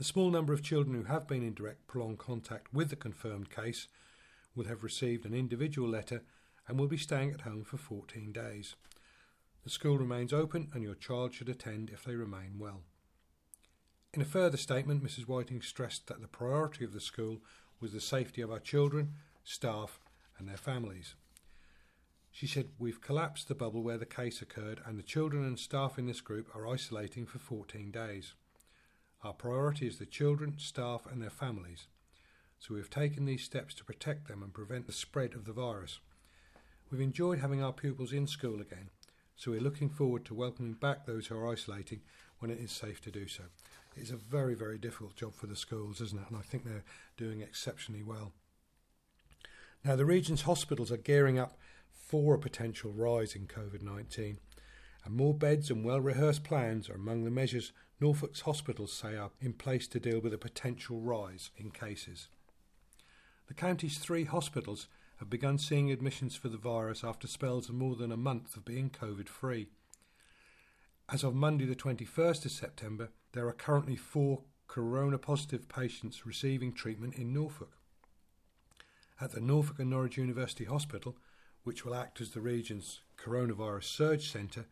The 0.01 0.05
small 0.05 0.31
number 0.31 0.51
of 0.51 0.63
children 0.63 0.95
who 0.95 1.03
have 1.03 1.27
been 1.27 1.43
in 1.43 1.53
direct 1.53 1.85
prolonged 1.85 2.17
contact 2.17 2.73
with 2.73 2.89
the 2.89 2.95
confirmed 2.95 3.51
case 3.51 3.87
will 4.55 4.65
have 4.65 4.83
received 4.83 5.27
an 5.27 5.35
individual 5.35 5.87
letter 5.87 6.23
and 6.67 6.79
will 6.79 6.87
be 6.87 6.97
staying 6.97 7.29
at 7.29 7.41
home 7.41 7.63
for 7.63 7.77
14 7.77 8.31
days. 8.31 8.73
The 9.63 9.69
school 9.69 9.99
remains 9.99 10.33
open 10.33 10.69
and 10.73 10.81
your 10.81 10.95
child 10.95 11.35
should 11.35 11.49
attend 11.49 11.91
if 11.91 12.03
they 12.03 12.15
remain 12.15 12.57
well. 12.57 12.81
In 14.15 14.23
a 14.23 14.25
further 14.25 14.57
statement, 14.57 15.03
Mrs. 15.03 15.27
Whiting 15.27 15.61
stressed 15.61 16.07
that 16.07 16.19
the 16.19 16.27
priority 16.27 16.83
of 16.83 16.93
the 16.93 16.99
school 16.99 17.43
was 17.79 17.93
the 17.93 18.01
safety 18.01 18.41
of 18.41 18.49
our 18.49 18.57
children, 18.57 19.13
staff, 19.43 19.99
and 20.39 20.49
their 20.49 20.57
families. 20.57 21.13
She 22.31 22.47
said, 22.47 22.69
We've 22.79 23.01
collapsed 23.01 23.49
the 23.49 23.53
bubble 23.53 23.83
where 23.83 23.99
the 23.99 24.07
case 24.07 24.41
occurred, 24.41 24.81
and 24.83 24.97
the 24.97 25.03
children 25.03 25.45
and 25.45 25.59
staff 25.59 25.99
in 25.99 26.07
this 26.07 26.21
group 26.21 26.49
are 26.55 26.67
isolating 26.67 27.27
for 27.27 27.37
14 27.37 27.91
days. 27.91 28.33
Our 29.23 29.33
priority 29.33 29.87
is 29.87 29.97
the 29.97 30.05
children, 30.05 30.55
staff, 30.57 31.05
and 31.09 31.21
their 31.21 31.29
families 31.29 31.87
so 32.61 32.75
we 32.75 32.79
have 32.79 32.91
taken 32.91 33.25
these 33.25 33.43
steps 33.43 33.73
to 33.73 33.83
protect 33.83 34.27
them 34.27 34.43
and 34.43 34.53
prevent 34.53 34.85
the 34.85 34.93
spread 34.93 35.33
of 35.33 35.45
the 35.45 35.51
virus. 35.51 35.99
We've 36.91 37.01
enjoyed 37.01 37.39
having 37.39 37.63
our 37.63 37.73
pupils 37.73 38.13
in 38.13 38.27
school 38.27 38.61
again, 38.61 38.91
so 39.35 39.49
we're 39.49 39.61
looking 39.61 39.89
forward 39.89 40.25
to 40.25 40.35
welcoming 40.35 40.73
back 40.73 41.05
those 41.05 41.25
who 41.25 41.37
are 41.37 41.51
isolating 41.51 42.01
when 42.37 42.51
it 42.51 42.59
is 42.59 42.71
safe 42.71 43.01
to 43.01 43.11
do 43.11 43.27
so. 43.27 43.45
It's 43.95 44.11
a 44.11 44.15
very, 44.15 44.53
very 44.53 44.77
difficult 44.77 45.15
job 45.15 45.33
for 45.33 45.47
the 45.47 45.55
schools, 45.55 46.01
isn't 46.01 46.21
it? 46.21 46.27
And 46.29 46.37
I 46.37 46.41
think 46.41 46.63
they're 46.63 46.83
doing 47.17 47.41
exceptionally 47.41 48.03
well. 48.03 48.31
Now, 49.83 49.95
the 49.95 50.05
region's 50.05 50.43
hospitals 50.43 50.91
are 50.91 50.97
gearing 50.97 51.39
up 51.39 51.57
for 51.89 52.35
a 52.35 52.39
potential 52.39 52.91
rise 52.91 53.33
in 53.33 53.47
COVID 53.47 53.81
19, 53.81 54.37
and 55.03 55.15
more 55.15 55.33
beds 55.33 55.69
and 55.69 55.83
well 55.83 55.99
rehearsed 55.99 56.43
plans 56.43 56.89
are 56.89 56.95
among 56.95 57.23
the 57.23 57.31
measures 57.31 57.71
Norfolk's 57.99 58.41
hospitals 58.41 58.91
say 58.91 59.15
are 59.15 59.31
in 59.39 59.53
place 59.53 59.87
to 59.87 59.99
deal 59.99 60.19
with 60.19 60.33
a 60.33 60.37
potential 60.37 60.99
rise 60.99 61.51
in 61.55 61.71
cases. 61.71 62.29
The 63.47 63.53
county's 63.53 63.97
three 63.97 64.23
hospitals 64.23 64.87
have 65.17 65.29
begun 65.29 65.57
seeing 65.59 65.91
admissions 65.91 66.35
for 66.35 66.49
the 66.49 66.57
virus 66.57 67.03
after 67.03 67.27
spells 67.27 67.69
of 67.69 67.75
more 67.75 67.95
than 67.95 68.11
a 68.11 68.17
month 68.17 68.55
of 68.55 68.65
being 68.65 68.89
COVID 68.89 69.29
free. 69.29 69.67
As 71.09 71.23
of 71.23 71.35
Monday, 71.35 71.65
the 71.65 71.75
21st 71.75 72.45
of 72.45 72.51
September, 72.51 73.09
there 73.33 73.47
are 73.47 73.53
currently 73.53 73.95
four 73.95 74.41
corona 74.67 75.17
positive 75.17 75.67
patients 75.67 76.25
receiving 76.25 76.71
treatment 76.71 77.15
in 77.15 77.33
Norfolk. 77.33 77.77
At 79.19 79.33
the 79.33 79.41
Norfolk 79.41 79.79
and 79.79 79.89
Norwich 79.89 80.17
University 80.17 80.63
Hospital, 80.63 81.17
which 81.63 81.85
will 81.85 81.93
act 81.93 82.21
as 82.21 82.31
the 82.31 82.41
region's 82.41 83.01
coronavirus 83.17 83.83
surge 83.83 84.31
centre, 84.31 84.65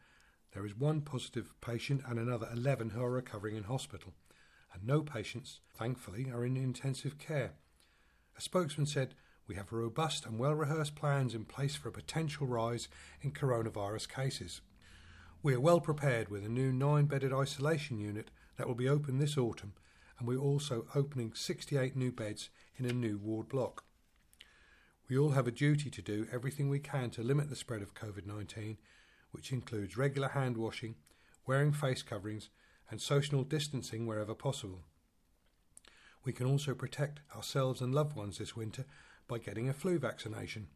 there 0.53 0.65
is 0.65 0.75
one 0.75 1.01
positive 1.01 1.53
patient 1.61 2.01
and 2.07 2.17
another 2.17 2.49
11 2.51 2.91
who 2.91 3.01
are 3.01 3.11
recovering 3.11 3.55
in 3.55 3.63
hospital, 3.63 4.13
and 4.73 4.85
no 4.85 5.01
patients, 5.01 5.59
thankfully, 5.77 6.29
are 6.31 6.45
in 6.45 6.57
intensive 6.57 7.17
care. 7.17 7.53
A 8.37 8.41
spokesman 8.41 8.87
said, 8.87 9.15
We 9.47 9.55
have 9.55 9.71
robust 9.71 10.25
and 10.25 10.39
well 10.39 10.53
rehearsed 10.55 10.95
plans 10.95 11.35
in 11.35 11.45
place 11.45 11.75
for 11.75 11.89
a 11.89 11.93
potential 11.93 12.47
rise 12.47 12.87
in 13.21 13.31
coronavirus 13.31 14.09
cases. 14.09 14.61
We 15.41 15.53
are 15.53 15.59
well 15.59 15.79
prepared 15.79 16.29
with 16.29 16.45
a 16.45 16.49
new 16.49 16.71
nine 16.71 17.05
bedded 17.05 17.31
isolation 17.31 17.99
unit 17.99 18.29
that 18.57 18.67
will 18.67 18.75
be 18.75 18.89
open 18.89 19.19
this 19.19 19.37
autumn, 19.37 19.73
and 20.17 20.27
we're 20.27 20.37
also 20.37 20.85
opening 20.95 21.33
68 21.33 21.95
new 21.95 22.11
beds 22.11 22.49
in 22.77 22.85
a 22.85 22.93
new 22.93 23.17
ward 23.17 23.47
block. 23.47 23.83
We 25.09 25.17
all 25.17 25.31
have 25.31 25.47
a 25.47 25.51
duty 25.51 25.89
to 25.89 26.01
do 26.01 26.27
everything 26.31 26.69
we 26.69 26.79
can 26.79 27.09
to 27.11 27.23
limit 27.23 27.49
the 27.49 27.55
spread 27.55 27.81
of 27.81 27.93
COVID 27.93 28.25
19, 28.25 28.77
which 29.31 29.51
includes 29.51 29.97
regular 29.97 30.29
hand 30.29 30.57
washing, 30.57 30.95
wearing 31.45 31.71
face 31.71 32.01
coverings, 32.01 32.49
and 32.89 33.01
social 33.01 33.43
distancing 33.43 34.05
wherever 34.05 34.33
possible. 34.33 34.83
We 36.23 36.33
can 36.33 36.47
also 36.47 36.73
protect 36.73 37.21
ourselves 37.35 37.81
and 37.81 37.93
loved 37.93 38.15
ones 38.15 38.37
this 38.37 38.55
winter 38.55 38.85
by 39.27 39.37
getting 39.37 39.69
a 39.69 39.73
flu 39.73 39.99
vaccination. 39.99 40.67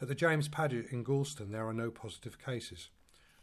At 0.00 0.08
the 0.08 0.14
James 0.14 0.48
Paget 0.48 0.86
in 0.90 1.04
Gorleston, 1.04 1.52
there 1.52 1.66
are 1.66 1.74
no 1.74 1.90
positive 1.90 2.38
cases. 2.38 2.90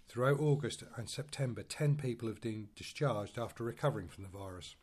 Throughout 0.07 0.39
August 0.39 0.83
and 0.95 1.09
September, 1.09 1.63
10 1.63 1.95
people 1.95 2.27
have 2.27 2.41
been 2.41 2.69
discharged 2.75 3.37
after 3.37 3.63
recovering 3.63 4.07
from 4.07 4.23
the 4.23 4.29
virus. 4.29 4.75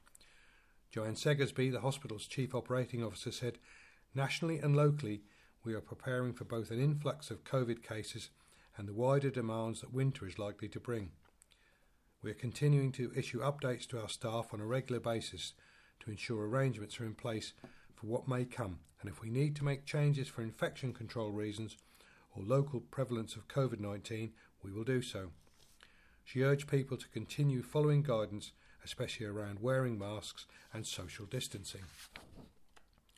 Joanne 0.91 1.15
Segasby, 1.15 1.71
the 1.71 1.81
hospital's 1.81 2.27
chief 2.27 2.55
operating 2.55 3.05
officer, 3.05 3.31
said, 3.31 3.59
Nationally 4.15 4.59
and 4.59 4.75
locally, 4.75 5.23
we 5.63 5.75
are 5.75 5.81
preparing 5.81 6.33
for 6.33 6.45
both 6.45 6.71
an 6.71 6.81
influx 6.81 7.31
of 7.31 7.45
COVID 7.45 7.83
cases 7.83 8.31
and 8.77 8.89
the 8.89 8.95
wider 8.95 9.31
demands 9.31 9.81
that 9.81 9.93
winter 9.93 10.27
is 10.27 10.39
likely 10.39 10.69
to 10.69 10.81
bring. 10.81 11.11
We 12.23 12.31
are 12.31 12.35
continuing 12.35 12.93
to 12.93 13.13
issue 13.17 13.41
updates 13.41 13.87
to 13.89 14.01
our 14.01 14.09
staff 14.09 14.53
on 14.53 14.61
a 14.61 14.67
regular 14.67 15.01
basis 15.01 15.55
to 16.01 16.11
ensure 16.11 16.47
arrangements 16.47 17.01
are 17.01 17.07
in 17.07 17.15
place 17.15 17.53
for 17.95 18.07
what 18.07 18.29
may 18.29 18.45
come, 18.45 18.81
and 19.01 19.11
if 19.11 19.21
we 19.23 19.31
need 19.31 19.57
to 19.57 19.65
make 19.65 19.85
changes 19.85 20.29
for 20.29 20.43
infection 20.43 20.93
control 20.93 21.31
reasons 21.31 21.77
or 22.35 22.43
local 22.43 22.81
prevalence 22.81 23.37
of 23.37 23.49
COVID 23.49 23.81
19, 23.81 24.33
we 24.63 24.73
will 24.73 24.85
do 24.85 25.03
so. 25.03 25.31
She 26.25 26.43
urged 26.43 26.69
people 26.69 26.97
to 26.97 27.09
continue 27.09 27.63
following 27.63 28.03
guidance, 28.03 28.53
especially 28.85 29.27
around 29.27 29.61
wearing 29.61 29.99
masks 29.99 30.47
and 30.73 30.87
social 30.87 31.27
distancing. 31.27 31.83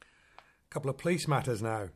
A 0.01 0.71
couple 0.71 0.91
of 0.91 0.99
police 0.99 1.29
matters 1.29 1.63
now. 1.63 1.89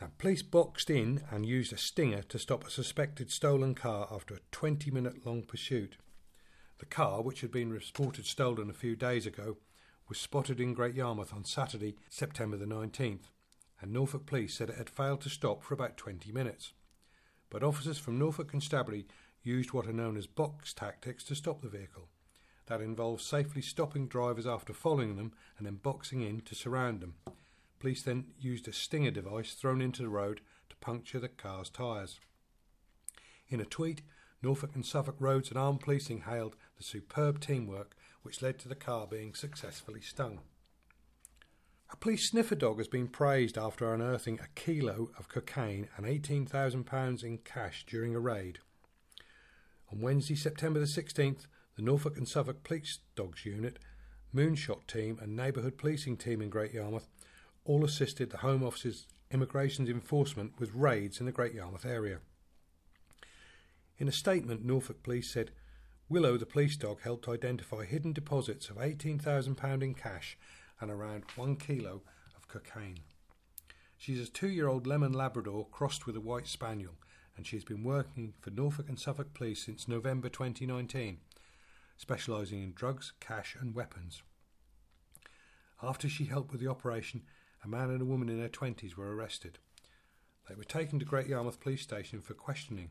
Now, 0.00 0.10
police 0.16 0.42
boxed 0.42 0.88
in 0.88 1.24
and 1.30 1.44
used 1.44 1.74
a 1.74 1.76
stinger 1.76 2.22
to 2.22 2.38
stop 2.38 2.66
a 2.66 2.70
suspected 2.70 3.30
stolen 3.30 3.74
car 3.74 4.08
after 4.10 4.34
a 4.34 4.40
20 4.50 4.90
minute 4.90 5.26
long 5.26 5.42
pursuit. 5.42 5.98
The 6.78 6.86
car, 6.86 7.20
which 7.20 7.42
had 7.42 7.50
been 7.50 7.70
reported 7.70 8.24
stolen 8.24 8.70
a 8.70 8.74
few 8.74 8.96
days 8.96 9.26
ago, 9.26 9.58
was 10.08 10.18
spotted 10.18 10.58
in 10.58 10.72
Great 10.72 10.94
Yarmouth 10.94 11.34
on 11.34 11.44
Saturday, 11.44 11.96
September 12.08 12.56
the 12.56 12.64
19th, 12.64 13.28
and 13.82 13.92
Norfolk 13.92 14.24
Police 14.24 14.54
said 14.54 14.70
it 14.70 14.78
had 14.78 14.88
failed 14.88 15.20
to 15.20 15.28
stop 15.28 15.62
for 15.62 15.74
about 15.74 15.98
20 15.98 16.32
minutes. 16.32 16.72
But 17.50 17.62
officers 17.62 17.98
from 17.98 18.18
Norfolk 18.18 18.50
Constabulary 18.50 19.06
used 19.42 19.72
what 19.72 19.86
are 19.86 19.92
known 19.92 20.16
as 20.16 20.26
box 20.26 20.72
tactics 20.72 21.24
to 21.24 21.34
stop 21.34 21.60
the 21.60 21.68
vehicle. 21.68 22.08
That 22.66 22.80
involves 22.80 23.24
safely 23.24 23.62
stopping 23.62 24.06
drivers 24.06 24.46
after 24.46 24.72
following 24.72 25.16
them 25.16 25.32
and 25.58 25.66
then 25.66 25.76
boxing 25.76 26.22
in 26.22 26.40
to 26.42 26.54
surround 26.54 27.00
them. 27.00 27.14
Police 27.80 28.02
then 28.02 28.26
used 28.38 28.68
a 28.68 28.72
stinger 28.72 29.10
device 29.10 29.54
thrown 29.54 29.80
into 29.80 30.02
the 30.02 30.08
road 30.08 30.42
to 30.68 30.76
puncture 30.76 31.18
the 31.18 31.28
car's 31.28 31.70
tyres. 31.70 32.20
In 33.48 33.60
a 33.60 33.64
tweet, 33.64 34.02
Norfolk 34.42 34.74
and 34.74 34.84
Suffolk 34.84 35.16
Roads 35.18 35.48
and 35.48 35.58
Armed 35.58 35.80
Policing 35.80 36.22
hailed 36.22 36.56
the 36.76 36.84
superb 36.84 37.40
teamwork 37.40 37.96
which 38.22 38.42
led 38.42 38.58
to 38.58 38.68
the 38.68 38.74
car 38.74 39.06
being 39.06 39.34
successfully 39.34 40.02
stung. 40.02 40.40
A 41.90 41.96
police 41.96 42.28
sniffer 42.28 42.54
dog 42.54 42.78
has 42.78 42.86
been 42.86 43.08
praised 43.08 43.58
after 43.58 43.92
unearthing 43.92 44.38
a 44.40 44.60
kilo 44.60 45.10
of 45.18 45.28
cocaine 45.28 45.88
and 45.96 46.06
£18,000 46.06 47.24
in 47.24 47.38
cash 47.38 47.84
during 47.86 48.14
a 48.14 48.20
raid. 48.20 48.60
On 49.90 50.00
Wednesday, 50.00 50.36
September 50.36 50.78
the 50.78 50.86
16th, 50.86 51.46
the 51.76 51.82
Norfolk 51.82 52.16
and 52.16 52.28
Suffolk 52.28 52.62
Police 52.62 52.98
Dogs 53.16 53.44
Unit, 53.44 53.78
Moonshot 54.32 54.86
Team, 54.86 55.18
and 55.20 55.34
Neighbourhood 55.34 55.78
Policing 55.78 56.18
Team 56.18 56.40
in 56.40 56.50
Great 56.50 56.72
Yarmouth 56.72 57.08
all 57.64 57.84
assisted 57.84 58.30
the 58.30 58.38
Home 58.38 58.62
Office's 58.62 59.06
Immigration 59.30 59.86
Enforcement 59.86 60.54
with 60.58 60.74
raids 60.74 61.20
in 61.20 61.26
the 61.26 61.32
Great 61.32 61.54
Yarmouth 61.54 61.86
area. 61.86 62.18
In 63.98 64.08
a 64.08 64.12
statement, 64.12 64.64
Norfolk 64.64 65.02
Police 65.02 65.30
said 65.30 65.52
Willow, 66.08 66.36
the 66.36 66.46
police 66.46 66.76
dog, 66.76 67.02
helped 67.02 67.28
identify 67.28 67.84
hidden 67.84 68.12
deposits 68.12 68.68
of 68.68 68.76
£18,000 68.76 69.82
in 69.82 69.94
cash 69.94 70.36
and 70.80 70.90
around 70.90 71.24
one 71.36 71.54
kilo 71.54 72.02
of 72.36 72.48
cocaine. 72.48 72.98
She's 73.96 74.26
a 74.26 74.30
two 74.30 74.48
year 74.48 74.66
old 74.66 74.86
lemon 74.86 75.12
Labrador 75.12 75.68
crossed 75.70 76.06
with 76.06 76.16
a 76.16 76.20
white 76.20 76.48
spaniel, 76.48 76.94
and 77.36 77.46
she 77.46 77.54
has 77.56 77.64
been 77.64 77.84
working 77.84 78.32
for 78.40 78.50
Norfolk 78.50 78.88
and 78.88 78.98
Suffolk 78.98 79.34
Police 79.34 79.64
since 79.64 79.86
November 79.86 80.28
2019, 80.28 81.18
specialising 81.96 82.62
in 82.62 82.72
drugs, 82.72 83.12
cash, 83.20 83.56
and 83.60 83.74
weapons. 83.74 84.22
After 85.82 86.08
she 86.08 86.24
helped 86.24 86.50
with 86.50 86.60
the 86.60 86.70
operation, 86.70 87.22
a 87.62 87.68
man 87.68 87.90
and 87.90 88.00
a 88.00 88.06
woman 88.06 88.28
in 88.28 88.38
their 88.38 88.48
20s 88.48 88.96
were 88.96 89.14
arrested. 89.14 89.58
They 90.48 90.54
were 90.54 90.64
taken 90.64 90.98
to 90.98 91.04
Great 91.04 91.26
Yarmouth 91.26 91.60
Police 91.60 91.82
Station 91.82 92.20
for 92.20 92.34
questioning. 92.34 92.90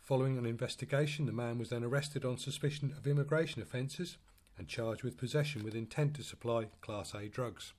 Following 0.00 0.38
an 0.38 0.46
investigation, 0.46 1.26
the 1.26 1.32
man 1.32 1.58
was 1.58 1.70
then 1.70 1.82
arrested 1.82 2.24
on 2.24 2.38
suspicion 2.38 2.94
of 2.96 3.06
immigration 3.06 3.60
offences 3.60 4.18
and 4.56 4.68
charged 4.68 5.02
with 5.02 5.18
possession 5.18 5.64
with 5.64 5.74
intent 5.74 6.14
to 6.14 6.22
supply 6.22 6.68
Class 6.80 7.12
A 7.12 7.28
drugs. 7.28 7.72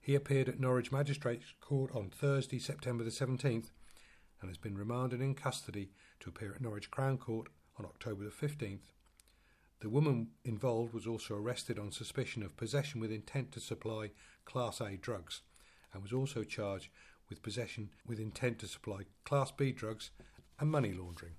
He 0.00 0.16
appeared 0.16 0.48
at 0.48 0.58
Norwich 0.58 0.90
Magistrates 0.90 1.54
Court 1.60 1.94
on 1.94 2.10
Thursday, 2.10 2.58
September 2.58 3.04
the 3.04 3.10
17th, 3.10 3.70
and 4.40 4.50
has 4.50 4.58
been 4.58 4.76
remanded 4.76 5.20
in 5.20 5.34
custody 5.34 5.90
to 6.20 6.28
appear 6.28 6.52
at 6.52 6.60
Norwich 6.60 6.90
Crown 6.90 7.18
Court 7.18 7.46
on 7.78 7.84
October 7.84 8.24
the 8.24 8.30
15th. 8.30 8.90
The 9.82 9.90
woman 9.90 10.28
involved 10.44 10.94
was 10.94 11.08
also 11.08 11.34
arrested 11.34 11.76
on 11.76 11.90
suspicion 11.90 12.44
of 12.44 12.56
possession 12.56 13.00
with 13.00 13.10
intent 13.10 13.50
to 13.50 13.60
supply 13.60 14.12
Class 14.44 14.80
A 14.80 14.96
drugs 14.96 15.40
and 15.92 16.00
was 16.00 16.12
also 16.12 16.44
charged 16.44 16.88
with 17.28 17.42
possession 17.42 17.90
with 18.06 18.20
intent 18.20 18.60
to 18.60 18.68
supply 18.68 19.00
Class 19.24 19.50
B 19.50 19.72
drugs 19.72 20.12
and 20.60 20.70
money 20.70 20.92
laundering. 20.92 21.32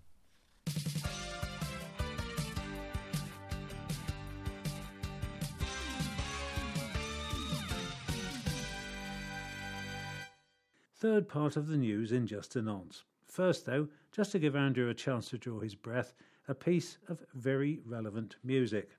Third 10.97 11.29
part 11.29 11.55
of 11.55 11.67
the 11.67 11.77
news 11.77 12.11
in 12.11 12.27
just 12.27 12.57
a 12.57 12.61
nonce. 12.61 13.03
First, 13.25 13.65
though, 13.65 13.87
just 14.11 14.33
to 14.33 14.39
give 14.39 14.53
Andrew 14.53 14.89
a 14.89 14.93
chance 14.93 15.29
to 15.29 15.37
draw 15.37 15.61
his 15.61 15.75
breath, 15.75 16.13
a 16.47 16.53
piece 16.53 16.97
of 17.07 17.23
very 17.33 17.79
relevant 17.85 18.35
music. 18.43 18.89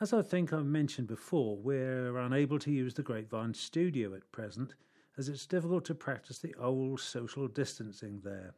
As 0.00 0.12
I 0.12 0.22
think 0.22 0.52
I've 0.52 0.64
mentioned 0.64 1.08
before, 1.08 1.56
we're 1.56 2.16
unable 2.16 2.58
to 2.60 2.70
use 2.70 2.94
the 2.94 3.02
Grapevine 3.02 3.52
studio 3.52 4.14
at 4.14 4.30
present, 4.32 4.74
as 5.18 5.28
it's 5.28 5.44
difficult 5.44 5.84
to 5.86 5.94
practice 5.94 6.38
the 6.38 6.54
old 6.54 7.00
social 7.00 7.48
distancing 7.48 8.20
there. 8.24 8.54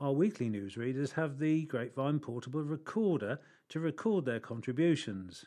Our 0.00 0.12
weekly 0.12 0.48
newsreaders 0.48 1.12
have 1.12 1.38
the 1.38 1.66
Grapevine 1.66 2.18
portable 2.18 2.62
recorder 2.62 3.38
to 3.68 3.80
record 3.80 4.24
their 4.24 4.40
contributions. 4.40 5.44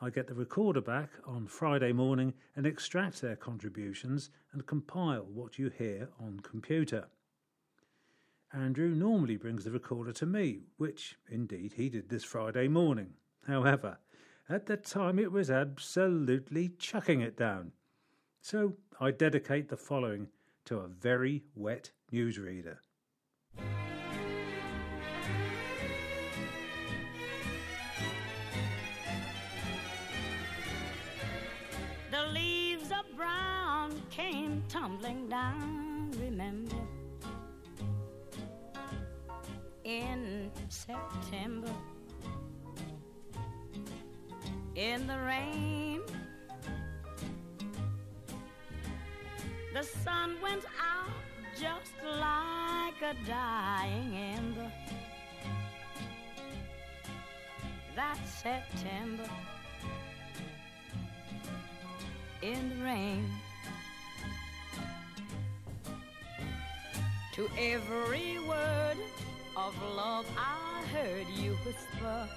I 0.00 0.10
get 0.10 0.26
the 0.26 0.34
recorder 0.34 0.80
back 0.80 1.10
on 1.26 1.46
Friday 1.46 1.92
morning 1.92 2.34
and 2.56 2.66
extract 2.66 3.20
their 3.20 3.36
contributions 3.36 4.30
and 4.52 4.66
compile 4.66 5.26
what 5.32 5.58
you 5.58 5.68
hear 5.68 6.08
on 6.18 6.40
computer. 6.40 7.06
Andrew 8.52 8.88
normally 8.88 9.36
brings 9.36 9.62
the 9.62 9.70
recorder 9.70 10.12
to 10.12 10.26
me, 10.26 10.62
which 10.76 11.16
indeed 11.28 11.74
he 11.76 11.88
did 11.88 12.08
this 12.08 12.24
Friday 12.24 12.66
morning. 12.66 13.14
However, 13.46 13.98
at 14.48 14.66
the 14.66 14.76
time 14.76 15.20
it 15.20 15.30
was 15.30 15.50
absolutely 15.50 16.70
chucking 16.70 17.20
it 17.20 17.36
down. 17.36 17.70
So 18.40 18.74
I 18.98 19.12
dedicate 19.12 19.68
the 19.68 19.76
following 19.76 20.28
to 20.64 20.78
a 20.78 20.88
very 20.88 21.44
wet 21.54 21.92
newsreader. 22.12 22.78
The 32.10 32.26
leaves 32.32 32.90
of 32.90 33.16
brown 33.16 34.02
came 34.10 34.64
tumbling 34.68 35.28
down, 35.28 36.10
remember, 36.20 36.79
in 39.90 40.50
September, 40.68 41.74
in 44.76 45.06
the 45.08 45.18
rain. 45.18 46.00
The 49.74 49.82
sun 49.82 50.36
went 50.40 50.64
out 50.80 51.10
just 51.58 51.94
like 52.04 53.02
a 53.02 53.14
dying 53.26 54.16
ember. 54.36 54.72
That 57.96 58.18
September 58.42 59.28
in 62.42 62.68
the 62.70 62.84
rain. 62.84 63.28
To 67.34 67.48
every 67.58 68.38
word 68.46 68.98
of 69.56 69.74
love 69.96 70.26
I 70.36 70.82
heard 70.92 71.26
you 71.28 71.52
whisper. 71.64 72.28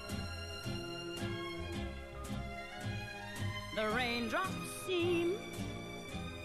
The 3.76 3.88
raindrops 3.96 4.50
seem 4.86 5.34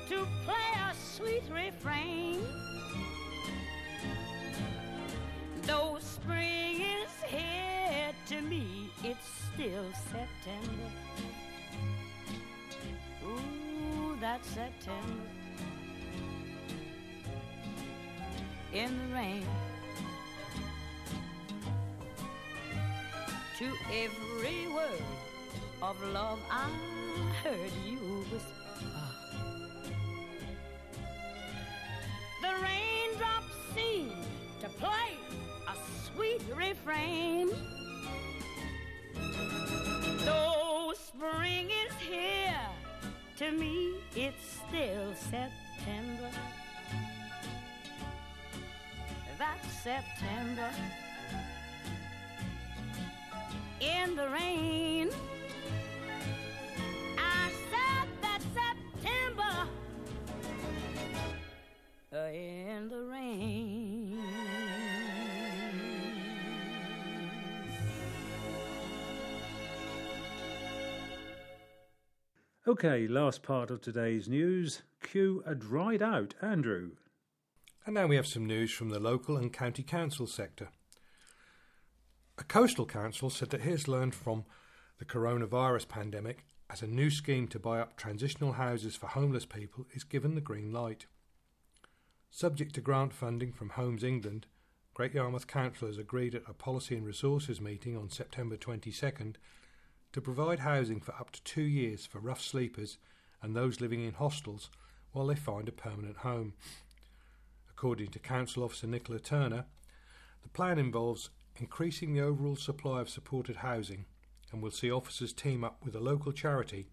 to 0.10 0.28
play 0.46 0.72
a 0.90 0.96
sweet 0.96 1.44
refrain. 1.52 2.42
Though 5.64 5.98
spring 6.00 6.82
is 6.82 7.24
here 7.28 8.12
to 8.28 8.42
me, 8.42 8.92
it's 9.04 9.28
still 9.54 9.86
September. 10.12 10.92
Ooh, 13.24 14.18
that's 14.20 14.48
September. 14.50 15.30
in 18.74 18.98
the 18.98 19.16
rain. 19.16 19.46
To 23.60 23.66
every 23.92 24.74
word 24.74 25.04
of 25.82 26.02
love 26.14 26.40
I 26.50 26.70
heard 27.44 27.72
you 27.86 27.98
whisper. 28.32 28.50
The 32.42 32.54
raindrops 32.64 33.54
seem 33.76 34.14
to 34.62 34.70
play 34.70 35.12
a 35.68 35.76
sweet 36.06 36.42
refrain. 36.56 37.50
Though 40.24 40.94
spring 40.96 41.70
is 41.70 41.94
here, 42.00 42.70
to 43.40 43.52
me 43.52 43.96
it's 44.16 44.62
still 44.70 45.14
September 45.16 46.32
that 49.38 49.60
September 49.84 50.70
in 53.82 54.16
the 54.16 54.30
rain. 54.30 55.10
I 57.18 57.52
said 57.72 58.08
that 58.22 58.42
September 58.54 59.68
uh, 62.14 62.18
in 62.32 62.90
the 62.90 63.04
rain. 63.04 64.20
Okay, 72.68 73.08
last 73.08 73.42
part 73.42 73.72
of 73.72 73.82
today's 73.82 74.28
news. 74.28 74.84
Cue 75.02 75.42
a 75.46 75.56
dried 75.56 76.04
out 76.04 76.36
Andrew. 76.42 76.92
And 77.86 77.96
now 77.96 78.06
we 78.06 78.16
have 78.16 78.28
some 78.28 78.46
news 78.46 78.72
from 78.72 78.90
the 78.90 79.00
local 79.00 79.38
and 79.38 79.52
county 79.52 79.82
council 79.82 80.28
sector. 80.28 80.70
A 82.40 82.44
coastal 82.46 82.86
council 82.86 83.30
said 83.30 83.50
that 83.50 83.60
it 83.60 83.70
has 83.70 83.90
learned 83.90 84.16
from 84.16 84.46
the 84.98 85.04
coronavirus 85.04 85.90
pandemic 85.90 86.46
as 86.70 86.82
a 86.82 86.88
new 86.88 87.10
scheme 87.10 87.50
to 87.50 87.60
buy 87.60 87.82
up 87.82 87.98
transitional 87.98 88.54
houses 88.54 88.96
for 88.96 89.08
homeless 89.08 89.46
people 89.46 89.86
is 89.94 90.06
given 90.06 90.36
the 90.36 90.42
green 90.42 90.72
light. 90.72 91.06
Subject 92.32 92.74
to 92.76 92.82
grant 92.82 93.12
funding 93.12 93.52
from 93.52 93.72
Homes 93.72 94.06
England, 94.06 94.48
Great 94.94 95.14
Yarmouth 95.14 95.48
councillors 95.48 95.98
agreed 95.98 96.34
at 96.34 96.48
a 96.48 96.54
policy 96.54 96.96
and 96.96 97.06
resources 97.06 97.60
meeting 97.60 97.98
on 97.98 98.10
September 98.10 98.56
22nd 98.56 99.36
to 100.14 100.22
provide 100.22 100.60
housing 100.60 101.02
for 101.02 101.14
up 101.16 101.32
to 101.32 101.44
two 101.44 101.64
years 101.64 102.06
for 102.06 102.20
rough 102.20 102.42
sleepers 102.42 102.98
and 103.42 103.54
those 103.54 103.82
living 103.82 104.06
in 104.06 104.14
hostels 104.14 104.70
while 105.12 105.28
they 105.28 105.36
find 105.36 105.68
a 105.68 105.74
permanent 105.74 106.18
home. 106.18 106.54
According 107.70 108.12
to 108.12 108.20
Council 108.20 108.64
Officer 108.64 108.88
Nicola 108.88 109.20
Turner, 109.20 109.66
the 110.42 110.50
plan 110.50 110.80
involves 110.80 111.30
increasing 111.60 112.14
the 112.14 112.22
overall 112.22 112.56
supply 112.56 113.02
of 113.02 113.10
supported 113.10 113.58
housing 113.58 114.06
and 114.52 114.62
will 114.62 114.72
see 114.72 114.92
officers 114.92 115.34
team 115.34 115.64
up 115.64 115.84
with 115.84 115.96
a 115.96 116.00
local 116.00 116.32
charity 116.32 116.88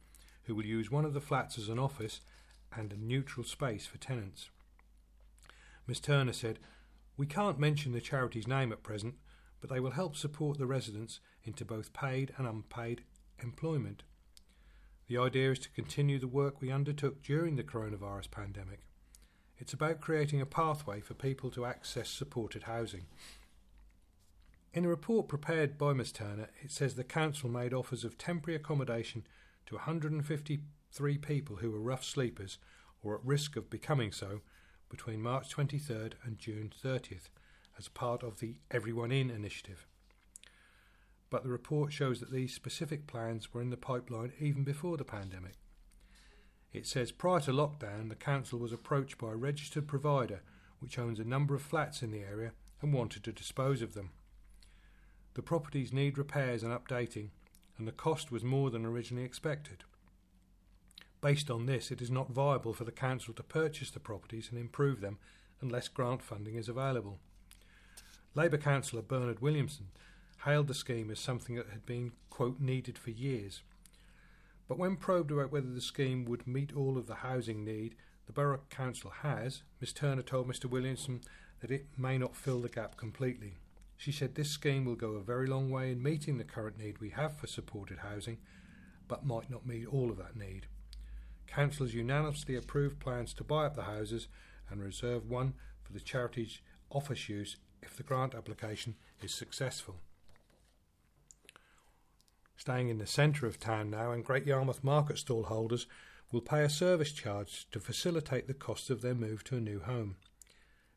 who 0.44 0.54
will 0.54 0.64
use 0.64 0.90
one 0.90 1.04
of 1.04 1.14
the 1.14 1.20
flats 1.20 1.58
as 1.58 1.68
an 1.68 1.78
office 1.78 2.20
and 2.74 2.92
a 2.92 2.96
neutral 2.96 3.44
space 3.44 3.86
for 3.86 3.98
tenants. 3.98 4.50
Miss 5.86 6.00
Turner 6.00 6.32
said, 6.32 6.58
We 7.16 7.26
can't 7.26 7.58
mention 7.58 7.92
the 7.92 8.00
charity's 8.00 8.46
name 8.46 8.72
at 8.72 8.82
present, 8.82 9.14
but 9.60 9.70
they 9.70 9.80
will 9.80 9.92
help 9.92 10.16
support 10.16 10.58
the 10.58 10.66
residents 10.66 11.20
into 11.44 11.64
both 11.64 11.92
paid 11.92 12.32
and 12.36 12.46
unpaid 12.46 13.02
employment. 13.42 14.02
The 15.08 15.18
idea 15.18 15.52
is 15.52 15.58
to 15.60 15.70
continue 15.70 16.18
the 16.18 16.26
work 16.26 16.60
we 16.60 16.72
undertook 16.72 17.22
during 17.22 17.56
the 17.56 17.62
coronavirus 17.62 18.30
pandemic. 18.30 18.80
It's 19.58 19.72
about 19.72 20.00
creating 20.00 20.40
a 20.40 20.46
pathway 20.46 21.00
for 21.00 21.14
people 21.14 21.50
to 21.52 21.64
access 21.64 22.10
supported 22.10 22.64
housing. 22.64 23.06
In 24.76 24.84
a 24.84 24.88
report 24.90 25.26
prepared 25.26 25.78
by 25.78 25.94
Ms 25.94 26.12
Turner, 26.12 26.50
it 26.62 26.70
says 26.70 26.96
the 26.96 27.02
council 27.02 27.48
made 27.48 27.72
offers 27.72 28.04
of 28.04 28.18
temporary 28.18 28.56
accommodation 28.56 29.26
to 29.64 29.76
153 29.76 31.18
people 31.18 31.56
who 31.56 31.70
were 31.70 31.80
rough 31.80 32.04
sleepers 32.04 32.58
or 33.02 33.14
at 33.14 33.24
risk 33.24 33.56
of 33.56 33.70
becoming 33.70 34.12
so 34.12 34.42
between 34.90 35.22
March 35.22 35.48
23rd 35.48 36.12
and 36.22 36.38
June 36.38 36.70
30th 36.84 37.30
as 37.78 37.88
part 37.88 38.22
of 38.22 38.40
the 38.40 38.56
Everyone 38.70 39.12
In 39.12 39.30
initiative. 39.30 39.86
But 41.30 41.42
the 41.42 41.48
report 41.48 41.90
shows 41.90 42.20
that 42.20 42.30
these 42.30 42.52
specific 42.52 43.06
plans 43.06 43.54
were 43.54 43.62
in 43.62 43.70
the 43.70 43.78
pipeline 43.78 44.34
even 44.38 44.62
before 44.62 44.98
the 44.98 45.04
pandemic. 45.04 45.54
It 46.74 46.86
says 46.86 47.12
prior 47.12 47.40
to 47.40 47.50
lockdown, 47.50 48.10
the 48.10 48.14
council 48.14 48.58
was 48.58 48.74
approached 48.74 49.16
by 49.16 49.28
a 49.28 49.36
registered 49.36 49.88
provider 49.88 50.42
which 50.80 50.98
owns 50.98 51.18
a 51.18 51.24
number 51.24 51.54
of 51.54 51.62
flats 51.62 52.02
in 52.02 52.10
the 52.10 52.20
area 52.20 52.52
and 52.82 52.92
wanted 52.92 53.24
to 53.24 53.32
dispose 53.32 53.80
of 53.80 53.94
them. 53.94 54.10
The 55.36 55.42
properties 55.42 55.92
need 55.92 56.16
repairs 56.16 56.62
and 56.62 56.72
updating, 56.72 57.28
and 57.76 57.86
the 57.86 57.92
cost 57.92 58.32
was 58.32 58.42
more 58.42 58.70
than 58.70 58.86
originally 58.86 59.26
expected. 59.26 59.84
Based 61.20 61.50
on 61.50 61.66
this, 61.66 61.90
it 61.90 62.00
is 62.00 62.10
not 62.10 62.30
viable 62.30 62.72
for 62.72 62.84
the 62.84 62.90
council 62.90 63.34
to 63.34 63.42
purchase 63.42 63.90
the 63.90 64.00
properties 64.00 64.48
and 64.50 64.58
improve 64.58 65.02
them 65.02 65.18
unless 65.60 65.88
grant 65.88 66.22
funding 66.22 66.54
is 66.54 66.70
available. 66.70 67.18
Labour 68.34 68.56
councillor 68.56 69.02
Bernard 69.02 69.40
Williamson 69.40 69.88
hailed 70.46 70.68
the 70.68 70.74
scheme 70.74 71.10
as 71.10 71.20
something 71.20 71.56
that 71.56 71.68
had 71.68 71.84
been, 71.84 72.12
quote, 72.30 72.58
needed 72.58 72.96
for 72.96 73.10
years. 73.10 73.60
But 74.66 74.78
when 74.78 74.96
probed 74.96 75.30
about 75.30 75.52
whether 75.52 75.70
the 75.70 75.82
scheme 75.82 76.24
would 76.24 76.46
meet 76.46 76.74
all 76.74 76.96
of 76.96 77.08
the 77.08 77.16
housing 77.16 77.62
need 77.62 77.94
the 78.24 78.32
Borough 78.32 78.62
Council 78.70 79.10
has, 79.20 79.64
Miss 79.82 79.92
Turner 79.92 80.22
told 80.22 80.48
Mr 80.48 80.64
Williamson 80.64 81.20
that 81.60 81.70
it 81.70 81.88
may 81.98 82.16
not 82.16 82.34
fill 82.34 82.62
the 82.62 82.70
gap 82.70 82.96
completely. 82.96 83.58
She 83.96 84.12
said 84.12 84.34
this 84.34 84.50
scheme 84.50 84.84
will 84.84 84.94
go 84.94 85.12
a 85.12 85.22
very 85.22 85.46
long 85.46 85.70
way 85.70 85.90
in 85.90 86.02
meeting 86.02 86.38
the 86.38 86.44
current 86.44 86.78
need 86.78 86.98
we 86.98 87.10
have 87.10 87.36
for 87.36 87.46
supported 87.46 87.98
housing, 87.98 88.38
but 89.08 89.24
might 89.24 89.50
not 89.50 89.66
meet 89.66 89.86
all 89.86 90.10
of 90.10 90.18
that 90.18 90.36
need. 90.36 90.66
Councillors 91.46 91.94
unanimously 91.94 92.56
approved 92.56 93.00
plans 93.00 93.32
to 93.34 93.44
buy 93.44 93.66
up 93.66 93.76
the 93.76 93.84
houses 93.84 94.28
and 94.68 94.82
reserve 94.82 95.28
one 95.28 95.54
for 95.82 95.92
the 95.92 96.00
charity's 96.00 96.60
office 96.90 97.28
use 97.28 97.56
if 97.82 97.96
the 97.96 98.02
grant 98.02 98.34
application 98.34 98.96
is 99.22 99.32
successful. 99.32 99.96
Staying 102.56 102.88
in 102.88 102.98
the 102.98 103.06
centre 103.06 103.46
of 103.46 103.60
town 103.60 103.90
now, 103.90 104.10
and 104.10 104.24
Great 104.24 104.46
Yarmouth 104.46 104.82
market 104.82 105.18
stall 105.18 105.44
holders 105.44 105.86
will 106.32 106.40
pay 106.40 106.62
a 106.62 106.68
service 106.68 107.12
charge 107.12 107.66
to 107.70 107.78
facilitate 107.78 108.46
the 108.46 108.54
cost 108.54 108.90
of 108.90 109.02
their 109.02 109.14
move 109.14 109.44
to 109.44 109.56
a 109.56 109.60
new 109.60 109.78
home. 109.80 110.16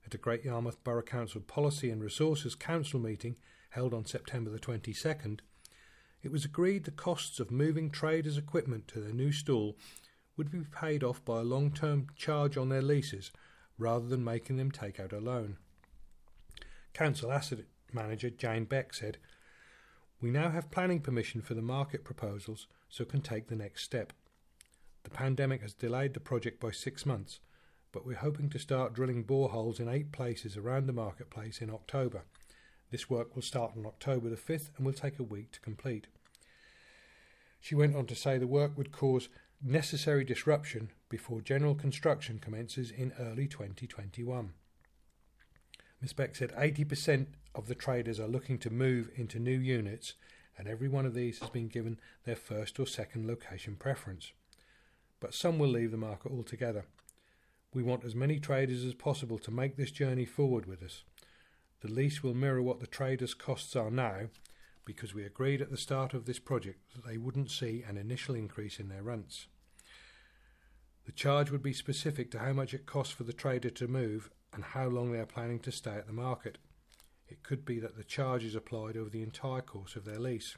At 0.09 0.15
a 0.15 0.17
Great 0.17 0.43
Yarmouth 0.43 0.83
Borough 0.83 1.03
Council 1.03 1.39
Policy 1.39 1.91
and 1.91 2.01
Resources 2.01 2.55
Council 2.55 2.99
meeting 2.99 3.35
held 3.69 3.93
on 3.93 4.05
September 4.05 4.49
the 4.49 4.57
22nd, 4.57 5.41
it 6.23 6.31
was 6.31 6.43
agreed 6.43 6.85
the 6.85 6.89
costs 6.89 7.39
of 7.39 7.51
moving 7.51 7.91
traders' 7.91 8.35
equipment 8.35 8.87
to 8.87 9.01
their 9.01 9.13
new 9.13 9.31
stall 9.31 9.77
would 10.35 10.49
be 10.49 10.63
paid 10.63 11.03
off 11.03 11.23
by 11.23 11.41
a 11.41 11.43
long 11.43 11.71
term 11.71 12.07
charge 12.15 12.57
on 12.57 12.69
their 12.69 12.81
leases 12.81 13.31
rather 13.77 14.07
than 14.07 14.23
making 14.23 14.57
them 14.57 14.71
take 14.71 14.99
out 14.99 15.13
a 15.13 15.19
loan. 15.19 15.57
Council 16.93 17.31
Asset 17.31 17.59
Manager 17.93 18.31
Jane 18.31 18.65
Beck 18.65 18.95
said, 18.95 19.19
We 20.19 20.31
now 20.31 20.49
have 20.49 20.71
planning 20.71 21.01
permission 21.01 21.43
for 21.43 21.53
the 21.53 21.61
market 21.61 22.03
proposals 22.03 22.65
so 22.89 23.05
can 23.05 23.21
take 23.21 23.45
the 23.45 23.55
next 23.55 23.83
step. 23.83 24.11
The 25.03 25.11
pandemic 25.11 25.61
has 25.61 25.73
delayed 25.73 26.15
the 26.15 26.19
project 26.19 26.59
by 26.59 26.71
six 26.71 27.05
months, 27.05 27.39
but 27.91 28.05
we're 28.05 28.17
hoping 28.17 28.49
to 28.49 28.59
start 28.59 28.93
drilling 28.93 29.23
boreholes 29.23 29.79
in 29.79 29.89
eight 29.89 30.11
places 30.11 30.57
around 30.57 30.87
the 30.87 30.93
marketplace 30.93 31.61
in 31.61 31.69
October. 31.69 32.23
This 32.91 33.09
work 33.09 33.35
will 33.35 33.41
start 33.41 33.73
on 33.77 33.85
October 33.85 34.29
the 34.29 34.35
5th 34.35 34.69
and 34.77 34.85
will 34.85 34.93
take 34.93 35.19
a 35.19 35.23
week 35.23 35.51
to 35.51 35.59
complete. 35.59 36.07
She 37.59 37.75
went 37.75 37.95
on 37.95 38.05
to 38.07 38.15
say 38.15 38.37
the 38.37 38.47
work 38.47 38.77
would 38.77 38.91
cause 38.91 39.29
necessary 39.61 40.23
disruption 40.23 40.89
before 41.09 41.41
general 41.41 41.75
construction 41.75 42.39
commences 42.39 42.91
in 42.91 43.13
early 43.19 43.47
2021. 43.47 44.53
Ms 46.01 46.13
Beck 46.13 46.35
said 46.35 46.53
80% 46.55 47.27
of 47.53 47.67
the 47.67 47.75
traders 47.75 48.19
are 48.19 48.27
looking 48.27 48.57
to 48.59 48.69
move 48.69 49.09
into 49.15 49.37
new 49.39 49.59
units, 49.59 50.13
and 50.57 50.67
every 50.67 50.87
one 50.87 51.05
of 51.05 51.13
these 51.13 51.39
has 51.39 51.49
been 51.49 51.67
given 51.67 51.99
their 52.23 52.35
first 52.37 52.79
or 52.79 52.87
second 52.87 53.27
location 53.27 53.75
preference. 53.75 54.31
But 55.19 55.33
some 55.33 55.59
will 55.59 55.67
leave 55.67 55.91
the 55.91 55.97
market 55.97 56.31
altogether. 56.31 56.85
We 57.73 57.83
want 57.83 58.03
as 58.03 58.15
many 58.15 58.39
traders 58.39 58.83
as 58.83 58.95
possible 58.95 59.37
to 59.39 59.51
make 59.51 59.77
this 59.77 59.91
journey 59.91 60.25
forward 60.25 60.65
with 60.65 60.81
us. 60.81 61.03
The 61.81 61.91
lease 61.91 62.23
will 62.23 62.33
mirror 62.33 62.63
what 62.63 62.79
the 62.79 62.87
traders' 62.87 63.35
costs 63.35 63.75
are 63.75 63.91
now, 63.91 64.29
because 64.85 65.13
we 65.13 65.23
agreed 65.23 65.61
at 65.61 65.69
the 65.69 65.77
start 65.77 66.15
of 66.15 66.25
this 66.25 66.39
project 66.39 66.79
that 66.95 67.05
they 67.05 67.17
wouldn't 67.17 67.51
see 67.51 67.83
an 67.87 67.95
initial 67.95 68.33
increase 68.33 68.79
in 68.79 68.89
their 68.89 69.03
rents. 69.03 69.45
The 71.05 71.11
charge 71.11 71.51
would 71.51 71.61
be 71.61 71.73
specific 71.73 72.31
to 72.31 72.39
how 72.39 72.53
much 72.53 72.73
it 72.73 72.87
costs 72.87 73.13
for 73.13 73.23
the 73.23 73.33
trader 73.33 73.69
to 73.69 73.87
move 73.87 74.31
and 74.51 74.63
how 74.63 74.87
long 74.87 75.11
they 75.11 75.19
are 75.19 75.25
planning 75.27 75.59
to 75.59 75.71
stay 75.71 75.95
at 75.95 76.07
the 76.07 76.13
market. 76.13 76.57
It 77.27 77.43
could 77.43 77.65
be 77.65 77.79
that 77.79 77.95
the 77.95 78.03
charge 78.03 78.43
is 78.43 78.55
applied 78.55 78.97
over 78.97 79.11
the 79.11 79.21
entire 79.21 79.61
course 79.61 79.95
of 79.95 80.05
their 80.05 80.19
lease. 80.19 80.57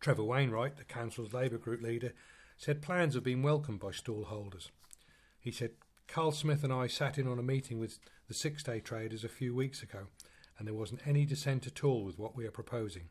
Trevor 0.00 0.24
Wainwright, 0.24 0.76
the 0.76 0.84
Council's 0.84 1.32
Labour 1.32 1.58
Group 1.58 1.82
leader, 1.82 2.12
said 2.56 2.82
plans 2.82 3.14
have 3.14 3.22
been 3.22 3.42
welcomed 3.42 3.78
by 3.78 3.92
stall 3.92 4.24
holders. 4.24 4.70
He 5.42 5.50
said, 5.50 5.72
Carl 6.06 6.30
Smith 6.30 6.62
and 6.62 6.72
I 6.72 6.86
sat 6.86 7.18
in 7.18 7.26
on 7.26 7.38
a 7.38 7.42
meeting 7.42 7.80
with 7.80 7.98
the 8.28 8.34
six 8.34 8.62
day 8.62 8.78
traders 8.78 9.24
a 9.24 9.28
few 9.28 9.54
weeks 9.56 9.82
ago, 9.82 10.06
and 10.56 10.68
there 10.68 10.74
wasn't 10.74 11.04
any 11.04 11.26
dissent 11.26 11.66
at 11.66 11.82
all 11.82 12.04
with 12.04 12.16
what 12.16 12.36
we 12.36 12.46
are 12.46 12.52
proposing. 12.52 13.08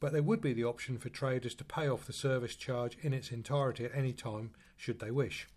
But 0.00 0.12
there 0.12 0.22
would 0.22 0.42
be 0.42 0.52
the 0.52 0.64
option 0.64 0.98
for 0.98 1.08
traders 1.08 1.54
to 1.54 1.64
pay 1.64 1.88
off 1.88 2.06
the 2.06 2.12
service 2.12 2.54
charge 2.54 2.98
in 3.00 3.14
its 3.14 3.32
entirety 3.32 3.86
at 3.86 3.94
any 3.94 4.12
time, 4.12 4.50
should 4.76 5.00
they 5.00 5.10
wish. 5.10 5.48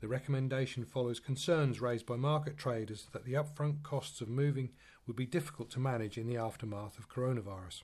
The 0.00 0.06
recommendation 0.06 0.84
follows 0.84 1.18
concerns 1.18 1.80
raised 1.80 2.06
by 2.06 2.16
market 2.16 2.56
traders 2.56 3.08
that 3.12 3.24
the 3.24 3.34
upfront 3.34 3.82
costs 3.82 4.20
of 4.20 4.28
moving 4.28 4.70
would 5.08 5.16
be 5.16 5.26
difficult 5.26 5.70
to 5.70 5.80
manage 5.80 6.16
in 6.16 6.28
the 6.28 6.36
aftermath 6.36 6.98
of 6.98 7.10
coronavirus. 7.10 7.82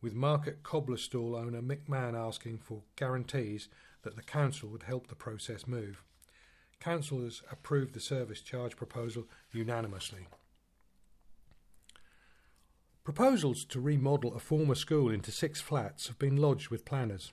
With 0.00 0.14
market 0.14 0.62
cobbler 0.62 0.96
stall 0.96 1.34
owner 1.34 1.60
Mick 1.60 1.88
Mann 1.88 2.14
asking 2.14 2.58
for 2.58 2.84
guarantees 2.94 3.68
that 4.02 4.16
the 4.16 4.22
council 4.22 4.68
would 4.70 4.84
help 4.84 5.06
the 5.08 5.14
process 5.14 5.66
move. 5.66 6.02
Councillors 6.80 7.42
approved 7.50 7.94
the 7.94 8.00
service 8.00 8.40
charge 8.40 8.76
proposal 8.76 9.28
unanimously. 9.52 10.26
Proposals 13.04 13.64
to 13.64 13.80
remodel 13.80 14.34
a 14.34 14.38
former 14.38 14.74
school 14.74 15.10
into 15.10 15.30
six 15.30 15.60
flats 15.60 16.06
have 16.06 16.18
been 16.18 16.36
lodged 16.36 16.68
with 16.68 16.84
planners. 16.84 17.32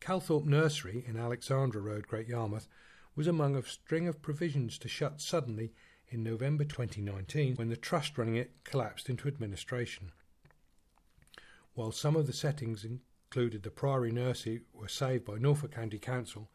Calthorpe 0.00 0.44
Nursery 0.46 1.04
in 1.06 1.16
Alexandra 1.16 1.80
Road, 1.80 2.06
Great 2.06 2.28
Yarmouth, 2.28 2.68
was 3.14 3.26
among 3.26 3.56
a 3.56 3.62
string 3.62 4.06
of 4.06 4.22
provisions 4.22 4.78
to 4.78 4.88
shut 4.88 5.20
suddenly 5.20 5.72
in 6.08 6.22
November 6.22 6.64
2019 6.64 7.56
when 7.56 7.68
the 7.68 7.76
trust 7.76 8.16
running 8.16 8.36
it 8.36 8.52
collapsed 8.64 9.08
into 9.08 9.26
administration. 9.26 10.12
While 11.74 11.92
some 11.92 12.16
of 12.16 12.26
the 12.26 12.32
settings 12.32 12.86
included 13.36 13.62
the 13.64 13.70
Priory 13.70 14.12
Nursery 14.12 14.62
were 14.72 14.88
saved 14.88 15.26
by 15.26 15.36
Norfolk 15.36 15.70
County 15.70 15.98
Council, 15.98 16.48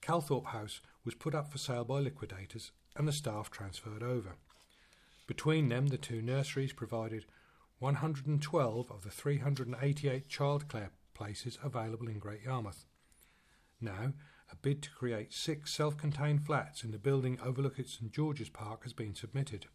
Calthorpe 0.00 0.46
House 0.46 0.80
was 1.04 1.16
put 1.16 1.34
up 1.34 1.50
for 1.50 1.58
sale 1.58 1.82
by 1.82 1.98
liquidators 1.98 2.70
and 2.94 3.08
the 3.08 3.12
staff 3.12 3.50
transferred 3.50 4.04
over. 4.04 4.36
Between 5.26 5.68
them, 5.68 5.88
the 5.88 5.98
two 5.98 6.22
nurseries 6.22 6.72
provided 6.72 7.24
112 7.80 8.88
of 8.88 9.02
the 9.02 9.10
388 9.10 10.28
childcare 10.28 10.90
places 11.12 11.58
available 11.60 12.06
in 12.06 12.20
Great 12.20 12.44
Yarmouth. 12.44 12.86
Now, 13.80 14.12
a 14.48 14.54
bid 14.54 14.80
to 14.84 14.90
create 14.90 15.32
six 15.32 15.74
self 15.74 15.96
contained 15.96 16.46
flats 16.46 16.84
in 16.84 16.92
the 16.92 16.98
building 16.98 17.36
overlooking 17.44 17.86
St 17.86 18.12
George's 18.12 18.48
Park 18.48 18.84
has 18.84 18.92
been 18.92 19.16
submitted. 19.16 19.66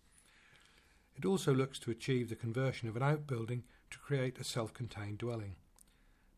It 1.13 1.25
also 1.25 1.53
looks 1.53 1.77
to 1.79 1.91
achieve 1.91 2.29
the 2.29 2.37
conversion 2.37 2.87
of 2.87 2.95
an 2.95 3.03
outbuilding 3.03 3.65
to 3.89 3.99
create 3.99 4.39
a 4.39 4.45
self 4.45 4.73
contained 4.73 5.17
dwelling. 5.17 5.57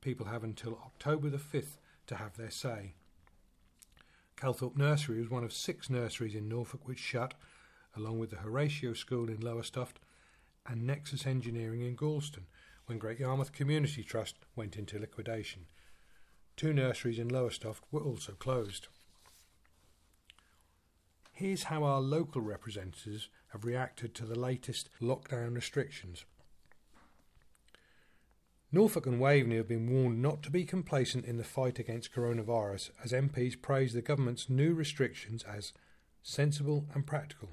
People 0.01 0.27
have 0.27 0.43
until 0.43 0.81
October 0.85 1.29
the 1.29 1.37
5th 1.37 1.77
to 2.07 2.15
have 2.15 2.37
their 2.37 2.51
say. 2.51 2.93
Calthorpe 4.37 4.77
Nursery 4.77 5.19
was 5.19 5.29
one 5.29 5.43
of 5.43 5.51
six 5.51 5.89
nurseries 5.89 6.35
in 6.35 6.47
Norfolk 6.47 6.87
which 6.87 6.99
shut, 6.99 7.33
along 7.95 8.19
with 8.19 8.29
the 8.29 8.37
Horatio 8.37 8.93
School 8.93 9.27
in 9.27 9.41
Lowestoft 9.41 9.99
and 10.65 10.87
Nexus 10.87 11.25
Engineering 11.25 11.81
in 11.81 11.95
Gorleston, 11.95 12.45
when 12.85 12.97
Great 12.97 13.19
Yarmouth 13.19 13.51
Community 13.51 14.03
Trust 14.03 14.35
went 14.55 14.77
into 14.77 14.97
liquidation. 14.97 15.65
Two 16.55 16.73
nurseries 16.73 17.19
in 17.19 17.27
Lowestoft 17.27 17.83
were 17.91 18.01
also 18.01 18.33
closed. 18.33 18.87
Here's 21.33 21.63
how 21.63 21.83
our 21.83 22.01
local 22.01 22.41
representatives 22.41 23.29
have 23.53 23.63
reacted 23.63 24.13
to 24.15 24.25
the 24.25 24.37
latest 24.37 24.89
lockdown 25.01 25.55
restrictions. 25.55 26.25
Norfolk 28.71 29.07
and 29.07 29.19
Waveney 29.19 29.55
have 29.55 29.67
been 29.67 29.89
warned 29.89 30.21
not 30.21 30.43
to 30.43 30.51
be 30.51 30.63
complacent 30.63 31.25
in 31.25 31.37
the 31.37 31.43
fight 31.43 31.79
against 31.79 32.13
coronavirus 32.13 32.91
as 33.03 33.11
MPs 33.11 33.59
praise 33.59 33.93
the 33.93 34.01
government's 34.03 34.47
new 34.47 34.75
restrictions 34.75 35.41
as 35.43 35.73
sensible 36.21 36.85
and 36.93 37.07
practical. 37.07 37.49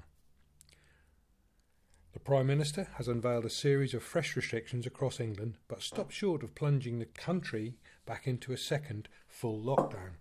The 2.13 2.19
Prime 2.19 2.45
Minister 2.45 2.87
has 2.97 3.07
unveiled 3.07 3.45
a 3.45 3.49
series 3.49 3.95
of 3.95 4.03
fresh 4.03 4.35
restrictions 4.35 4.85
across 4.85 5.19
England 5.19 5.55
but 5.67 5.81
stopped 5.81 6.13
short 6.13 6.43
of 6.43 6.53
plunging 6.53 6.99
the 6.99 7.05
country 7.05 7.77
back 8.05 8.27
into 8.27 8.53
a 8.53 8.57
second 8.57 9.09
full 9.27 9.59
lockdown. 9.59 10.17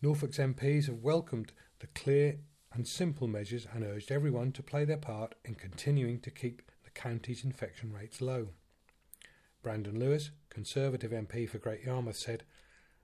Norfolk's 0.00 0.38
MPs 0.38 0.86
have 0.86 1.02
welcomed 1.02 1.52
the 1.80 1.88
clear 1.88 2.38
and 2.72 2.88
simple 2.88 3.28
measures 3.28 3.66
and 3.70 3.84
urged 3.84 4.10
everyone 4.10 4.50
to 4.52 4.62
play 4.62 4.86
their 4.86 4.96
part 4.96 5.34
in 5.44 5.56
continuing 5.56 6.20
to 6.20 6.30
keep 6.30 6.62
the 6.84 6.90
county's 6.90 7.44
infection 7.44 7.92
rates 7.92 8.22
low. 8.22 8.48
Brandon 9.62 9.98
Lewis, 9.98 10.30
Conservative 10.50 11.12
MP 11.12 11.48
for 11.48 11.58
Great 11.58 11.84
Yarmouth, 11.84 12.16
said 12.16 12.42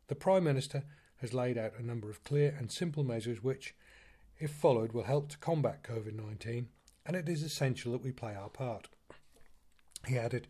The 0.08 0.16
Prime 0.16 0.42
Minister 0.42 0.82
has 1.20 1.32
laid 1.32 1.56
out 1.56 1.78
a 1.78 1.86
number 1.86 2.10
of 2.10 2.24
clear 2.24 2.54
and 2.58 2.70
simple 2.70 3.04
measures 3.04 3.42
which, 3.42 3.76
if 4.40 4.50
followed, 4.50 4.92
will 4.92 5.04
help 5.04 5.28
to 5.28 5.38
combat 5.38 5.84
COVID 5.84 6.14
19, 6.14 6.68
and 7.06 7.16
it 7.16 7.28
is 7.28 7.42
essential 7.42 7.92
that 7.92 8.02
we 8.02 8.10
play 8.10 8.34
our 8.34 8.48
part. 8.48 8.88
He 10.06 10.18
added, 10.18 10.48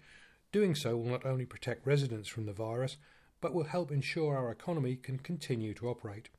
Doing 0.50 0.74
so 0.74 0.96
will 0.96 1.10
not 1.10 1.26
only 1.26 1.44
protect 1.44 1.86
residents 1.86 2.28
from 2.28 2.46
the 2.46 2.52
virus, 2.52 2.96
but 3.42 3.52
will 3.52 3.64
help 3.64 3.90
ensure 3.90 4.34
our 4.34 4.50
economy 4.50 4.96
can 4.96 5.18
continue 5.18 5.74
to 5.74 5.88
operate. 5.88 6.30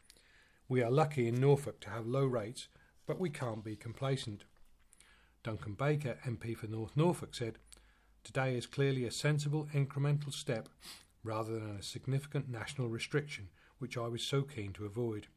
We 0.68 0.82
are 0.82 0.92
lucky 0.92 1.28
in 1.28 1.36
Norfolk 1.36 1.80
to 1.82 1.90
have 1.92 2.08
low 2.08 2.26
rates, 2.26 2.68
but 3.06 3.20
we 3.20 3.30
can't 3.30 3.64
be 3.64 3.76
complacent. 3.76 4.46
Duncan 5.44 5.74
Baker, 5.74 6.18
MP 6.26 6.58
for 6.58 6.68
North 6.68 6.98
Norfolk, 6.98 7.36
said, 7.36 7.60
Today 8.24 8.56
is 8.56 8.68
clearly 8.68 9.06
a 9.06 9.12
sensible 9.12 9.68
incremental 9.74 10.32
step 10.32 10.70
rather 11.24 11.54
than 11.54 11.78
a 11.78 11.84
significant 11.84 12.50
national 12.50 12.88
restriction, 12.88 13.50
which 13.80 13.98
I 13.98 14.08
was 14.08 14.22
so 14.22 14.44
keen 14.44 14.74
to 14.74 14.86
avoid. 14.86 15.28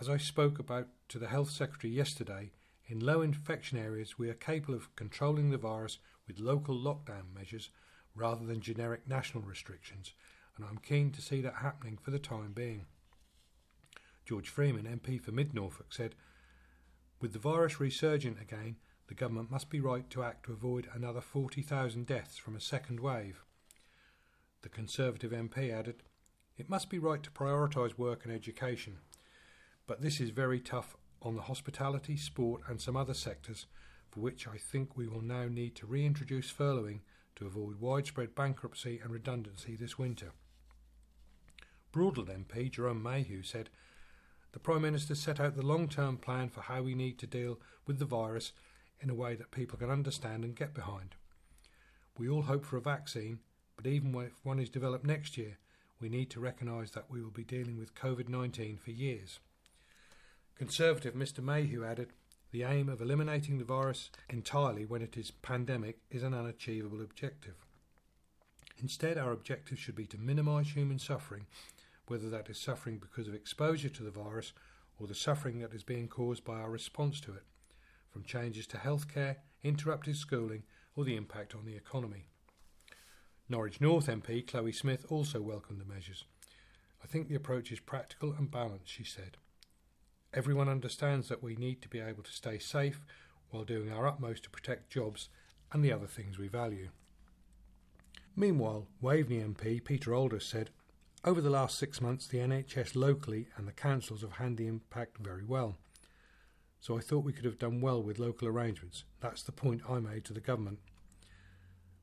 As 0.00 0.08
I 0.08 0.16
spoke 0.16 0.58
about 0.58 0.88
to 1.08 1.18
the 1.18 1.28
Health 1.28 1.50
Secretary 1.50 1.92
yesterday, 1.92 2.52
in 2.86 3.00
low 3.00 3.22
infection 3.22 3.78
areas 3.78 4.18
we 4.18 4.28
are 4.30 4.34
capable 4.34 4.74
of 4.74 4.94
controlling 4.96 5.50
the 5.50 5.58
virus 5.58 5.98
with 6.26 6.38
local 6.38 6.74
lockdown 6.74 7.34
measures 7.34 7.70
rather 8.14 8.44
than 8.44 8.60
generic 8.60 9.06
national 9.08 9.42
restrictions, 9.44 10.12
and 10.56 10.64
I'm 10.64 10.78
keen 10.78 11.10
to 11.12 11.22
see 11.22 11.40
that 11.42 11.56
happening 11.56 11.98
for 12.00 12.10
the 12.10 12.18
time 12.18 12.52
being. 12.52 12.86
George 14.24 14.48
Freeman, 14.48 14.86
MP 14.86 15.20
for 15.20 15.32
Mid 15.32 15.54
Norfolk, 15.54 15.92
said, 15.92 16.14
With 17.20 17.32
the 17.32 17.38
virus 17.38 17.80
resurgent 17.80 18.40
again, 18.40 18.76
the 19.10 19.14
government 19.16 19.50
must 19.50 19.68
be 19.70 19.80
right 19.80 20.08
to 20.08 20.22
act 20.22 20.44
to 20.44 20.52
avoid 20.52 20.86
another 20.94 21.20
40,000 21.20 22.06
deaths 22.06 22.38
from 22.38 22.54
a 22.54 22.60
second 22.60 23.00
wave. 23.00 23.42
The 24.62 24.68
Conservative 24.68 25.32
MP 25.32 25.76
added, 25.76 26.04
It 26.56 26.70
must 26.70 26.88
be 26.88 27.00
right 27.00 27.20
to 27.24 27.30
prioritise 27.32 27.98
work 27.98 28.24
and 28.24 28.32
education, 28.32 28.98
but 29.88 30.00
this 30.00 30.20
is 30.20 30.30
very 30.30 30.60
tough 30.60 30.96
on 31.22 31.34
the 31.34 31.42
hospitality, 31.42 32.16
sport, 32.16 32.62
and 32.68 32.80
some 32.80 32.96
other 32.96 33.12
sectors 33.12 33.66
for 34.08 34.20
which 34.20 34.46
I 34.46 34.58
think 34.58 34.96
we 34.96 35.08
will 35.08 35.22
now 35.22 35.48
need 35.48 35.74
to 35.76 35.86
reintroduce 35.86 36.52
furloughing 36.52 37.00
to 37.34 37.46
avoid 37.46 37.80
widespread 37.80 38.36
bankruptcy 38.36 39.00
and 39.02 39.10
redundancy 39.10 39.74
this 39.74 39.98
winter. 39.98 40.34
Broadland 41.92 42.46
MP 42.46 42.70
Jerome 42.70 43.02
Mayhew 43.02 43.42
said, 43.42 43.70
The 44.52 44.60
Prime 44.60 44.82
Minister 44.82 45.16
set 45.16 45.40
out 45.40 45.56
the 45.56 45.66
long 45.66 45.88
term 45.88 46.16
plan 46.16 46.48
for 46.48 46.60
how 46.60 46.82
we 46.82 46.94
need 46.94 47.18
to 47.18 47.26
deal 47.26 47.58
with 47.88 47.98
the 47.98 48.04
virus 48.04 48.52
in 49.00 49.10
a 49.10 49.14
way 49.14 49.34
that 49.34 49.50
people 49.50 49.78
can 49.78 49.90
understand 49.90 50.44
and 50.44 50.54
get 50.54 50.74
behind. 50.74 51.14
We 52.18 52.28
all 52.28 52.42
hope 52.42 52.64
for 52.64 52.76
a 52.76 52.82
vaccine, 52.82 53.38
but 53.76 53.86
even 53.86 54.14
if 54.14 54.44
one 54.44 54.58
is 54.58 54.68
developed 54.68 55.06
next 55.06 55.38
year, 55.38 55.58
we 56.00 56.08
need 56.08 56.30
to 56.30 56.40
recognise 56.40 56.92
that 56.92 57.10
we 57.10 57.22
will 57.22 57.30
be 57.30 57.44
dealing 57.44 57.78
with 57.78 57.94
COVID 57.94 58.28
19 58.28 58.78
for 58.78 58.90
years. 58.90 59.38
Conservative 60.56 61.14
Mr 61.14 61.42
Mayhew 61.42 61.84
added, 61.84 62.12
the 62.52 62.64
aim 62.64 62.88
of 62.88 63.00
eliminating 63.00 63.58
the 63.58 63.64
virus 63.64 64.10
entirely 64.28 64.84
when 64.84 65.02
it 65.02 65.16
is 65.16 65.30
pandemic 65.30 65.98
is 66.10 66.22
an 66.22 66.34
unachievable 66.34 67.00
objective. 67.00 67.54
Instead, 68.78 69.16
our 69.16 69.32
objective 69.32 69.78
should 69.78 69.94
be 69.94 70.06
to 70.06 70.18
minimise 70.18 70.70
human 70.70 70.98
suffering, 70.98 71.46
whether 72.08 72.28
that 72.28 72.50
is 72.50 72.58
suffering 72.58 72.98
because 72.98 73.28
of 73.28 73.34
exposure 73.34 73.88
to 73.88 74.02
the 74.02 74.10
virus 74.10 74.52
or 74.98 75.06
the 75.06 75.14
suffering 75.14 75.60
that 75.60 75.72
is 75.72 75.84
being 75.84 76.08
caused 76.08 76.44
by 76.44 76.54
our 76.54 76.70
response 76.70 77.20
to 77.20 77.32
it 77.32 77.44
from 78.10 78.24
changes 78.24 78.66
to 78.68 78.76
healthcare, 78.76 79.36
interrupted 79.62 80.16
schooling, 80.16 80.64
or 80.96 81.04
the 81.04 81.16
impact 81.16 81.54
on 81.54 81.64
the 81.64 81.76
economy. 81.76 82.26
Norwich 83.48 83.80
North 83.80 84.06
MP 84.06 84.46
Chloe 84.46 84.72
Smith 84.72 85.06
also 85.08 85.40
welcomed 85.40 85.80
the 85.80 85.92
measures. 85.92 86.24
I 87.02 87.06
think 87.06 87.28
the 87.28 87.34
approach 87.34 87.72
is 87.72 87.80
practical 87.80 88.32
and 88.32 88.50
balanced, 88.50 88.88
she 88.88 89.04
said. 89.04 89.36
Everyone 90.32 90.68
understands 90.68 91.28
that 91.28 91.42
we 91.42 91.56
need 91.56 91.82
to 91.82 91.88
be 91.88 91.98
able 91.98 92.22
to 92.22 92.32
stay 92.32 92.58
safe 92.58 93.04
while 93.50 93.64
doing 93.64 93.90
our 93.90 94.06
utmost 94.06 94.44
to 94.44 94.50
protect 94.50 94.90
jobs 94.90 95.28
and 95.72 95.84
the 95.84 95.92
other 95.92 96.06
things 96.06 96.38
we 96.38 96.48
value. 96.48 96.90
Meanwhile, 98.36 98.86
Waveney 99.00 99.40
MP 99.40 99.82
Peter 99.82 100.14
Aldous 100.14 100.46
said, 100.46 100.70
Over 101.24 101.40
the 101.40 101.50
last 101.50 101.78
six 101.78 102.00
months, 102.00 102.26
the 102.26 102.38
NHS 102.38 102.94
locally 102.94 103.48
and 103.56 103.66
the 103.66 103.72
councils 103.72 104.22
have 104.22 104.32
handled 104.32 104.58
the 104.58 104.66
impact 104.68 105.18
very 105.18 105.44
well 105.44 105.78
so 106.80 106.96
I 106.96 107.00
thought 107.00 107.24
we 107.24 107.32
could 107.32 107.44
have 107.44 107.58
done 107.58 107.80
well 107.80 108.02
with 108.02 108.18
local 108.18 108.48
arrangements. 108.48 109.04
That's 109.20 109.42
the 109.42 109.52
point 109.52 109.82
I 109.88 110.00
made 110.00 110.24
to 110.24 110.32
the 110.32 110.40
government. 110.40 110.78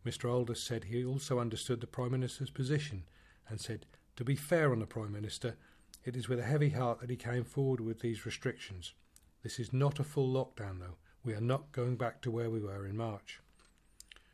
Mr. 0.06 0.32
Aldous 0.32 0.62
said 0.62 0.86
he 0.86 1.04
also 1.04 1.40
understood 1.40 1.82
the 1.82 1.88
Prime 1.88 2.12
Minister's 2.12 2.52
position 2.52 3.04
and 3.50 3.60
said, 3.60 3.86
to 4.16 4.24
be 4.24 4.36
fair 4.36 4.72
on 4.72 4.80
the 4.80 4.86
Prime 4.86 5.12
Minister, 5.12 5.58
it 6.04 6.16
is 6.16 6.30
with 6.30 6.40
a 6.40 6.44
heavy 6.44 6.70
heart 6.70 7.00
that 7.00 7.10
he 7.10 7.16
came 7.16 7.44
forward 7.44 7.80
with 7.80 8.00
these 8.00 8.26
restrictions. 8.26 8.94
This 9.44 9.60
is 9.60 9.74
not 9.74 10.00
a 10.00 10.04
full 10.04 10.28
lockdown, 10.32 10.80
though. 10.80 10.98
We 11.24 11.34
are 11.34 11.42
not 11.42 11.72
going 11.72 11.98
back 11.98 12.22
to 12.22 12.32
where 12.32 12.50
we 12.50 12.60
were 12.60 12.86
in 12.88 12.98
March. 12.98 13.42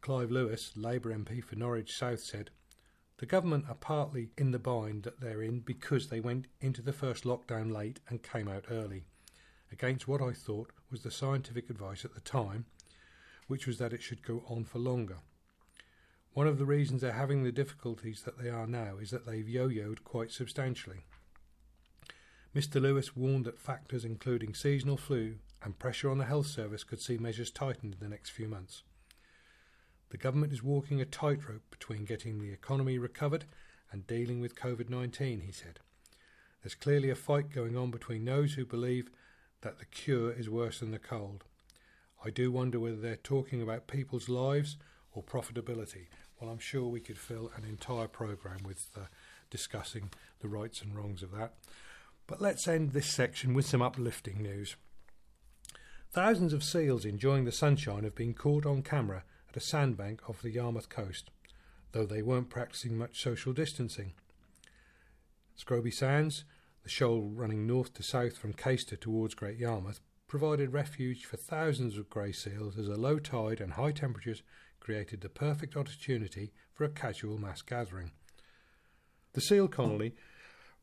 Clive 0.01 0.31
Lewis, 0.31 0.71
Labour 0.75 1.13
MP 1.13 1.43
for 1.43 1.55
Norwich 1.55 1.97
South, 1.97 2.21
said, 2.21 2.49
The 3.17 3.25
government 3.25 3.65
are 3.69 3.75
partly 3.75 4.29
in 4.37 4.51
the 4.51 4.59
bind 4.59 5.03
that 5.03 5.19
they're 5.19 5.41
in 5.41 5.61
because 5.61 6.09
they 6.09 6.19
went 6.19 6.47
into 6.61 6.81
the 6.81 6.93
first 6.93 7.23
lockdown 7.23 7.73
late 7.73 7.99
and 8.09 8.21
came 8.21 8.47
out 8.47 8.65
early 8.69 9.05
against 9.73 10.07
what 10.07 10.21
I 10.21 10.31
thought 10.31 10.71
was 10.89 11.01
the 11.01 11.11
scientific 11.11 11.69
advice 11.69 12.05
at 12.05 12.13
the 12.13 12.21
time, 12.21 12.65
which 13.47 13.67
was 13.67 13.79
that 13.79 13.91
it 13.91 14.01
should 14.01 14.23
go 14.23 14.43
on 14.47 14.63
for 14.63 14.79
longer. 14.79 15.17
One 16.33 16.47
of 16.47 16.57
the 16.57 16.65
reasons 16.65 17.01
they're 17.01 17.11
having 17.11 17.43
the 17.43 17.51
difficulties 17.51 18.21
that 18.21 18.41
they 18.41 18.49
are 18.49 18.67
now 18.67 18.97
is 19.01 19.11
that 19.11 19.25
they've 19.25 19.47
yo 19.47 19.67
yoed 19.67 20.03
quite 20.03 20.31
substantially. 20.31 21.01
Mr. 22.55 22.79
Lewis 22.79 23.15
warned 23.15 23.45
that 23.45 23.59
factors 23.59 24.05
including 24.05 24.53
seasonal 24.53 24.97
flu 24.97 25.35
and 25.63 25.79
pressure 25.79 26.09
on 26.09 26.19
the 26.19 26.25
health 26.25 26.47
service 26.47 26.83
could 26.83 27.01
see 27.01 27.17
measures 27.17 27.51
tightened 27.51 27.95
in 27.95 27.99
the 27.99 28.09
next 28.09 28.29
few 28.29 28.47
months. 28.47 28.83
The 30.09 30.17
government 30.17 30.53
is 30.53 30.61
walking 30.61 31.01
a 31.01 31.05
tightrope 31.05 31.63
between 31.71 32.05
getting 32.05 32.39
the 32.39 32.51
economy 32.51 32.99
recovered 32.99 33.45
and 33.91 34.05
dealing 34.05 34.39
with 34.39 34.55
COVID 34.55 34.89
19, 34.89 35.41
he 35.41 35.51
said. 35.51 35.79
There's 36.61 36.75
clearly 36.75 37.09
a 37.09 37.15
fight 37.15 37.49
going 37.49 37.75
on 37.75 37.91
between 37.91 38.25
those 38.25 38.53
who 38.53 38.65
believe 38.65 39.09
that 39.63 39.79
the 39.79 39.85
cure 39.85 40.31
is 40.31 40.49
worse 40.49 40.79
than 40.79 40.91
the 40.91 40.99
cold. 40.99 41.43
I 42.23 42.29
do 42.29 42.51
wonder 42.51 42.79
whether 42.79 42.97
they're 42.97 43.15
talking 43.15 43.61
about 43.61 43.87
people's 43.87 44.29
lives 44.29 44.77
or 45.13 45.23
profitability. 45.23 46.07
Well, 46.39 46.51
I'm 46.51 46.59
sure 46.59 46.87
we 46.87 46.99
could 46.99 47.17
fill 47.17 47.51
an 47.55 47.65
entire 47.65 48.07
programme 48.07 48.63
with 48.63 48.89
uh, 48.95 49.05
discussing 49.49 50.11
the 50.41 50.47
rights 50.47 50.81
and 50.81 50.95
wrongs 50.95 51.23
of 51.23 51.31
that. 51.31 51.53
But 52.27 52.41
let's 52.41 52.67
end 52.67 52.91
this 52.91 53.07
section 53.07 53.53
with 53.53 53.65
some 53.65 53.81
uplifting 53.81 54.41
news. 54.41 54.75
Thousands 56.11 56.53
of 56.53 56.63
seals 56.63 57.05
enjoying 57.05 57.45
the 57.45 57.51
sunshine 57.51 58.03
have 58.03 58.15
been 58.15 58.33
caught 58.33 58.65
on 58.65 58.83
camera 58.83 59.23
at 59.49 59.57
a 59.57 59.59
sandbank 59.59 60.29
off 60.29 60.41
the 60.41 60.51
Yarmouth 60.51 60.89
coast, 60.89 61.29
though 61.91 62.05
they 62.05 62.21
weren't 62.21 62.49
practicing 62.49 62.97
much 62.97 63.21
social 63.21 63.53
distancing. 63.53 64.13
Scroby 65.57 65.93
Sands 65.93 66.43
the 66.83 66.89
shoal 66.89 67.29
running 67.33 67.65
north 67.65 67.93
to 67.93 68.03
south 68.03 68.37
from 68.37 68.53
Caister 68.53 68.99
towards 68.99 69.35
Great 69.35 69.57
Yarmouth 69.57 70.01
provided 70.27 70.73
refuge 70.73 71.25
for 71.25 71.37
thousands 71.37 71.97
of 71.97 72.09
grey 72.09 72.31
seals 72.31 72.77
as 72.77 72.87
a 72.87 72.95
low 72.95 73.19
tide 73.19 73.61
and 73.61 73.73
high 73.73 73.91
temperatures 73.91 74.43
created 74.79 75.21
the 75.21 75.29
perfect 75.29 75.77
opportunity 75.77 76.51
for 76.73 76.83
a 76.83 76.89
casual 76.89 77.37
mass 77.37 77.61
gathering. 77.61 78.11
The 79.33 79.41
seal 79.41 79.67
colony, 79.67 80.13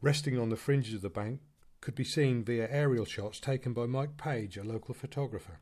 resting 0.00 0.38
on 0.38 0.48
the 0.48 0.56
fringes 0.56 0.94
of 0.94 1.02
the 1.02 1.10
bank, 1.10 1.40
could 1.80 1.94
be 1.94 2.04
seen 2.04 2.44
via 2.44 2.68
aerial 2.70 3.04
shots 3.04 3.40
taken 3.40 3.72
by 3.72 3.86
Mike 3.86 4.16
Page, 4.16 4.56
a 4.56 4.64
local 4.64 4.94
photographer. 4.94 5.58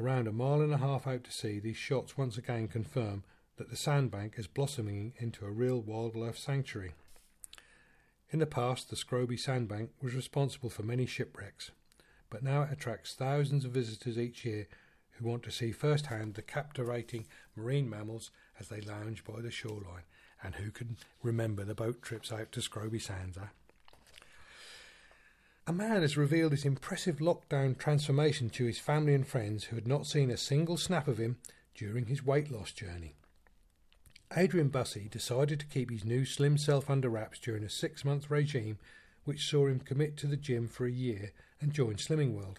Around 0.00 0.28
a 0.28 0.32
mile 0.32 0.60
and 0.60 0.72
a 0.72 0.78
half 0.78 1.06
out 1.06 1.24
to 1.24 1.32
sea, 1.32 1.58
these 1.58 1.76
shots 1.76 2.18
once 2.18 2.36
again 2.36 2.68
confirm 2.68 3.24
that 3.56 3.70
the 3.70 3.76
sandbank 3.76 4.38
is 4.38 4.46
blossoming 4.46 5.14
into 5.18 5.46
a 5.46 5.50
real 5.50 5.80
wildlife 5.80 6.38
sanctuary. 6.38 6.94
In 8.30 8.40
the 8.40 8.46
past, 8.46 8.90
the 8.90 8.96
Scroby 8.96 9.38
Sandbank 9.38 9.90
was 10.02 10.14
responsible 10.14 10.68
for 10.68 10.82
many 10.82 11.06
shipwrecks, 11.06 11.70
but 12.28 12.42
now 12.42 12.62
it 12.62 12.72
attracts 12.72 13.14
thousands 13.14 13.64
of 13.64 13.70
visitors 13.70 14.18
each 14.18 14.44
year 14.44 14.66
who 15.12 15.28
want 15.28 15.42
to 15.44 15.50
see 15.50 15.72
firsthand 15.72 16.34
the 16.34 16.42
captivating 16.42 17.26
marine 17.54 17.88
mammals 17.88 18.30
as 18.58 18.68
they 18.68 18.80
lounge 18.80 19.24
by 19.24 19.40
the 19.40 19.50
shoreline, 19.50 20.02
and 20.42 20.56
who 20.56 20.70
can 20.70 20.96
remember 21.22 21.64
the 21.64 21.74
boat 21.74 22.02
trips 22.02 22.32
out 22.32 22.50
to 22.52 22.60
Scroby 22.60 23.00
Sands. 23.00 23.38
Eh? 23.38 23.46
A 25.68 25.72
man 25.72 26.02
has 26.02 26.16
revealed 26.16 26.52
his 26.52 26.64
impressive 26.64 27.16
lockdown 27.16 27.78
transformation 27.78 28.50
to 28.50 28.66
his 28.66 28.78
family 28.78 29.14
and 29.14 29.26
friends 29.26 29.64
who 29.64 29.76
had 29.76 29.86
not 29.86 30.06
seen 30.06 30.30
a 30.30 30.36
single 30.36 30.76
snap 30.76 31.08
of 31.08 31.18
him 31.18 31.38
during 31.74 32.06
his 32.06 32.24
weight 32.24 32.50
loss 32.50 32.72
journey. 32.72 33.14
Adrian 34.34 34.68
Bussey 34.68 35.08
decided 35.08 35.60
to 35.60 35.66
keep 35.66 35.90
his 35.90 36.04
new 36.04 36.24
slim 36.24 36.58
self 36.58 36.90
under 36.90 37.08
wraps 37.08 37.38
during 37.38 37.62
a 37.62 37.70
six 37.70 38.04
month 38.04 38.30
regime 38.30 38.78
which 39.24 39.48
saw 39.48 39.66
him 39.66 39.78
commit 39.78 40.16
to 40.16 40.26
the 40.26 40.36
gym 40.36 40.66
for 40.66 40.84
a 40.84 40.90
year 40.90 41.32
and 41.60 41.72
join 41.72 41.94
Slimming 41.94 42.32
World. 42.32 42.58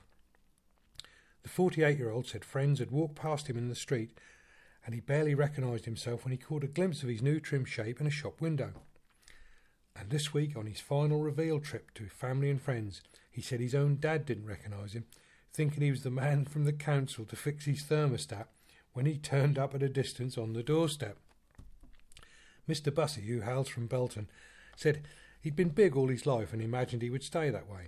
The 1.44 1.50
48 1.50 1.98
year 1.98 2.10
old 2.10 2.28
said 2.28 2.46
friends 2.46 2.80
had 2.80 2.92
walked 2.92 3.16
past 3.16 3.50
him 3.50 3.58
in 3.58 3.68
the 3.68 3.76
street 3.76 4.18
and 4.86 4.96
he 4.96 5.02
barely 5.02 5.36
recognised 5.36 5.86
himself 5.86 6.24
when 6.24 6.32
he 6.32 6.38
caught 6.38 6.64
a 6.64 6.68
glimpse 6.68 7.04
of 7.04 7.10
his 7.10 7.22
new 7.22 7.40
trim 7.42 7.66
shape 7.66 8.00
in 8.00 8.08
a 8.08 8.12
shop 8.12 8.40
window. 8.40 8.72
And 9.94 10.10
this 10.10 10.34
week, 10.34 10.56
on 10.56 10.68
his 10.68 10.80
final 10.80 11.22
reveal 11.22 11.60
trip 11.60 11.94
to 11.96 12.08
family 12.08 12.50
and 12.50 12.62
friends, 12.62 13.02
he 13.30 13.42
said 13.42 13.60
his 13.60 13.76
own 13.76 13.98
dad 14.00 14.26
didn't 14.26 14.46
recognise 14.46 14.94
him, 14.94 15.06
thinking 15.52 15.84
he 15.84 15.92
was 15.92 16.04
the 16.04 16.12
man 16.12 16.46
from 16.46 16.64
the 16.64 16.72
council 16.72 17.26
to 17.26 17.36
fix 17.36 17.66
his 17.66 17.84
thermostat 17.84 18.46
when 18.94 19.06
he 19.06 19.18
turned 19.18 19.58
up 19.58 19.76
at 19.76 19.84
a 19.84 19.90
distance 19.90 20.38
on 20.38 20.54
the 20.54 20.64
doorstep. 20.64 21.18
Mr. 22.68 22.94
Bussey, 22.94 23.22
who 23.22 23.42
hails 23.42 23.68
from 23.68 23.88
Belton, 23.88 24.30
said 24.76 25.04
he'd 25.42 25.56
been 25.56 25.70
big 25.70 25.96
all 25.96 26.08
his 26.08 26.26
life 26.26 26.54
and 26.54 26.62
imagined 26.62 27.02
he 27.02 27.10
would 27.10 27.24
stay 27.24 27.50
that 27.50 27.70
way. 27.70 27.88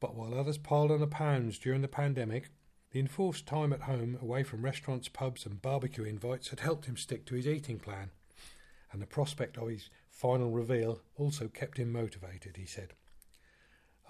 But 0.00 0.14
while 0.14 0.34
others 0.34 0.58
piled 0.58 0.90
on 0.90 1.00
the 1.00 1.06
pounds 1.06 1.58
during 1.58 1.82
the 1.82 1.88
pandemic, 1.88 2.50
the 2.90 3.00
enforced 3.00 3.46
time 3.46 3.72
at 3.72 3.82
home, 3.82 4.18
away 4.20 4.42
from 4.42 4.64
restaurants, 4.64 5.08
pubs, 5.08 5.46
and 5.46 5.62
barbecue 5.62 6.04
invites, 6.04 6.48
had 6.48 6.60
helped 6.60 6.86
him 6.86 6.96
stick 6.96 7.24
to 7.26 7.34
his 7.34 7.46
eating 7.46 7.78
plan. 7.78 8.10
And 8.90 9.00
the 9.00 9.06
prospect 9.06 9.56
of 9.56 9.68
his 9.68 9.88
final 10.10 10.50
reveal 10.50 11.00
also 11.16 11.48
kept 11.48 11.78
him 11.78 11.90
motivated, 11.90 12.56
he 12.56 12.66
said. 12.66 12.92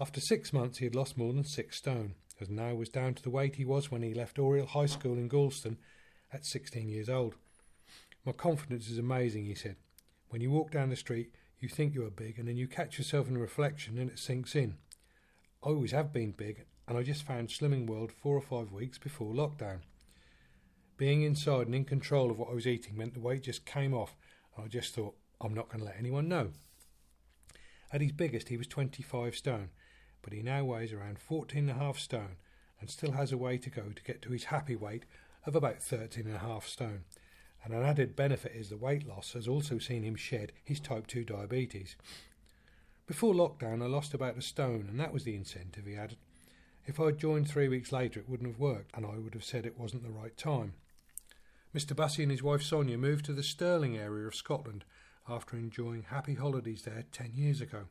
After 0.01 0.21
six 0.21 0.53
months, 0.53 0.79
he 0.79 0.85
had 0.85 0.97
lost 0.97 1.17
more 1.17 1.33
than 1.33 1.45
six 1.45 1.77
stone, 1.77 2.15
and 2.41 2.51
now 2.51 2.75
was 2.75 2.89
down 2.89 3.15
to 3.15 3.23
the 3.23 3.31
weight 3.31 3.57
he 3.57 3.65
was 3.65 3.91
when 3.91 4.03
he 4.03 4.15
left 4.15 4.39
Oriel 4.39 4.67
High 4.67 4.87
School 4.87 5.15
in 5.15 5.29
Gorleston 5.29 5.77
at 6.33 6.45
16 6.45 6.89
years 6.89 7.09
old. 7.09 7.37
My 8.25 8.33
confidence 8.33 8.89
is 8.89 8.99
amazing, 8.99 9.47
he 9.47 9.55
said. 9.55 9.77
When 10.29 10.41
you 10.41 10.51
walk 10.51 10.71
down 10.71 10.91
the 10.91 10.97
street, 10.97 11.33
you 11.59 11.69
think 11.69 11.95
you 11.95 12.07
are 12.07 12.11
big, 12.11 12.39
and 12.39 12.47
then 12.47 12.57
you 12.57 12.69
catch 12.69 12.97
yourself 12.97 13.29
in 13.29 13.37
a 13.37 13.41
reflection 13.41 13.99
and 13.99 14.11
it 14.11 14.19
sinks 14.19 14.55
in. 14.55 14.77
I 15.63 15.71
always 15.71 15.91
have 15.91 16.13
been 16.13 16.31
big, 16.31 16.65
and 16.87 16.97
I 16.97 17.03
just 17.03 17.25
found 17.25 17.49
Slimming 17.49 17.87
World 17.87 18.13
four 18.13 18.37
or 18.37 18.41
five 18.41 18.73
weeks 18.73 18.97
before 18.97 19.35
lockdown. 19.35 19.81
Being 20.97 21.23
inside 21.23 21.67
and 21.67 21.75
in 21.75 21.85
control 21.85 22.31
of 22.31 22.39
what 22.39 22.51
I 22.51 22.55
was 22.55 22.67
eating 22.67 22.97
meant 22.97 23.15
the 23.15 23.21
weight 23.21 23.43
just 23.43 23.67
came 23.67 23.93
off, 23.93 24.17
and 24.57 24.65
I 24.65 24.69
just 24.69 24.95
thought, 24.95 25.17
I'm 25.41 25.55
not 25.55 25.69
going 25.69 25.81
to 25.81 25.87
let 25.87 25.99
anyone 25.99 26.29
know. 26.29 26.51
At 27.93 28.01
his 28.01 28.13
biggest, 28.13 28.49
he 28.49 28.57
was 28.57 28.69
25 28.69 29.35
stone, 29.35 29.71
but 30.23 30.33
he 30.33 30.43
now 30.43 30.65
weighs 30.65 30.93
around 30.93 31.19
14 31.19 31.69
and 31.69 31.71
a 31.71 31.75
half 31.75 31.99
stone 31.99 32.37
and 32.81 32.89
still 32.89 33.13
has 33.13 33.33
a 33.33 33.37
way 33.37 33.59
to 33.59 33.71
go 33.71 33.91
to 33.95 34.03
get 34.03 34.23
to 34.23 34.31
his 34.31 34.45
happy 34.45 34.77
weight 34.77 35.05
of 35.45 35.57
about 35.57 35.83
13 35.83 36.27
and 36.27 36.37
a 36.37 36.41
half 36.41 36.67
stone 36.67 37.05
and 37.65 37.73
an 37.73 37.83
added 37.83 38.17
benefit 38.17 38.53
is 38.55 38.69
the 38.69 38.77
weight 38.77 39.07
loss 39.07 39.33
has 39.33 39.47
also 39.47 39.79
seen 39.79 40.03
him 40.03 40.17
shed 40.17 40.53
his 40.65 40.81
type 40.81 41.07
2 41.07 41.25
diabetes. 41.25 41.97
Before 43.07 43.35
lockdown, 43.35 43.83
I 43.83 43.87
lost 43.87 44.15
about 44.15 44.39
a 44.39 44.43
stone, 44.43 44.87
and 44.89 44.99
that 44.99 45.13
was 45.13 45.25
the 45.25 45.35
incentive, 45.35 45.87
he 45.87 45.95
added. 45.95 46.19
If 46.87 46.99
I 46.99 47.07
had 47.07 47.19
joined 47.19 47.49
three 47.49 47.69
weeks 47.69 47.93
later, 47.93 48.21
it 48.21 48.29
wouldn't 48.29 48.51
have 48.51 48.59
worked, 48.59 48.97
and 48.97 49.07
I 49.07 49.19
would 49.19 49.35
have 49.35 49.45
said 49.45 49.65
it 49.65 49.79
wasn't 49.79 50.03
the 50.03 50.11
right 50.11 50.37
time. 50.37 50.75
Mr. 51.75 51.95
Bussey 51.95 52.23
and 52.23 52.33
his 52.33 52.43
wife 52.43 52.63
Sonia 52.63 52.99
moved 52.99 53.25
to 53.27 53.33
the 53.33 53.43
Stirling 53.43 53.97
area 53.97 54.27
of 54.27 54.35
Scotland 54.35 54.85
after 55.29 55.57
enjoying 55.57 56.05
happy 56.09 56.35
holidays 56.35 56.83
there 56.83 57.05
ten 57.13 57.33
years 57.35 57.61
ago. 57.61 57.85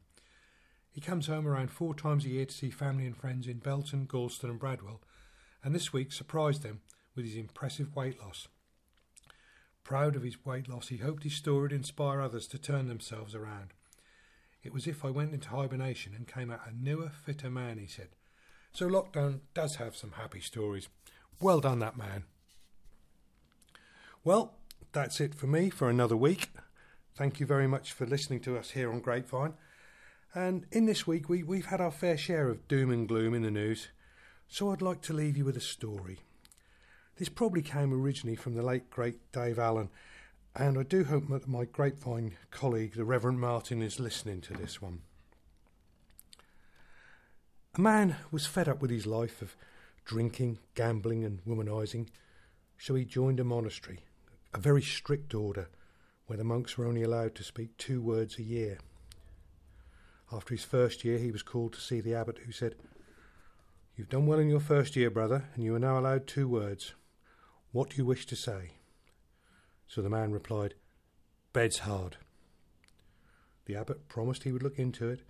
He 0.92 1.00
comes 1.02 1.28
home 1.28 1.48
around 1.48 1.72
four 1.72 1.96
times 1.96 2.26
a 2.26 2.30
year 2.30 2.46
to 2.46 2.54
see 2.54 2.70
family 2.70 3.06
and 3.06 3.16
friends 3.16 3.48
in 3.48 3.60
Belton, 3.60 4.08
Gorleston, 4.08 4.50
and 4.50 4.60
Bradwell, 4.60 5.00
and 5.64 5.74
this 5.74 5.94
week 5.94 6.12
surprised 6.12 6.64
them 6.64 6.82
with 7.16 7.26
his 7.26 7.36
impressive 7.36 7.96
weight 7.96 8.20
loss. 8.20 8.50
Proud 9.84 10.16
of 10.16 10.24
his 10.24 10.46
weight 10.46 10.70
loss, 10.70 10.90
he 10.90 10.98
hoped 10.98 11.24
his 11.24 11.34
story 11.34 11.64
would 11.64 11.74
inspire 11.74 12.22
others 12.22 12.48
to 12.48 12.58
turn 12.58 12.88
themselves 12.88 13.36
around. 13.36 13.74
It 14.64 14.74
was 14.74 14.88
if 14.88 15.04
I 15.04 15.10
went 15.10 15.34
into 15.34 15.50
hibernation 15.50 16.14
and 16.16 16.28
came 16.28 16.52
out 16.52 16.68
a 16.68 16.72
newer, 16.72 17.10
fitter 17.10 17.50
man, 17.50 17.78
he 17.78 17.88
said. 17.88 18.10
So 18.74 18.88
lockdown 18.88 19.40
does 19.54 19.76
have 19.76 19.96
some 19.96 20.12
happy 20.12 20.40
stories. 20.40 20.88
Well 21.40 21.60
done, 21.60 21.80
that 21.80 21.98
man. 21.98 22.24
Well, 24.24 24.54
that's 24.92 25.20
it 25.20 25.34
for 25.34 25.48
me 25.48 25.70
for 25.70 25.90
another 25.90 26.16
week. 26.16 26.50
Thank 27.16 27.40
you 27.40 27.46
very 27.46 27.68
much 27.68 27.92
for 27.92 28.06
listening 28.06 28.40
to 28.42 28.58
us 28.58 28.72
here 28.72 28.92
on 28.92 29.00
Grapevine. 29.00 29.56
And 30.34 30.66
in 30.72 30.86
this 30.86 31.06
week, 31.06 31.28
we, 31.28 31.44
we've 31.44 31.66
had 31.66 31.82
our 31.82 31.92
fair 31.92 32.18
share 32.18 32.48
of 32.48 32.68
doom 32.68 32.92
and 32.92 33.08
gloom 33.08 33.34
in 33.34 33.42
the 33.42 33.52
news. 33.52 33.90
So 34.48 34.72
I'd 34.72 34.82
like 34.82 35.02
to 35.04 35.14
leave 35.14 35.38
you 35.38 35.46
with 35.46 35.58
a 35.58 35.62
story. 35.62 36.20
This 37.22 37.30
probably 37.30 37.62
came 37.62 37.94
originally 37.94 38.36
from 38.36 38.56
the 38.56 38.64
late 38.64 38.90
great 38.90 39.32
Dave 39.32 39.60
Allen, 39.60 39.92
and 40.56 40.76
I 40.76 40.82
do 40.82 41.04
hope 41.04 41.28
that 41.28 41.48
my 41.48 41.66
grapevine 41.66 42.34
colleague, 42.50 42.96
the 42.96 43.06
Reverend 43.06 43.40
Martin, 43.40 43.84
is 43.84 44.00
listening 44.00 44.42
to 44.42 44.54
this 44.54 44.82
one. 44.82 45.02
A 47.76 47.80
man 47.80 48.16
was 48.32 48.48
fed 48.48 48.68
up 48.68 48.82
with 48.82 48.90
his 48.90 49.06
life 49.06 49.44
of 49.44 49.56
drinking, 50.04 50.58
gambling, 50.74 51.24
and 51.24 51.46
womanising, 51.46 52.08
so 52.80 52.96
he 52.96 53.06
joined 53.06 53.40
a 53.40 53.44
monastery, 53.44 54.00
a 54.56 54.58
very 54.58 54.82
strict 54.82 55.36
order, 55.36 55.70
where 56.26 56.38
the 56.38 56.44
monks 56.44 56.76
were 56.76 56.88
only 56.88 57.04
allowed 57.04 57.36
to 57.36 57.44
speak 57.44 57.78
two 57.78 58.02
words 58.02 58.40
a 58.40 58.44
year. 58.44 58.80
After 60.34 60.56
his 60.56 60.64
first 60.64 61.06
year, 61.06 61.20
he 61.20 61.32
was 61.32 61.44
called 61.44 61.74
to 61.74 61.82
see 61.82 62.02
the 62.02 62.16
abbot, 62.16 62.40
who 62.48 62.52
said, 62.52 62.74
You've 63.96 64.10
done 64.10 64.26
well 64.26 64.40
in 64.40 64.50
your 64.50 64.60
first 64.60 64.96
year, 64.96 65.12
brother, 65.12 65.50
and 65.54 65.64
you 65.64 65.76
are 65.76 65.80
now 65.80 66.00
allowed 66.00 66.26
two 66.26 66.48
words. 66.48 66.96
What 67.72 67.92
do 67.92 67.98
you 67.98 68.06
wish 68.06 68.26
to 68.28 68.36
say? 68.36 68.72
So 69.88 70.02
the 70.02 70.10
man 70.10 70.32
replied, 70.32 70.74
Bed's 71.54 71.80
hard. 71.80 72.18
The 73.66 73.76
abbot 73.76 74.08
promised 74.08 74.44
he 74.44 74.52
would 74.52 74.64
look 74.64 74.80
into 74.80 75.10
it, 75.10 75.22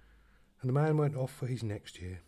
and 0.61 0.69
the 0.69 0.73
man 0.73 0.97
went 0.97 1.15
off 1.15 1.31
for 1.31 1.47
his 1.47 1.63
next 1.63 2.01
year. 2.01 2.21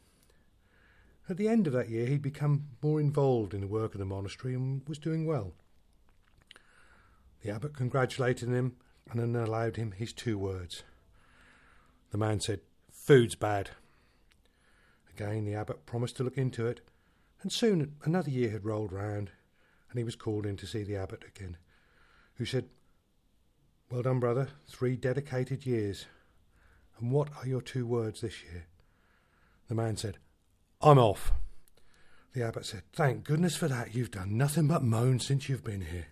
At 1.29 1.37
the 1.37 1.47
end 1.47 1.67
of 1.67 1.73
that 1.73 1.89
year, 1.89 2.05
he'd 2.07 2.21
become 2.21 2.67
more 2.81 2.99
involved 2.99 3.53
in 3.53 3.61
the 3.61 3.67
work 3.67 3.93
of 3.93 3.99
the 3.99 4.05
monastery 4.05 4.53
and 4.53 4.87
was 4.87 4.97
doing 4.97 5.25
well. 5.25 5.53
The 7.41 7.51
abbot 7.51 7.75
congratulated 7.75 8.49
him 8.49 8.75
and 9.09 9.19
then 9.19 9.35
allowed 9.35 9.77
him 9.77 9.91
his 9.91 10.13
two 10.13 10.37
words. 10.37 10.83
The 12.11 12.17
man 12.17 12.39
said, 12.39 12.61
Food's 12.91 13.35
bad. 13.35 13.71
Again, 15.15 15.45
the 15.45 15.55
abbot 15.55 15.85
promised 15.85 16.17
to 16.17 16.23
look 16.23 16.37
into 16.37 16.67
it, 16.67 16.81
and 17.41 17.51
soon 17.51 17.95
another 18.03 18.29
year 18.29 18.51
had 18.51 18.65
rolled 18.65 18.91
round, 18.91 19.31
and 19.93 19.99
he 19.99 20.03
was 20.03 20.15
called 20.15 20.47
in 20.47 20.57
to 20.57 20.65
see 20.65 20.83
the 20.83 20.95
abbot 20.95 21.23
again, 21.27 21.55
who 22.37 22.45
said, 22.45 22.65
Well 23.91 24.01
done, 24.01 24.19
brother, 24.19 24.47
three 24.67 24.95
dedicated 24.95 25.67
years. 25.67 26.07
And 26.99 27.11
what 27.11 27.29
are 27.37 27.47
your 27.47 27.61
two 27.61 27.85
words 27.85 28.21
this 28.21 28.43
year? 28.43 28.65
The 29.69 29.75
man 29.75 29.97
said, 29.97 30.17
I'm 30.81 30.97
off. 30.97 31.31
The 32.33 32.43
abbot 32.43 32.65
said, 32.65 32.81
Thank 32.91 33.23
goodness 33.23 33.55
for 33.55 33.67
that. 33.67 33.93
You've 33.93 34.09
done 34.09 34.35
nothing 34.35 34.67
but 34.67 34.81
moan 34.81 35.19
since 35.19 35.47
you've 35.47 35.63
been 35.63 35.81
here. 35.81 36.07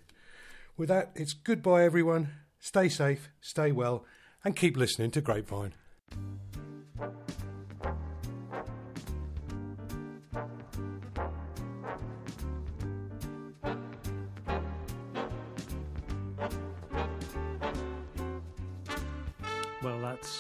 With 0.78 0.90
that, 0.90 1.10
it's 1.16 1.34
goodbye, 1.34 1.84
everyone. 1.84 2.30
Stay 2.60 2.88
safe, 2.88 3.30
stay 3.42 3.72
well, 3.72 4.06
and 4.44 4.56
keep 4.56 4.78
listening 4.78 5.10
to 5.12 5.22
Grapevine. 5.22 5.74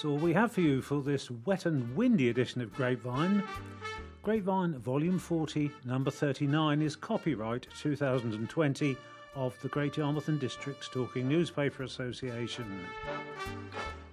All 0.06 0.18
we 0.18 0.34
have 0.34 0.52
for 0.52 0.62
you 0.62 0.82
for 0.82 1.02
this 1.02 1.30
wet 1.45 1.66
and 1.66 1.95
windy 1.95 2.30
edition 2.30 2.62
of 2.62 2.74
Grapevine. 2.74 3.43
Grapevine 4.24 4.80
Volume 4.80 5.20
40, 5.20 5.72
Number 5.86 6.10
39 6.10 6.82
is 6.82 6.95
copyright 6.95 7.68
2020 7.80 8.97
of 9.36 9.60
the 9.62 9.68
Great 9.68 9.97
Yarmouth 9.97 10.28
and 10.28 10.39
District 10.39 10.91
Talking 10.91 11.28
Newspaper 11.28 11.84
Association. 11.84 12.66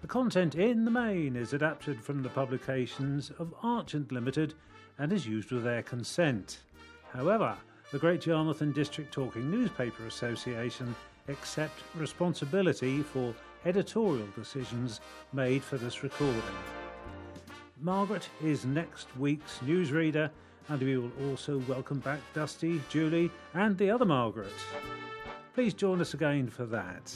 The 0.02 0.06
content 0.06 0.56
in 0.56 0.84
the 0.84 0.90
main 0.90 1.36
is 1.36 1.52
adapted 1.52 2.00
from 2.00 2.22
the 2.22 2.28
publications 2.28 3.30
of 3.38 3.54
Archant 3.62 4.12
Limited 4.12 4.54
and 4.98 5.12
is 5.12 5.26
used 5.26 5.52
with 5.52 5.64
their 5.64 5.82
consent. 5.82 6.60
However, 7.12 7.56
the 7.92 7.98
Great 7.98 8.26
Yarmouth 8.26 8.60
and 8.60 8.74
District 8.74 9.12
Talking 9.12 9.50
Newspaper 9.50 10.06
Association 10.06 10.94
accept 11.28 11.80
responsibility 11.94 13.02
for 13.02 13.34
editorial 13.64 14.26
decisions 14.36 15.00
made 15.32 15.62
for 15.62 15.76
this 15.78 16.02
recording. 16.02 16.42
Margaret 17.80 18.28
is 18.42 18.64
next 18.64 19.06
week's 19.16 19.58
newsreader, 19.58 20.30
and 20.68 20.80
we 20.80 20.96
will 20.96 21.12
also 21.28 21.62
welcome 21.68 22.00
back 22.00 22.20
Dusty, 22.34 22.80
Julie, 22.88 23.30
and 23.54 23.78
the 23.78 23.90
other 23.90 24.04
Margaret. 24.04 24.52
Please 25.54 25.74
join 25.74 26.00
us 26.00 26.14
again 26.14 26.48
for 26.48 26.66
that. 26.66 27.14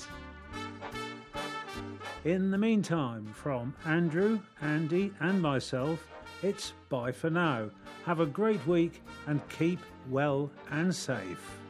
In 2.24 2.50
the 2.50 2.58
meantime, 2.58 3.26
from 3.34 3.74
Andrew, 3.84 4.40
Andy, 4.60 5.12
and 5.20 5.42
myself, 5.42 6.06
it's 6.42 6.72
bye 6.88 7.12
for 7.12 7.30
now. 7.30 7.70
Have 8.04 8.20
a 8.20 8.26
great 8.26 8.64
week 8.66 9.02
and 9.26 9.40
keep 9.48 9.80
well 10.08 10.50
and 10.70 10.94
safe. 10.94 11.61